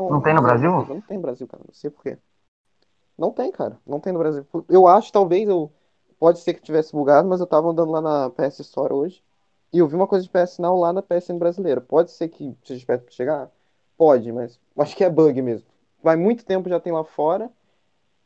um. 0.00 0.08
Não 0.08 0.22
tem 0.22 0.32
no 0.32 0.40
Brasil? 0.40 0.70
Não 0.70 1.00
tem 1.02 1.18
no 1.18 1.22
Brasil, 1.22 1.46
cara. 1.46 1.62
Não 1.66 1.74
sei 1.74 1.90
porquê. 1.90 2.16
Não 3.18 3.32
tem, 3.32 3.52
cara. 3.52 3.78
Não 3.86 4.00
tem 4.00 4.14
no 4.14 4.18
Brasil. 4.18 4.46
Eu 4.66 4.86
acho, 4.86 5.12
talvez, 5.12 5.46
eu. 5.46 5.70
Pode 6.18 6.38
ser 6.38 6.54
que 6.54 6.62
tivesse 6.62 6.92
bugado, 6.92 7.28
mas 7.28 7.38
eu 7.38 7.46
tava 7.46 7.68
andando 7.68 7.92
lá 7.92 8.00
na 8.00 8.30
PS 8.30 8.62
Store 8.62 8.94
hoje. 8.94 9.22
E 9.70 9.78
eu 9.78 9.86
vi 9.86 9.94
uma 9.94 10.06
coisa 10.06 10.24
de 10.24 10.30
PS 10.30 10.58
Now 10.58 10.80
lá 10.80 10.90
na 10.90 11.02
PSN 11.02 11.38
brasileira. 11.38 11.82
Pode 11.82 12.12
ser 12.12 12.28
que 12.28 12.56
seja 12.64 12.86
perto 12.86 13.02
pra 13.04 13.12
chegar? 13.12 13.50
Pode, 13.94 14.32
mas 14.32 14.58
acho 14.78 14.96
que 14.96 15.04
é 15.04 15.10
bug 15.10 15.42
mesmo. 15.42 15.68
Vai 16.02 16.16
muito 16.16 16.44
tempo 16.44 16.68
já 16.68 16.80
tem 16.80 16.92
lá 16.92 17.04
fora. 17.04 17.50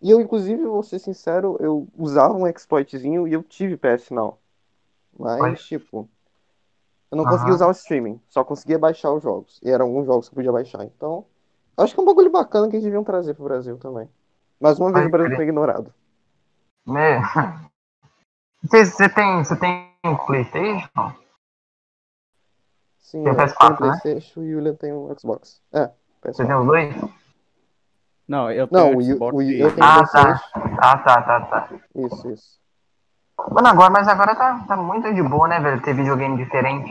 E 0.01 0.11
eu, 0.11 0.21
inclusive, 0.21 0.65
vou 0.65 0.83
ser 0.83 0.99
sincero, 0.99 1.57
eu 1.61 1.87
usava 1.97 2.35
um 2.35 2.47
exploitzinho 2.47 3.27
e 3.29 3.33
eu 3.33 3.43
tive 3.43 3.77
PS 3.77 4.11
Now. 4.11 4.39
Mas, 5.17 5.41
Olha. 5.41 5.55
tipo, 5.55 6.09
eu 7.11 7.17
não 7.17 7.25
conseguia 7.25 7.55
usar 7.55 7.69
o 7.69 7.73
streaming. 7.73 8.21
Só 8.29 8.43
conseguia 8.43 8.79
baixar 8.79 9.13
os 9.13 9.23
jogos. 9.23 9.61
E 9.63 9.71
eram 9.71 9.87
alguns 9.87 10.07
jogos 10.07 10.29
que 10.29 10.35
eu 10.35 10.37
podia 10.37 10.53
baixar. 10.53 10.85
Então, 10.85 11.25
acho 11.77 11.95
que 11.95 12.01
é 12.01 12.03
um 12.03 12.07
bagulho 12.07 12.31
bacana 12.31 12.69
que 12.69 12.75
eles 12.77 12.85
deviam 12.85 13.05
trazer 13.05 13.35
pro 13.35 13.45
Brasil 13.45 13.79
também. 13.79 14.09
Mais 14.59 14.79
uma 14.79 14.93
vez 14.93 15.05
Pode 15.05 15.09
o 15.09 15.11
Brasil 15.11 15.37
foi 15.37 15.45
ignorado. 15.45 15.95
Meu. 16.87 17.21
Você, 18.65 18.85
você 18.85 19.09
tem, 19.09 19.45
você 19.45 19.57
tem 19.57 19.93
Playstation? 20.25 21.13
Sim, 23.01 23.25
Tem 23.25 23.33
eu 23.33 23.37
PS4, 23.37 23.59
tenho 23.59 23.71
né? 23.71 23.77
Playstation 23.77 24.43
e 24.43 24.55
o 24.55 24.57
William 24.57 24.75
tem 24.77 24.93
um 24.93 25.13
Xbox. 25.19 25.61
É, 25.73 25.91
Você 26.23 26.45
PS4. 26.45 26.47
tem 26.47 26.57
os 26.57 26.67
dois? 26.67 27.22
Não, 28.29 28.51
eu 28.51 28.67
tenho 28.69 28.85
Não, 28.85 28.97
o, 28.97 29.03
Xbox 29.03 29.37
o, 29.37 29.43
eu 29.43 29.75
tenho 29.75 29.87
Ah, 29.87 30.07
tá. 30.07 30.41
Ah, 30.81 30.99
tá, 30.99 31.23
tá, 31.23 31.41
tá. 31.41 31.69
Isso, 31.95 32.31
isso. 32.31 32.61
Mano, 33.51 33.69
agora, 33.69 33.91
mas 33.91 34.09
agora 34.09 34.37
tá, 34.37 34.65
tá 34.67 34.77
muito 34.77 35.13
de 35.13 35.23
boa, 35.23 35.49
né, 35.49 35.59
velho? 35.61 35.83
Ter 35.83 35.95
videogame 35.95 36.37
diferente. 36.37 36.89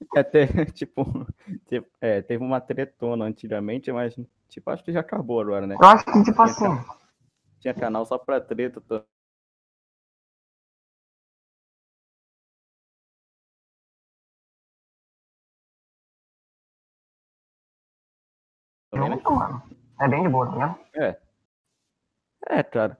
Até, 0.16 0.46
tipo, 0.66 1.04
tipo, 1.68 1.88
é, 2.00 2.22
teve 2.22 2.42
uma 2.42 2.60
tretona 2.60 3.24
antigamente, 3.24 3.92
mas, 3.92 4.14
tipo, 4.48 4.70
acho 4.70 4.82
que 4.84 4.92
já 4.92 5.00
acabou 5.00 5.40
agora, 5.40 5.66
né? 5.66 5.76
Eu 5.80 5.88
acho 5.88 6.04
que, 6.04 6.22
tipo 6.22 6.42
assim, 6.42 6.68
Tinha 7.60 7.74
canal 7.74 8.04
só 8.04 8.18
pra 8.18 8.40
treta. 8.40 8.82
Mano. 19.34 19.62
É 20.00 20.08
bem 20.08 20.22
de 20.22 20.28
boa, 20.28 20.46
tá 20.46 20.52
ligado? 20.52 20.78
É. 20.94 21.16
É, 22.48 22.62
cara. 22.62 22.98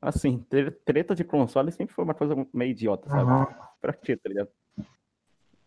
assim, 0.00 0.38
tre- 0.50 0.70
treta 0.70 1.14
de 1.14 1.24
console 1.24 1.72
sempre 1.72 1.94
foi 1.94 2.04
uma 2.04 2.14
coisa 2.14 2.34
meio 2.54 2.72
idiota, 2.72 3.08
sabe? 3.10 3.30
Uhum. 3.30 3.46
Pra 3.80 3.92
quê, 3.94 4.16
tá 4.16 4.28
ligado? 4.28 4.50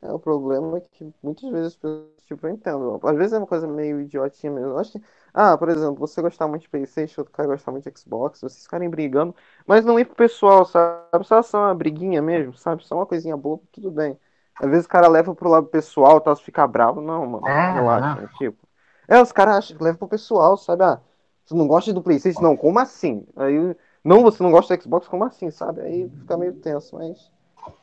É, 0.01 0.11
o 0.13 0.19
problema 0.19 0.77
é 0.77 0.81
que 0.81 1.11
muitas 1.23 1.49
vezes 1.49 1.67
as 1.73 1.75
pessoas, 1.75 2.23
tipo, 2.23 2.45
eu 2.47 2.51
entendo. 2.51 2.99
Às 3.03 3.17
vezes 3.17 3.33
é 3.33 3.37
uma 3.39 3.47
coisa 3.47 3.67
meio 3.67 3.99
idiotinha 4.01 4.51
mesmo. 4.51 4.69
Eu 4.71 4.77
acho 4.77 4.91
que, 4.91 5.01
ah, 5.33 5.57
por 5.57 5.69
exemplo, 5.69 5.95
você 5.99 6.21
gostar 6.21 6.47
muito 6.47 6.61
de 6.63 6.69
Playstation, 6.69 7.21
outro 7.21 7.33
cara 7.33 7.47
gostar 7.47 7.71
muito 7.71 7.89
de 7.91 7.99
Xbox, 7.99 8.39
vocês 8.41 8.63
ficarem 8.63 8.89
brigando, 8.89 9.35
mas 9.65 9.83
não 9.85 9.99
ir 9.99 10.05
pro 10.05 10.15
pessoal, 10.15 10.65
sabe? 10.65 11.25
Só 11.25 11.41
só 11.41 11.59
uma 11.65 11.75
briguinha 11.75 12.21
mesmo, 12.21 12.53
sabe? 12.53 12.85
Só 12.85 12.95
uma 12.95 13.07
coisinha 13.07 13.35
boa, 13.35 13.59
tudo 13.71 13.89
bem. 13.91 14.19
Às 14.55 14.69
vezes 14.69 14.85
o 14.85 14.89
cara 14.89 15.07
leva 15.07 15.33
pro 15.35 15.49
lado 15.49 15.67
pessoal, 15.67 16.21
tal, 16.21 16.35
se 16.35 16.43
ficar 16.43 16.67
bravo. 16.67 17.01
Não, 17.01 17.25
mano, 17.25 17.47
É, 17.47 17.71
relaxa, 17.73 18.21
né? 18.21 18.29
tipo. 18.37 18.66
É, 19.07 19.21
os 19.21 19.31
caras 19.31 19.55
acham 19.57 19.77
que 19.77 19.83
leva 19.83 19.97
pro 19.97 20.07
pessoal, 20.07 20.57
sabe? 20.57 20.83
Ah, 20.83 20.99
você 21.45 21.55
não 21.55 21.67
gosta 21.67 21.93
do 21.93 22.01
Playstation? 22.01 22.41
Não, 22.41 22.57
como 22.57 22.79
assim? 22.79 23.25
Aí, 23.35 23.75
não, 24.03 24.21
você 24.21 24.43
não 24.43 24.51
gosta 24.51 24.75
do 24.75 24.83
Xbox? 24.83 25.07
Como 25.07 25.23
assim, 25.23 25.49
sabe? 25.51 25.81
Aí 25.81 26.09
fica 26.09 26.37
meio 26.37 26.53
tenso, 26.53 26.95
mas... 26.95 27.31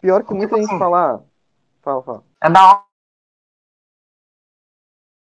Pior 0.00 0.24
que 0.24 0.34
muita 0.34 0.56
gente 0.56 0.68
assim, 0.68 0.78
fala... 0.78 1.16
ah, 1.16 1.20
Fala, 1.82 2.02
fala. 2.02 2.24
É 2.42 2.50
da 2.50 2.84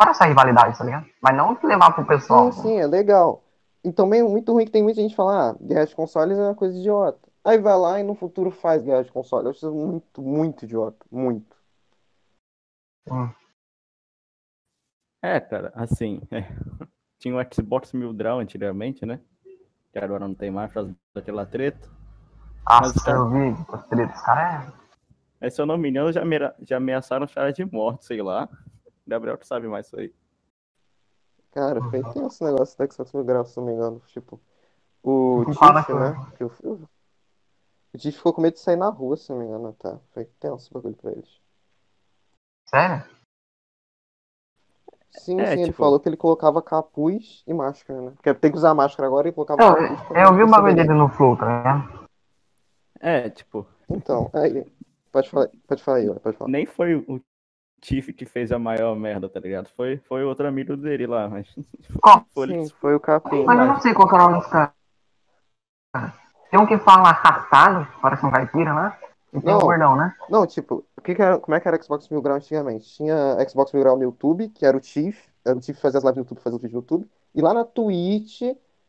hora 0.01 0.11
essa 0.11 0.25
rivalidade, 0.25 0.77
tá 0.77 0.85
ligado? 0.85 1.07
Mas 1.23 1.37
não 1.37 1.57
levar 1.63 1.93
pro 1.93 2.07
pessoal. 2.07 2.51
Sim, 2.53 2.63
sim, 2.63 2.77
é 2.79 2.87
legal. 2.87 3.43
E 3.85 3.93
também 3.93 4.21
é 4.21 4.23
muito 4.23 4.53
ruim 4.53 4.65
que 4.65 4.71
tem 4.71 4.83
muita 4.83 5.01
gente 5.01 5.11
que 5.11 5.17
fala, 5.17 5.51
ah, 5.51 5.57
guerra 5.61 5.87
de 5.87 5.95
consoles 5.95 6.39
é 6.39 6.43
uma 6.43 6.55
coisa 6.55 6.77
idiota. 6.79 7.29
Aí 7.45 7.59
vai 7.59 7.77
lá 7.79 8.01
e 8.01 8.03
no 8.03 8.15
futuro 8.15 8.51
faz 8.51 8.83
guerra 8.83 9.03
de 9.05 9.13
console. 9.13 9.47
Eu 9.47 9.51
acho 9.51 9.59
isso 9.59 9.73
muito, 9.73 10.23
muito 10.23 10.65
idiota. 10.65 11.05
Muito. 11.11 11.57
Hum. 13.11 13.35
É, 15.23 15.39
cara, 15.41 15.73
assim, 15.75 16.21
é. 16.31 16.47
tinha 17.19 17.37
o 17.37 17.55
Xbox 17.55 17.93
Mil 17.93 18.13
Grau 18.15 18.39
antigamente, 18.39 19.05
né? 19.05 19.21
Que 19.93 19.99
agora 19.99 20.27
não 20.27 20.35
tem 20.35 20.51
mais 20.51 20.69
por 20.71 20.75
causa 20.75 20.97
daquela 21.15 21.45
treta. 21.45 21.89
Mas, 22.69 22.95
Nossa, 22.95 23.05
cara- 23.05 23.19
eu 23.19 23.29
vi 23.31 23.51
os 23.73 23.87
três 23.89 24.09
dos 24.11 24.21
caras. 24.23 24.69
é- 24.77 24.81
Aí, 25.43 25.51
se 25.51 25.61
eu 25.61 25.67
não 25.67 25.77
me 25.79 25.89
engano, 25.89 26.13
já, 26.13 26.23
amera- 26.23 26.55
já 26.61 26.77
ameaçaram 26.77 27.25
os 27.25 27.35
caras 27.35 27.55
de 27.55 27.65
morte, 27.65 28.05
sei 28.05 28.23
lá. 28.23 28.49
Gabriel 29.07 29.39
que 29.39 29.47
sabe 29.47 29.67
mais 29.69 29.87
isso 29.87 29.99
aí. 29.99 30.15
Cara, 31.53 31.81
foi 31.91 32.01
Uhum. 32.03 32.13
tenso 32.13 32.27
esse 32.29 32.45
negócio 32.45 32.79
do 32.79 32.93
Xbox 32.93 33.13
Mil 33.13 33.25
Grau, 33.25 33.45
se 33.45 33.57
não 33.57 33.65
me 33.65 33.73
engano. 33.73 34.01
Tipo, 34.07 34.41
o 35.03 35.45
Tiff, 35.47 35.93
né? 35.95 36.33
Que 36.37 36.45
o, 36.45 36.53
o 37.95 37.99
Tiff 37.99 38.19
ficou 38.19 38.33
com 38.33 38.41
medo 38.43 38.55
de 38.55 38.61
sair 38.61 38.77
na 38.77 38.89
rua, 38.91 39.17
se 39.17 39.31
não 39.31 39.39
me 39.41 39.47
engano, 39.47 39.73
tá? 39.73 39.99
Foi 40.13 40.27
tenso 40.39 40.71
o 40.71 40.75
bagulho 40.75 40.95
pra 40.97 41.11
eles. 41.11 41.41
Sério? 42.69 43.03
Sim, 45.13 45.41
É, 45.41 45.47
sim, 45.47 45.53
ele 45.63 45.65
tipo- 45.73 45.79
falou 45.79 45.99
que 45.99 46.09
ele 46.09 46.17
colocava 46.17 46.63
capuz 46.63 47.43
e 47.47 47.53
máscara, 47.53 48.01
né? 48.01 48.13
Porque 48.17 48.33
tem 48.35 48.51
que 48.51 48.57
usar 48.57 48.75
máscara 48.75 49.07
agora 49.09 49.29
e 49.29 49.33
colocava 49.33 49.61
Eu, 49.63 49.75
capuz. 49.77 50.01
pra 50.09 50.23
eu 50.23 50.35
vi 50.35 50.43
o 50.43 50.49
bagulho 50.49 50.75
dele 50.77 50.93
no 50.95 51.09
Flow, 51.09 51.37
tá 51.37 51.47
ligado? 51.47 52.07
É, 53.01 53.29
tipo, 53.31 53.67
Então, 53.91 54.31
aí. 54.33 54.65
Pode 55.13 55.29
falar, 55.29 55.49
pode 55.67 55.83
falar 55.83 55.97
aí, 55.99 56.15
pode 56.21 56.37
falar. 56.37 56.51
nem 56.51 56.65
foi 56.65 56.95
o 56.95 57.21
Tiff 57.81 58.13
que 58.13 58.25
fez 58.25 58.53
a 58.53 58.59
maior 58.59 58.95
merda, 58.95 59.29
tá 59.29 59.41
ligado? 59.41 59.69
Foi, 59.71 59.97
foi 59.99 60.23
outro 60.23 60.47
amigo 60.47 60.77
dele 60.77 61.07
lá, 61.07 61.29
mas. 61.29 61.49
Qual? 62.01 62.25
Foi 62.33 62.47
Sim, 62.47 62.61
ele- 62.61 62.71
foi 62.81 62.95
o 62.95 63.01
capim. 63.01 63.45
Mas 63.45 63.59
eu 63.59 63.67
não 63.67 63.81
sei 63.81 63.93
qual 63.93 64.09
que 64.09 64.15
é 64.15 64.19
o 64.19 64.21
nome 64.23 64.39
dos 64.39 64.47
caras. 64.47 64.71
Tem 66.51 66.61
um 66.61 66.67
que 66.67 66.79
fala 66.79 67.09
arrastado, 67.09 67.87
parece 68.01 68.25
um 68.25 68.31
caipira, 68.31 68.73
né? 68.73 68.97
Tem 69.31 69.43
Não. 69.43 69.59
um 69.59 69.61
gordão, 69.61 69.97
né? 69.97 70.15
Não, 70.29 70.47
tipo, 70.47 70.85
o 70.97 71.01
que 71.01 71.15
que 71.15 71.23
era, 71.23 71.39
como 71.39 71.55
é 71.55 71.61
que 71.61 71.69
era 71.69 71.81
Xbox 71.81 72.09
Mil 72.09 72.21
Grau 72.21 72.37
antigamente? 72.37 72.89
Tinha 72.91 73.37
Xbox 73.49 73.73
Mil 73.73 73.83
Grau 73.83 73.97
no 73.97 74.03
YouTube, 74.03 74.49
que 74.49 74.67
era 74.67 74.77
o 74.77 74.83
Chief, 74.83 75.29
era 75.45 75.57
o 75.57 75.63
Chief 75.63 75.77
que 75.77 75.83
fazia 75.83 75.99
as 75.99 76.05
lives 76.05 76.17
no 76.17 76.23
YouTube, 76.23 76.41
fazia 76.41 76.57
os 76.57 76.63
vídeos 76.63 76.73
no 76.75 76.81
YouTube, 76.81 77.11
e 77.35 77.41
lá 77.41 77.55
na 77.55 77.65
Twitch 77.65 78.41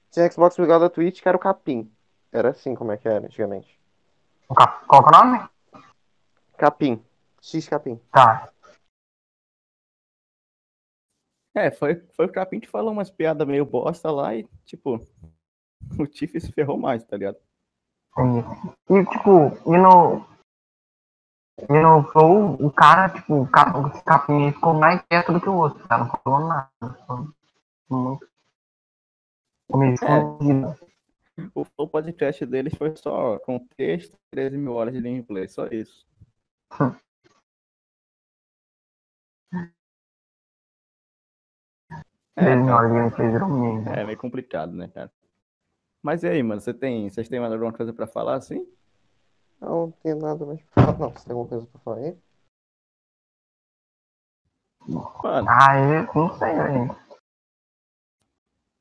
tinha 0.10 0.32
Xbox 0.32 0.58
Mil 0.58 0.68
Grau 0.68 0.80
da 0.80 0.90
Twitch, 0.90 1.22
que 1.22 1.28
era 1.28 1.38
o 1.38 1.40
Capim. 1.40 1.92
Era 2.32 2.50
assim 2.50 2.74
como 2.74 2.92
é 2.92 2.98
que 2.98 3.08
era 3.08 3.26
antigamente. 3.26 3.80
O 4.50 4.56
Qual 4.56 5.04
que 5.04 5.16
é 5.16 5.20
o 5.20 5.24
nome? 5.24 5.50
Capim. 6.58 7.04
X 7.42 7.68
Capim. 7.68 8.00
Tá. 8.12 8.52
É, 11.54 11.70
foi, 11.70 11.96
foi 12.16 12.26
o 12.26 12.32
Capim 12.32 12.60
que 12.60 12.68
falou 12.68 12.92
umas 12.92 13.12
piadas 13.12 13.48
meio 13.48 13.66
bosta 13.66 14.10
lá 14.10 14.34
e, 14.34 14.48
tipo, 14.66 15.00
o 16.00 16.08
Tiff 16.08 16.40
se 16.40 16.52
ferrou 16.52 16.78
mais, 16.78 17.04
tá 17.04 17.18
ligado? 17.18 17.38
Entendi. 18.18 18.46
E 18.90 19.06
tipo, 19.06 19.74
e 19.74 19.78
no. 19.78 20.26
No 21.70 22.04
Flow, 22.12 22.58
o 22.60 22.72
cara, 22.72 23.10
tipo, 23.10 23.42
o 23.42 23.48
cap- 23.48 23.78
o 23.78 24.04
capim 24.04 24.52
ficou 24.52 24.74
mais 24.74 25.02
quieto 25.10 25.34
do 25.34 25.42
que 25.42 25.50
o 25.50 25.56
outro, 25.56 25.88
cara. 25.88 26.06
Não 26.06 26.12
falou 26.24 26.48
nada. 26.48 26.70
Ficou 26.80 27.28
Muito. 27.90 28.28
Escondido. 29.94 30.76
O, 31.56 31.66
o 31.78 31.88
podcast 31.88 32.46
deles 32.46 32.74
foi 32.78 32.96
só 32.96 33.40
contexto, 33.40 34.18
13 34.30 34.58
mil 34.58 34.74
horas 34.74 34.94
de 34.94 35.02
gameplay, 35.02 35.48
só 35.48 35.68
isso. 35.68 36.06
É, 42.36 42.56
meme. 42.56 43.90
é 43.90 44.06
meio 44.06 44.18
complicado, 44.18 44.74
né, 44.74 44.88
cara? 44.88 45.12
Mas 46.02 46.24
e 46.24 46.28
aí, 46.30 46.42
mano, 46.42 46.62
você 46.62 46.74
tem, 46.74 47.10
vocês 47.10 47.30
têm 47.30 47.40
mais 47.40 47.52
alguma 47.54 47.74
coisa 47.74 47.94
pra 47.94 48.08
falar, 48.08 48.36
assim? 48.36 48.66
Não, 49.62 49.92
tem 50.04 50.16
nada 50.16 50.44
mais 50.46 50.62
pra 50.64 50.84
falar. 50.86 50.98
Não, 50.98 51.10
você 51.12 51.26
tem 51.26 51.34
alguma 51.34 51.50
coisa 51.50 51.68
pra 51.68 51.82
falar 51.82 51.98
aí? 51.98 52.18
Mano, 54.88 55.48
Ah, 55.48 55.78
eu 55.78 56.14
não 56.16 56.34
sei, 56.38 56.54
velho. 56.56 56.96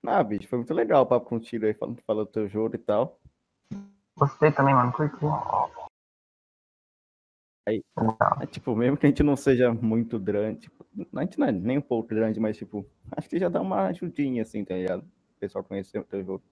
ah, 0.06 0.24
bicho, 0.24 0.48
foi 0.48 0.58
muito 0.58 0.72
legal 0.72 1.02
o 1.02 1.06
papo 1.06 1.26
contigo 1.26 1.66
aí, 1.66 1.74
falando, 1.74 2.00
falando 2.06 2.26
do 2.26 2.32
teu 2.32 2.48
jogo 2.48 2.74
e 2.74 2.78
tal. 2.78 3.20
Gostei 4.18 4.50
também, 4.50 4.74
mano. 4.74 4.90
Curti. 4.92 5.26
Aí. 7.68 7.84
É, 8.40 8.46
tipo, 8.46 8.74
mesmo 8.74 8.96
que 8.96 9.06
a 9.06 9.08
gente 9.10 9.22
não 9.22 9.36
seja 9.36 9.72
muito 9.72 10.18
grande, 10.18 10.60
tipo, 10.60 10.86
a 11.14 11.20
gente 11.20 11.38
não 11.38 11.46
é 11.46 11.52
nem 11.52 11.78
um 11.78 11.82
pouco 11.82 12.08
grande, 12.08 12.40
mas, 12.40 12.56
tipo, 12.56 12.86
acho 13.12 13.28
que 13.28 13.38
já 13.38 13.50
dá 13.50 13.60
uma 13.60 13.88
ajudinha, 13.88 14.42
assim, 14.42 14.64
tá 14.64 14.74
ligado? 14.74 15.02
O 15.02 15.38
pessoal 15.38 15.62
conhecer 15.62 15.98
o 15.98 16.04
teu 16.04 16.24
jogo. 16.24 16.42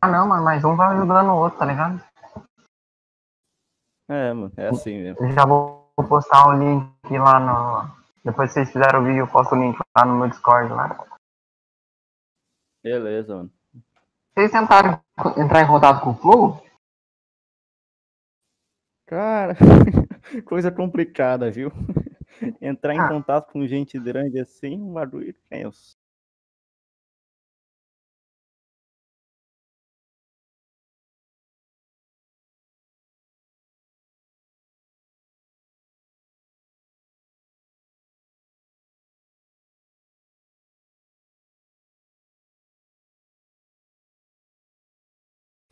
Ah, 0.00 0.08
não, 0.08 0.26
mano, 0.28 0.42
mas 0.44 0.64
um 0.64 0.74
vai 0.74 0.94
ajudando 0.96 1.28
o 1.28 1.36
outro, 1.36 1.58
tá 1.58 1.66
ligado? 1.66 2.02
É, 4.08 4.32
mano, 4.32 4.52
é 4.56 4.68
assim 4.68 5.02
mesmo. 5.02 5.24
Eu 5.24 5.32
já 5.32 5.44
vou 5.44 5.90
postar 6.08 6.48
o 6.48 6.52
link 6.52 7.18
lá 7.18 7.40
no. 7.40 7.96
Depois 8.24 8.50
que 8.50 8.54
vocês 8.54 8.72
fizerem 8.72 9.00
o 9.00 9.04
vídeo, 9.04 9.20
eu 9.20 9.28
posto 9.28 9.54
o 9.54 9.58
link 9.58 9.76
lá 9.96 10.04
no 10.04 10.18
meu 10.18 10.28
Discord 10.28 10.72
lá. 10.72 11.06
Beleza, 12.82 13.36
mano. 13.36 13.52
Vocês 14.34 14.50
tentaram 14.52 15.00
entrar 15.36 15.62
em 15.62 15.66
contato 15.66 16.02
com 16.02 16.10
o 16.10 16.14
Flow? 16.14 16.66
Cara, 19.08 19.54
coisa 20.46 20.70
complicada, 20.70 21.50
viu? 21.50 21.70
Entrar 22.60 22.94
em 22.94 23.00
Ah. 23.00 23.08
contato 23.08 23.50
com 23.52 23.66
gente 23.66 23.98
grande 23.98 24.38
assim, 24.38 24.80
um 24.82 24.92
barulho 24.92 25.32
tenso. 25.48 25.95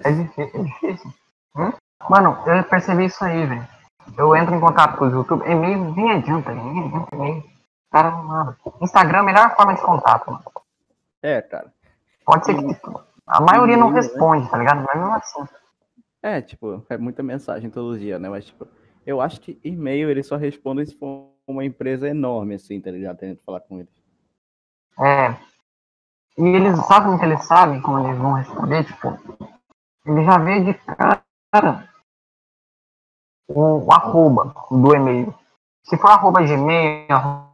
É 0.04 0.12
difícil. 0.12 0.60
É 0.60 0.62
difícil. 0.62 1.14
Hum? 1.56 1.72
Mano, 2.08 2.38
eu 2.46 2.62
percebi 2.64 3.06
isso 3.06 3.24
aí, 3.24 3.46
velho. 3.46 3.66
Eu 4.18 4.36
entro 4.36 4.54
em 4.54 4.60
contato 4.60 4.98
com 4.98 5.06
os 5.06 5.12
YouTube, 5.12 5.42
e-mail 5.50 5.94
nem 5.94 6.12
adianta, 6.12 6.52
nem 6.52 6.86
adianta 6.86 7.08
e-mail. 7.14 7.44
Cara, 7.90 8.10
não 8.10 8.24
nada. 8.24 8.56
Instagram 8.80 9.18
é 9.18 9.20
a 9.20 9.24
melhor 9.24 9.56
forma 9.56 9.74
de 9.74 9.80
contato, 9.80 10.30
mano. 10.30 10.44
É, 11.22 11.40
cara. 11.40 11.72
Pode 12.24 12.44
ser 12.44 12.54
que 12.54 12.74
tipo, 12.74 13.02
a 13.26 13.40
maioria 13.40 13.76
não 13.76 13.90
responde, 13.90 14.48
tá 14.50 14.58
ligado? 14.58 14.84
Mas 14.86 15.00
mesmo 15.00 15.14
assim. 15.14 15.44
É, 16.22 16.40
tipo, 16.40 16.84
é 16.88 16.96
muita 16.96 17.22
mensagem 17.22 17.70
todo 17.70 17.98
dia, 17.98 18.18
né? 18.18 18.28
Mas, 18.28 18.46
tipo, 18.46 18.66
eu 19.06 19.20
acho 19.20 19.40
que 19.40 19.58
e-mail 19.64 20.10
eles 20.10 20.26
só 20.26 20.36
respondem 20.36 20.84
se 20.84 20.98
for 20.98 21.30
uma 21.46 21.64
empresa 21.64 22.08
enorme, 22.08 22.54
assim, 22.54 22.80
tá 22.80 22.90
ligado? 22.90 23.18
Tendo 23.18 23.36
que 23.36 23.44
falar 23.44 23.60
com 23.60 23.78
eles. 23.78 23.92
É. 24.98 25.34
E 26.36 26.42
eles 26.42 26.78
sabem 26.86 27.18
que 27.18 27.24
eles 27.24 27.44
sabem 27.44 27.80
como 27.80 28.00
eles 28.00 28.18
vão 28.18 28.32
responder, 28.32 28.84
tipo, 28.84 29.18
ele 30.06 30.24
já 30.24 30.38
vê 30.38 30.60
de 30.60 30.74
cara 30.84 31.94
o, 33.48 33.86
o 33.86 33.92
arroba 33.92 34.54
do 34.70 34.94
e-mail. 34.94 35.34
Se 35.82 35.96
for 35.98 36.10
arroba 36.10 36.42
gmail, 36.42 37.06
arroba 37.10 37.48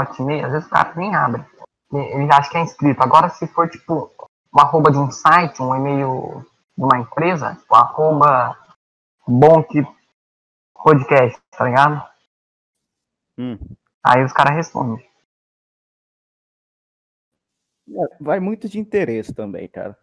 hotmail, 0.00 0.46
às 0.46 0.52
vezes 0.52 0.66
o 0.66 0.70
cara 0.70 0.94
nem 0.94 1.14
abre. 1.14 1.44
Ele 1.92 2.32
acha 2.32 2.50
que 2.50 2.56
é 2.56 2.62
inscrito. 2.62 3.02
Agora 3.02 3.28
se 3.30 3.46
for 3.46 3.68
tipo 3.68 4.10
o 4.52 4.60
arroba 4.60 4.90
de 4.90 4.98
um 4.98 5.10
site, 5.10 5.62
um 5.62 5.74
e-mail 5.74 6.44
de 6.76 6.84
uma 6.84 6.98
empresa, 6.98 7.54
tipo 7.56 7.74
arroba 7.74 8.58
bom 9.26 9.62
que 9.62 9.82
podcast, 10.74 11.40
tá 11.50 11.64
ligado? 11.64 12.02
Hum. 13.38 13.58
Aí 14.04 14.24
os 14.24 14.32
caras 14.32 14.54
respondem. 14.54 15.04
É, 17.88 18.16
Vai 18.20 18.40
muito 18.40 18.68
de 18.68 18.78
interesse 18.78 19.34
também, 19.34 19.68
cara. 19.68 19.98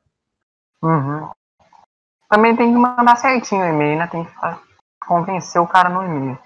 Uhum. 0.83 1.31
Também 2.29 2.55
tem 2.57 2.73
que 2.73 2.77
mandar 2.77 3.15
certinho 3.15 3.61
o 3.61 3.65
e-mail, 3.65 3.97
né? 3.97 4.07
Tem 4.07 4.25
que 4.25 4.31
convencer 5.07 5.61
o 5.61 5.67
cara 5.67 5.87
no 5.87 6.03
e-mail. 6.03 6.37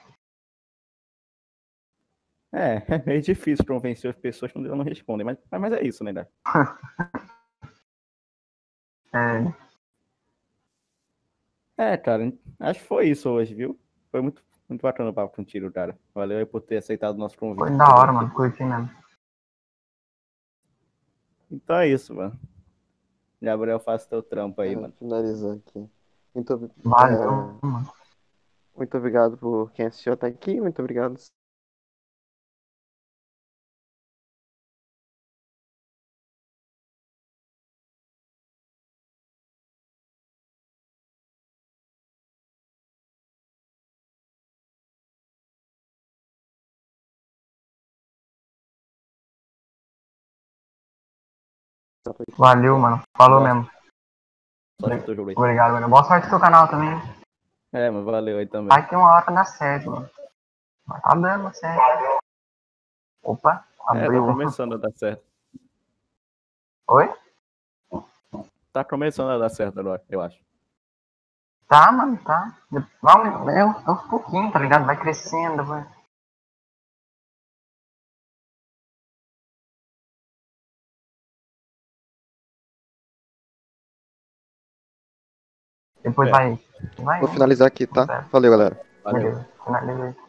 É, 2.53 2.75
é 2.93 3.03
meio 3.03 3.21
difícil 3.21 3.65
convencer 3.65 4.11
as 4.11 4.17
pessoas 4.17 4.51
quando 4.51 4.67
elas 4.67 4.77
não 4.77 4.85
respondem, 4.85 5.25
mas, 5.25 5.37
mas 5.49 5.61
mas 5.61 5.73
é 5.73 5.81
isso, 5.81 6.03
né? 6.03 6.13
Dá? 6.13 6.27
É, 9.13 9.53
É, 11.77 11.97
cara, 11.97 12.31
acho 12.59 12.81
que 12.81 12.85
foi 12.85 13.09
isso 13.09 13.29
hoje, 13.29 13.55
viu? 13.55 13.79
Foi 14.11 14.21
muito, 14.21 14.43
muito 14.67 14.81
bacana 14.81 15.09
o 15.09 15.13
papo 15.13 15.33
contigo, 15.33 15.71
cara. 15.71 15.97
Valeu 16.13 16.39
aí 16.39 16.45
por 16.45 16.61
ter 16.61 16.77
aceitado 16.77 17.15
o 17.15 17.19
nosso 17.19 17.37
convite. 17.37 17.59
foi 17.59 17.77
da 17.77 17.95
hora, 17.95 18.11
mano. 18.11 18.29
Curti 18.31 18.63
mesmo. 18.63 18.89
Então 21.49 21.77
é 21.77 21.87
isso, 21.87 22.13
mano. 22.13 22.37
Gabriel, 23.41 23.79
faça 23.79 24.07
teu 24.09 24.21
trampo 24.23 24.61
aí, 24.61 24.73
É, 24.73 24.75
mano. 24.75 24.93
finalizar 24.97 25.55
aqui. 25.57 25.87
Muito, 26.33 26.71
Valeu, 26.83 27.59
é, 27.63 27.65
mano. 27.65 27.91
muito 28.75 28.97
obrigado 28.97 29.37
por 29.37 29.71
quem 29.71 29.85
assistiu 29.87 30.13
até 30.13 30.27
aqui. 30.27 30.59
Muito 30.59 30.79
obrigado. 30.79 31.15
Valeu, 52.37 52.77
mano. 52.77 53.01
Falou 53.15 53.41
mesmo. 53.41 53.69
Obrigado, 55.35 55.73
mano. 55.73 55.89
Boa 55.89 56.03
sorte 56.03 56.25
no 56.25 56.29
teu 56.31 56.39
canal 56.39 56.67
também. 56.67 56.91
É, 57.73 57.89
mas 57.89 58.05
valeu 58.05 58.37
aí 58.37 58.47
também. 58.47 58.69
Vai 58.69 58.87
ter 58.87 58.95
uma 58.95 59.11
hora 59.11 59.31
da 59.31 59.43
certo, 59.43 59.89
mano. 59.91 60.09
Mas 60.85 61.01
tá 61.01 61.15
dando 61.15 61.53
certo. 61.55 62.19
Opa, 63.23 63.65
É, 63.79 63.83
tá 63.93 64.05
abriu. 64.05 64.25
começando 64.25 64.75
a 64.75 64.77
dar 64.77 64.91
certo. 64.91 65.23
Oi? 66.89 67.13
Tá 68.71 68.83
começando 68.83 69.31
a 69.31 69.37
dar 69.37 69.49
certo 69.49 69.79
agora, 69.79 70.01
eu 70.09 70.21
acho. 70.21 70.39
Tá, 71.67 71.91
mano, 71.91 72.17
tá. 72.23 72.55
Vamos, 73.01 73.49
é, 73.49 73.59
é 73.59 73.65
um 73.65 74.07
pouquinho, 74.09 74.51
tá 74.51 74.59
ligado? 74.59 74.85
Vai 74.85 74.95
crescendo, 74.97 75.65
vai. 75.65 75.85
Depois 86.09 86.29
É. 86.29 86.31
vai. 86.31 86.59
Vai. 86.99 87.19
Vou 87.19 87.29
finalizar 87.29 87.67
aqui, 87.67 87.87
tá? 87.87 88.25
Valeu, 88.31 88.51
galera. 88.51 88.79
Valeu. 89.03 89.21
Beleza. 89.21 89.47
Finaliza 89.65 90.03
aí. 90.03 90.26